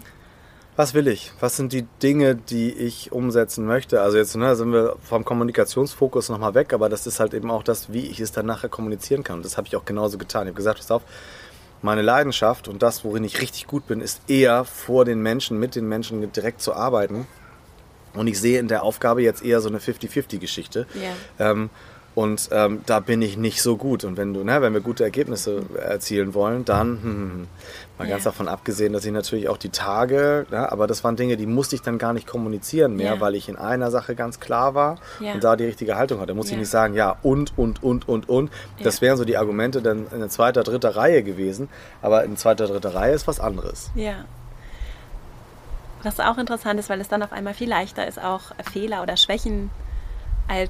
Was 0.80 0.94
will 0.94 1.10
ich? 1.10 1.34
Was 1.42 1.58
sind 1.58 1.74
die 1.74 1.86
Dinge, 2.02 2.36
die 2.38 2.72
ich 2.72 3.12
umsetzen 3.12 3.66
möchte? 3.66 4.00
Also 4.02 4.16
jetzt 4.16 4.38
ne, 4.38 4.56
sind 4.56 4.72
wir 4.72 4.96
vom 5.02 5.26
Kommunikationsfokus 5.26 6.30
nochmal 6.30 6.54
weg, 6.54 6.72
aber 6.72 6.88
das 6.88 7.06
ist 7.06 7.20
halt 7.20 7.34
eben 7.34 7.52
auch 7.52 7.64
das, 7.64 7.92
wie 7.92 8.06
ich 8.06 8.22
es 8.22 8.32
dann 8.32 8.46
nachher 8.46 8.70
kommunizieren 8.70 9.26
kann. 9.26 9.40
Und 9.40 9.46
das 9.46 9.58
habe 9.58 9.68
ich 9.68 9.76
auch 9.76 9.84
genauso 9.84 10.18
getan. 10.18 10.44
Ich 10.44 10.52
habe 10.52 10.56
gesagt, 10.56 10.78
pass 10.78 10.90
auf, 10.90 11.02
meine 11.82 12.02
Leidenschaft 12.02 12.70
und 12.70 12.82
das, 12.82 13.04
worin 13.04 13.26
ich 13.26 13.42
richtig 13.42 13.68
gut 13.68 13.88
bin, 13.88 14.00
ist 14.00 14.22
eher 14.30 14.64
vor 14.64 15.04
den 15.04 15.22
Menschen, 15.22 15.60
mit 15.60 15.76
den 15.76 15.86
Menschen 15.86 16.32
direkt 16.32 16.62
zu 16.62 16.74
arbeiten. 16.74 17.28
Und 18.14 18.28
ich 18.28 18.40
sehe 18.40 18.58
in 18.58 18.70
der 18.70 18.84
Aufgabe 18.84 19.22
jetzt 19.22 19.44
eher 19.44 19.60
so 19.60 19.68
eine 19.68 19.80
50-50-Geschichte. 19.80 20.88
Ja. 20.94 21.52
Ähm, 21.52 21.70
und 22.16 22.50
ähm, 22.52 22.82
da 22.86 23.00
bin 23.00 23.22
ich 23.22 23.38
nicht 23.38 23.62
so 23.62 23.78
gut. 23.78 24.04
Und 24.04 24.18
wenn 24.18 24.34
du, 24.34 24.44
ne, 24.44 24.62
wenn 24.62 24.74
wir 24.74 24.82
gute 24.82 25.04
Ergebnisse 25.04 25.64
erzielen 25.80 26.34
wollen, 26.34 26.66
dann 26.66 26.88
hm, 26.88 27.04
hm, 27.04 27.32
hm. 27.32 27.48
mal 27.98 28.08
ganz 28.08 28.26
Ja. 28.26 28.32
davon 28.32 28.48
abgesehen, 28.48 28.94
dass 28.94 29.06
ich 29.06 29.12
natürlich 29.12 29.48
auch 29.48 29.58
die 29.58 29.70
Tage, 29.70 30.46
ne, 30.52 30.72
aber 30.72 30.88
das 30.88 31.04
waren 31.04 31.16
Dinge, 31.16 31.38
die 31.38 31.46
musste 31.46 31.76
ich 31.76 31.82
dann 31.82 31.98
gar 31.98 32.14
nicht 32.14 32.28
kommunizieren 32.28 32.96
mehr, 32.96 33.16
Ja. 33.16 33.22
weil 33.22 33.36
ich 33.36 33.48
in 33.48 33.56
einer 33.56 33.92
Sache 33.92 34.16
ganz 34.16 34.40
klar 34.40 34.74
war 34.76 34.98
Ja. 35.20 35.34
und 35.34 35.44
da 35.44 35.56
die 35.56 35.66
richtige 35.66 35.96
Haltung 35.98 36.20
hatte. 36.20 36.28
Da 36.30 36.34
musste 36.34 36.54
ich 36.54 36.60
nicht 36.60 36.70
sagen, 36.70 36.94
ja 36.94 37.16
und 37.24 37.58
und 37.58 37.82
und 37.84 38.08
und 38.10 38.28
und. 38.28 38.52
Das 38.84 39.02
wären 39.02 39.16
so 39.18 39.24
die 39.26 39.38
Argumente 39.38 39.82
dann 39.82 40.08
in 40.14 40.30
zweiter, 40.30 40.64
dritter 40.64 40.96
Reihe 40.96 41.24
gewesen. 41.24 41.70
Aber 42.02 42.24
in 42.24 42.36
zweiter, 42.38 42.68
dritter 42.68 42.94
Reihe 42.96 43.14
ist 43.14 43.28
was 43.28 43.40
anderes. 43.40 43.92
Ja. 43.96 44.26
Was 46.04 46.20
auch 46.20 46.38
interessant 46.38 46.80
ist, 46.80 46.90
weil 46.90 47.02
es 47.02 47.10
dann 47.10 47.22
auf 47.24 47.34
einmal 47.34 47.54
viel 47.54 47.70
leichter 47.70 48.08
ist, 48.08 48.22
auch 48.22 48.42
Fehler 48.72 49.04
oder 49.04 49.18
Schwächen 49.18 49.70
als 50.48 50.70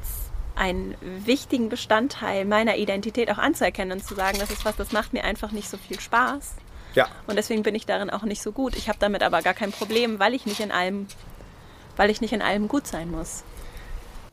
einen 0.60 0.96
wichtigen 1.02 1.70
Bestandteil 1.70 2.46
meiner 2.46 2.78
Identität 2.78 3.32
auch 3.32 3.38
anzuerkennen 3.38 3.98
und 3.98 4.06
zu 4.06 4.14
sagen, 4.14 4.38
das 4.40 4.52
ist 4.52 4.66
was, 4.66 4.76
das 4.76 4.92
macht 4.92 5.14
mir 5.14 5.24
einfach 5.24 5.52
nicht 5.52 5.70
so 5.70 5.78
viel 5.78 6.00
Spaß. 6.00 6.56
Ja, 6.96 7.08
Und 7.28 7.36
deswegen 7.36 7.64
bin 7.64 7.76
ich 7.76 7.86
darin 7.86 8.10
auch 8.10 8.24
nicht 8.24 8.42
so 8.42 8.52
gut. 8.52 8.76
Ich 8.76 8.90
habe 8.90 8.98
damit 9.00 9.24
aber 9.24 9.42
gar 9.42 9.54
kein 9.54 9.72
Problem, 9.72 10.20
weil 10.20 10.34
ich 10.34 10.46
nicht 10.46 10.60
in 10.60 10.72
allem, 10.72 11.08
weil 11.96 12.10
ich 12.10 12.20
nicht 12.20 12.34
in 12.34 12.42
allem 12.42 12.68
gut 12.68 12.88
sein 12.88 13.12
muss. 13.12 13.44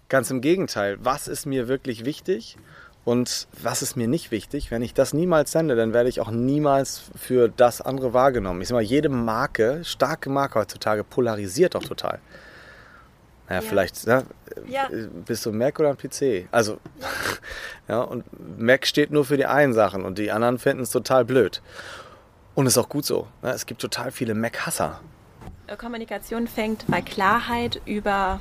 Ganz 0.09 0.31
im 0.31 0.41
Gegenteil. 0.41 0.97
Was 1.01 1.29
ist 1.29 1.47
mir 1.47 1.69
wirklich 1.69 2.05
wichtig? 2.05 2.57
Und 3.05 3.47
was 3.63 3.83
ist 3.83 3.97
mir 3.97 4.09
nicht 4.09 4.33
wichtig? 4.33 4.73
Wenn 4.73 4.83
ich 4.83 4.95
das 4.95 5.13
niemals 5.13 5.53
sende, 5.53 5.77
dann 5.77 5.93
werde 5.93 6.09
ich 6.09 6.21
auch 6.21 6.31
niemals 6.31 7.03
für 7.15 7.49
das 7.49 7.81
andere 7.81 8.13
wahrgenommen. 8.15 8.63
Ich 8.63 8.69
sage 8.69 8.83
mal, 8.83 8.83
jede 8.83 9.11
Marke, 9.11 9.85
starke 9.85 10.29
Marke 10.29 10.59
heutzutage, 10.59 11.05
polarisiert 11.05 11.77
auch 11.77 11.85
total. 11.85 12.19
Naja, 13.49 13.61
ja. 13.61 13.69
vielleicht 13.69 14.07
ne? 14.07 14.25
ja. 14.67 14.89
bist 15.25 15.47
du 15.47 15.53
Mac 15.53 15.79
oder 15.79 15.91
ein 15.91 15.97
PC. 15.97 16.49
Also, 16.51 16.79
ja, 17.89 18.01
und 18.01 18.25
Mac 18.59 18.87
steht 18.87 19.11
nur 19.11 19.25
für 19.25 19.37
die 19.37 19.47
einen 19.47 19.73
Sachen 19.73 20.05
und 20.05 20.19
die 20.19 20.31
anderen 20.31 20.59
finden 20.59 20.83
es 20.83 20.91
total 20.91 21.25
blöd. 21.25 21.63
Und 22.55 22.67
ist 22.67 22.79
auch 22.79 22.89
gut 22.89 23.05
so. 23.05 23.29
Ne? 23.43 23.51
Es 23.51 23.67
gibt 23.67 23.81
total 23.81 24.11
viele 24.11 24.35
Mac-Hasser. 24.35 25.01
Kommunikation 25.79 26.47
fängt 26.47 26.87
bei 26.87 27.03
Klarheit 27.03 27.81
über 27.85 28.41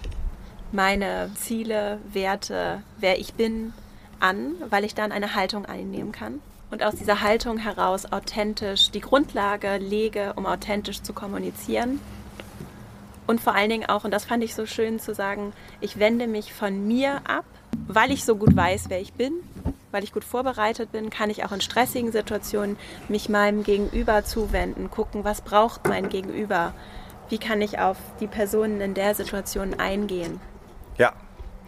meine 0.71 1.31
Ziele, 1.35 1.99
Werte, 2.13 2.81
wer 2.97 3.19
ich 3.19 3.33
bin, 3.33 3.73
an, 4.19 4.53
weil 4.69 4.85
ich 4.85 4.95
dann 4.95 5.11
eine 5.11 5.35
Haltung 5.35 5.65
einnehmen 5.65 6.11
kann 6.11 6.39
und 6.71 6.83
aus 6.83 6.95
dieser 6.95 7.21
Haltung 7.21 7.57
heraus 7.57 8.11
authentisch 8.11 8.91
die 8.91 9.01
Grundlage 9.01 9.77
lege, 9.77 10.33
um 10.35 10.45
authentisch 10.45 11.01
zu 11.01 11.13
kommunizieren. 11.13 11.99
Und 13.27 13.41
vor 13.41 13.55
allen 13.55 13.69
Dingen 13.69 13.85
auch, 13.87 14.03
und 14.03 14.11
das 14.11 14.25
fand 14.25 14.43
ich 14.43 14.53
so 14.53 14.65
schön 14.65 14.99
zu 14.99 15.13
sagen, 15.13 15.53
ich 15.81 15.99
wende 15.99 16.27
mich 16.27 16.53
von 16.53 16.87
mir 16.87 17.21
ab, 17.27 17.45
weil 17.87 18.11
ich 18.11 18.23
so 18.23 18.35
gut 18.35 18.55
weiß, 18.55 18.85
wer 18.89 19.01
ich 19.01 19.13
bin, 19.13 19.33
weil 19.91 20.03
ich 20.03 20.13
gut 20.13 20.23
vorbereitet 20.23 20.91
bin, 20.91 21.09
kann 21.09 21.29
ich 21.29 21.43
auch 21.45 21.51
in 21.51 21.61
stressigen 21.61 22.11
Situationen 22.11 22.77
mich 23.07 23.29
meinem 23.29 23.63
Gegenüber 23.63 24.23
zuwenden, 24.23 24.91
gucken, 24.91 25.23
was 25.23 25.41
braucht 25.41 25.87
mein 25.87 26.09
Gegenüber, 26.09 26.73
wie 27.29 27.37
kann 27.37 27.61
ich 27.61 27.79
auf 27.79 27.97
die 28.19 28.27
Personen 28.27 28.81
in 28.81 28.93
der 28.93 29.15
Situation 29.15 29.73
eingehen. 29.73 30.39
Ja, 30.97 31.13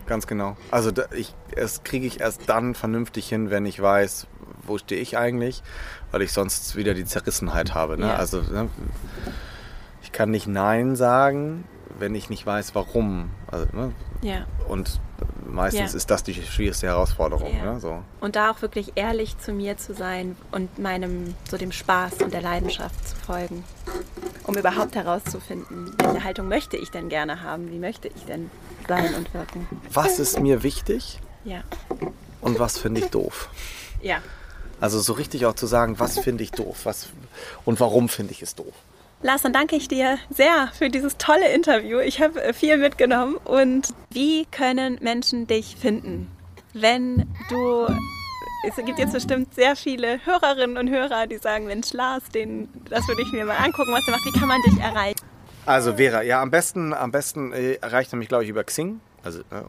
ganz 0.06 0.28
genau. 0.28 0.58
Also 0.72 0.92
ich, 1.16 1.34
das 1.56 1.84
kriege 1.84 2.06
ich 2.06 2.20
erst 2.20 2.48
dann 2.48 2.76
vernünftig 2.76 3.28
hin, 3.30 3.50
wenn 3.50 3.66
ich 3.66 3.82
weiß, 3.82 4.28
wo 4.64 4.78
stehe 4.78 5.02
ich 5.02 5.18
eigentlich, 5.18 5.64
weil 6.12 6.22
ich 6.22 6.34
sonst 6.34 6.76
wieder 6.76 6.94
die 6.94 7.06
Zerrissenheit 7.06 7.74
habe. 7.74 7.98
Ne? 7.98 8.08
Ja. 8.08 8.16
Also 8.16 8.42
ne? 8.42 8.70
Ich 10.08 10.14
kann 10.14 10.32
nicht 10.32 10.48
Nein 10.48 10.96
sagen, 10.96 11.66
wenn 12.00 12.16
ich 12.16 12.30
nicht 12.30 12.46
weiß, 12.46 12.74
warum. 12.76 13.30
Also, 13.52 13.68
ne? 13.74 13.92
ja. 14.22 14.46
Und 14.70 15.02
meistens 15.46 15.92
ja. 15.92 15.98
ist 15.98 16.10
das 16.10 16.24
die 16.24 16.34
schwierigste 16.34 16.88
Herausforderung. 16.88 17.54
Ja. 17.54 17.74
Ne? 17.74 17.80
So. 17.82 18.02
Und 18.22 18.38
da 18.38 18.52
auch 18.52 18.62
wirklich 18.62 18.94
ehrlich 18.96 19.38
zu 19.38 19.52
mir 19.52 19.76
zu 19.76 19.94
sein 19.94 20.38
und 20.52 20.80
meinem, 20.80 21.36
so 21.52 21.58
dem 21.58 21.74
Spaß 21.74 22.22
und 22.24 22.32
der 22.32 22.42
Leidenschaft 22.42 23.06
zu 23.06 23.18
folgen. 23.18 23.66
Um 24.46 24.56
überhaupt 24.56 24.96
herauszufinden, 24.96 25.92
welche 25.98 26.24
Haltung 26.24 26.48
möchte 26.48 26.78
ich 26.78 26.90
denn 26.90 27.10
gerne 27.10 27.44
haben, 27.44 27.70
wie 27.70 27.80
möchte 27.80 28.08
ich 28.08 28.24
denn 28.24 28.50
sein 28.88 29.14
und 29.14 29.34
wirken. 29.34 29.68
Was 29.92 30.20
ist 30.20 30.40
mir 30.40 30.64
wichtig? 30.64 31.20
Ja. 31.44 31.64
Und 32.40 32.60
was 32.60 32.78
finde 32.78 33.02
ich 33.02 33.08
doof? 33.08 33.50
Ja. 34.02 34.20
Also 34.80 35.02
so 35.02 35.12
richtig 35.12 35.46
auch 35.48 35.56
zu 35.56 35.68
sagen, 35.68 36.00
was 36.00 36.18
finde 36.18 36.46
ich 36.46 36.52
doof 36.52 36.86
was, 36.86 37.10
und 37.66 37.82
warum 37.82 38.08
finde 38.08 38.32
ich 38.32 38.42
es 38.42 38.56
doof. 38.56 38.74
Lars, 39.22 39.42
dann 39.42 39.54
danke 39.54 39.76
ich 39.76 39.88
dir 39.88 40.20
sehr 40.30 40.70
für 40.74 40.90
dieses 40.90 41.18
tolle 41.18 41.50
Interview. 41.50 42.00
Ich 42.00 42.22
habe 42.22 42.42
äh, 42.42 42.54
viel 42.54 42.78
mitgenommen. 42.78 43.36
Und 43.44 43.90
wie 44.12 44.46
können 44.46 45.00
Menschen 45.02 45.48
dich 45.48 45.76
finden, 45.76 46.32
wenn 46.74 47.26
du 47.50 47.88
es 48.64 48.76
gibt 48.76 49.00
jetzt 49.00 49.14
bestimmt 49.14 49.54
sehr 49.54 49.76
viele 49.76 50.20
Hörerinnen 50.26 50.78
und 50.78 50.90
Hörer, 50.90 51.28
die 51.28 51.38
sagen, 51.38 51.68
Mensch, 51.68 51.94
Lars, 51.94 52.24
den, 52.34 52.68
das 52.90 53.08
würde 53.08 53.22
ich 53.22 53.32
mir 53.32 53.46
mal 53.46 53.56
angucken, 53.56 53.92
was 53.94 54.04
du 54.06 54.12
machst. 54.12 54.26
Wie 54.26 54.40
kann 54.40 54.48
man 54.48 54.62
dich 54.64 54.80
erreichen? 54.80 55.20
Also 55.66 55.96
Vera, 55.96 56.22
ja, 56.24 56.42
am 56.42 56.50
besten, 56.52 56.94
am 56.94 57.12
besten 57.12 57.54
äh, 57.54 57.74
erreicht 57.76 58.14
er 58.14 58.18
mich, 58.18 58.28
glaube 58.28 58.44
ich, 58.44 58.50
über 58.50 58.64
Xing. 58.64 59.00
Also 59.24 59.40
äh, 59.40 59.64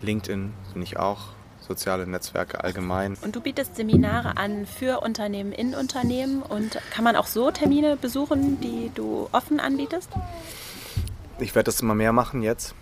LinkedIn 0.00 0.52
bin 0.72 0.82
ich 0.82 0.98
auch 0.98 1.28
soziale 1.66 2.06
Netzwerke 2.06 2.62
allgemein. 2.62 3.16
Und 3.22 3.36
du 3.36 3.40
bietest 3.40 3.76
Seminare 3.76 4.36
an 4.36 4.66
für 4.66 5.00
Unternehmen 5.00 5.52
in 5.52 5.74
Unternehmen 5.74 6.42
und 6.42 6.78
kann 6.92 7.04
man 7.04 7.16
auch 7.16 7.26
so 7.26 7.50
Termine 7.50 7.96
besuchen, 7.96 8.60
die 8.60 8.90
du 8.94 9.28
offen 9.32 9.60
anbietest? 9.60 10.10
Ich 11.38 11.54
werde 11.54 11.66
das 11.66 11.80
immer 11.80 11.94
mehr 11.94 12.12
machen 12.12 12.42
jetzt. 12.42 12.74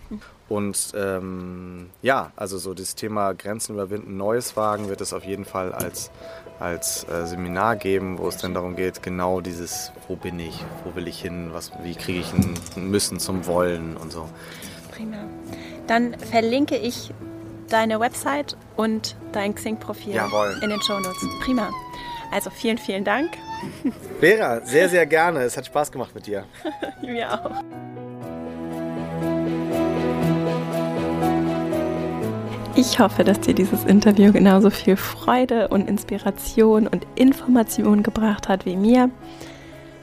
Und 0.49 0.91
ähm, 0.97 1.89
ja, 2.01 2.33
also 2.35 2.57
so 2.57 2.73
das 2.73 2.95
Thema 2.95 3.33
Grenzen 3.33 3.73
überwinden, 3.73 4.17
Neues 4.17 4.57
wagen, 4.57 4.89
wird 4.89 4.99
es 4.99 5.13
auf 5.13 5.23
jeden 5.23 5.45
Fall 5.45 5.71
als, 5.71 6.11
als 6.59 7.05
äh, 7.05 7.25
Seminar 7.25 7.77
geben, 7.77 8.17
wo 8.17 8.27
es 8.27 8.35
dann 8.35 8.53
darum 8.53 8.75
geht, 8.75 9.01
genau 9.01 9.39
dieses, 9.39 9.93
wo 10.09 10.17
bin 10.17 10.39
ich, 10.39 10.65
wo 10.83 10.93
will 10.93 11.07
ich 11.07 11.21
hin, 11.21 11.51
was, 11.53 11.71
wie 11.83 11.95
kriege 11.95 12.19
ich 12.19 12.33
ein 12.33 12.89
Müssen 12.89 13.17
zum 13.19 13.45
Wollen 13.47 13.95
und 13.95 14.11
so. 14.11 14.27
Prima. 14.93 15.23
Dann 15.87 16.19
verlinke 16.19 16.75
ich 16.75 17.13
deine 17.71 17.99
Website 17.99 18.57
und 18.75 19.15
dein 19.31 19.55
Xing-Profil 19.55 20.19
in 20.61 20.69
den 20.69 20.81
Shownotes. 20.81 21.25
Prima. 21.43 21.69
Also 22.31 22.49
vielen, 22.49 22.77
vielen 22.77 23.03
Dank. 23.03 23.31
Vera, 24.19 24.61
sehr, 24.61 24.89
sehr 24.89 25.05
gerne. 25.05 25.41
Es 25.41 25.57
hat 25.57 25.65
Spaß 25.65 25.91
gemacht 25.91 26.15
mit 26.15 26.27
dir. 26.27 26.45
Mir 27.01 27.31
auch. 27.33 27.51
Ich 32.75 32.99
hoffe, 32.99 33.25
dass 33.25 33.41
dir 33.41 33.53
dieses 33.53 33.83
Interview 33.83 34.31
genauso 34.31 34.69
viel 34.69 34.95
Freude 34.95 35.67
und 35.67 35.89
Inspiration 35.89 36.87
und 36.87 37.05
Information 37.15 38.01
gebracht 38.01 38.47
hat 38.47 38.65
wie 38.65 38.77
mir. 38.77 39.09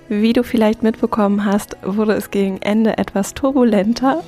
Wie 0.08 0.32
du 0.32 0.42
vielleicht 0.42 0.82
mitbekommen 0.82 1.44
hast, 1.44 1.76
wurde 1.82 2.14
es 2.14 2.30
gegen 2.30 2.62
Ende 2.62 2.96
etwas 2.96 3.34
turbulenter. 3.34 4.22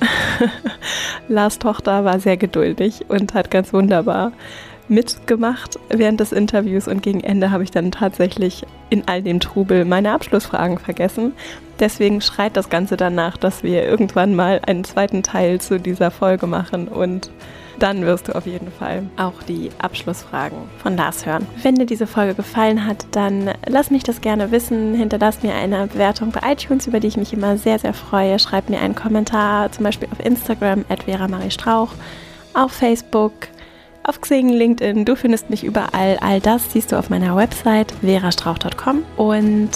Lars 1.27 1.57
Tochter 1.57 2.05
war 2.05 2.19
sehr 2.19 2.37
geduldig 2.37 3.05
und 3.09 3.33
hat 3.33 3.49
ganz 3.49 3.73
wunderbar 3.73 4.31
mitgemacht 4.87 5.79
während 5.89 6.19
des 6.19 6.33
Interviews 6.33 6.87
und 6.87 7.01
gegen 7.01 7.21
Ende 7.21 7.49
habe 7.49 7.63
ich 7.63 7.71
dann 7.71 7.91
tatsächlich 7.91 8.63
in 8.89 9.07
all 9.07 9.23
dem 9.23 9.39
Trubel 9.39 9.85
meine 9.85 10.11
Abschlussfragen 10.11 10.77
vergessen. 10.77 11.33
Deswegen 11.79 12.21
schreit 12.21 12.57
das 12.57 12.69
Ganze 12.69 12.95
danach, 12.95 13.37
dass 13.37 13.63
wir 13.63 13.83
irgendwann 13.83 14.35
mal 14.35 14.61
einen 14.63 14.83
zweiten 14.83 15.23
Teil 15.23 15.61
zu 15.61 15.79
dieser 15.79 16.11
Folge 16.11 16.45
machen 16.45 16.87
und 16.89 17.31
dann 17.81 18.05
wirst 18.05 18.27
du 18.27 18.35
auf 18.35 18.45
jeden 18.45 18.71
Fall 18.71 19.03
auch 19.17 19.41
die 19.47 19.69
Abschlussfragen 19.79 20.57
von 20.81 20.95
Lars 20.95 21.25
hören. 21.25 21.47
Wenn 21.63 21.75
dir 21.75 21.85
diese 21.85 22.05
Folge 22.05 22.35
gefallen 22.35 22.85
hat, 22.85 23.07
dann 23.11 23.49
lass 23.65 23.89
mich 23.89 24.03
das 24.03 24.21
gerne 24.21 24.51
wissen. 24.51 24.93
Hinterlass 24.93 25.41
mir 25.41 25.55
eine 25.55 25.87
Bewertung 25.87 26.31
bei 26.31 26.51
iTunes, 26.51 26.85
über 26.85 26.99
die 26.99 27.07
ich 27.07 27.17
mich 27.17 27.33
immer 27.33 27.57
sehr, 27.57 27.79
sehr 27.79 27.93
freue. 27.93 28.37
Schreib 28.37 28.69
mir 28.69 28.79
einen 28.79 28.95
Kommentar, 28.95 29.71
zum 29.71 29.83
Beispiel 29.83 30.07
auf 30.11 30.23
Instagram, 30.23 30.85
at 30.89 31.03
Vera 31.03 31.27
Marie 31.27 31.49
Strauch, 31.49 31.89
auf 32.53 32.71
Facebook, 32.71 33.33
auf 34.03 34.21
Xing, 34.21 34.49
LinkedIn. 34.49 35.05
Du 35.05 35.15
findest 35.15 35.49
mich 35.49 35.63
überall. 35.63 36.17
All 36.21 36.39
das 36.39 36.71
siehst 36.71 36.91
du 36.91 36.99
auf 36.99 37.09
meiner 37.09 37.35
Website 37.35 37.91
verastrauch.com 38.01 39.03
und 39.17 39.69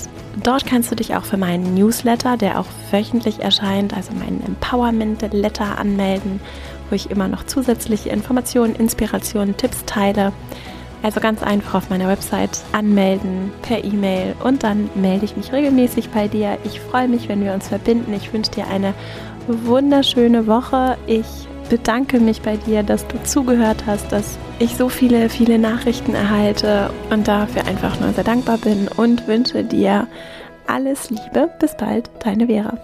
Dort 0.44 0.66
kannst 0.66 0.92
du 0.92 0.96
dich 0.96 1.16
auch 1.16 1.24
für 1.24 1.38
meinen 1.38 1.76
Newsletter, 1.76 2.36
der 2.36 2.60
auch 2.60 2.66
wöchentlich 2.92 3.40
erscheint, 3.40 3.96
also 3.96 4.12
meinen 4.14 4.44
Empowerment-Letter 4.46 5.78
anmelden 5.78 6.42
wo 6.90 6.96
ich 6.96 7.12
immer 7.12 7.28
noch 7.28 7.46
zusätzliche 7.46 8.10
Informationen, 8.10 8.76
Inspirationen, 8.76 9.58
Tipps 9.58 9.86
teile. 9.86 10.32
Also 11.04 11.20
ganz 11.20 11.44
einfach 11.44 11.76
auf 11.76 11.90
meiner 11.90 12.08
Website 12.08 12.64
anmelden 12.72 13.52
per 13.62 13.84
E-Mail 13.84 14.36
und 14.44 14.64
dann 14.64 14.90
melde 14.96 15.26
ich 15.26 15.38
mich 15.38 15.54
regelmäßig 15.54 16.10
bei 16.10 16.28
dir. 16.28 16.58
Ich 16.64 16.80
freue 16.80 17.08
mich, 17.08 17.30
wenn 17.30 17.44
wir 17.44 17.54
uns 17.54 17.68
verbinden. 17.68 18.12
Ich 18.14 18.34
wünsche 18.34 18.52
dir 18.52 18.68
eine 18.68 18.94
wunderschöne 19.48 20.48
Woche. 20.48 20.98
Ich 21.06 21.48
bedanke 21.70 22.20
mich 22.20 22.42
bei 22.42 22.58
dir, 22.58 22.84
dass 22.84 23.08
du 23.08 23.22
zugehört 23.24 23.86
hast, 23.86 24.12
dass 24.12 24.38
ich 24.60 24.76
so 24.76 24.90
viele, 24.90 25.30
viele 25.30 25.60
Nachrichten 25.60 26.16
erhalte 26.16 26.90
und 27.10 27.28
dafür 27.28 27.66
einfach 27.66 28.00
nur 28.00 28.14
sehr 28.14 28.24
dankbar 28.24 28.58
bin 28.58 28.88
und 28.88 29.28
wünsche 29.28 29.64
dir 29.64 30.08
alles 30.68 31.10
Liebe. 31.10 31.50
Bis 31.60 31.76
bald, 31.76 32.10
deine 32.24 32.48
Vera. 32.48 32.78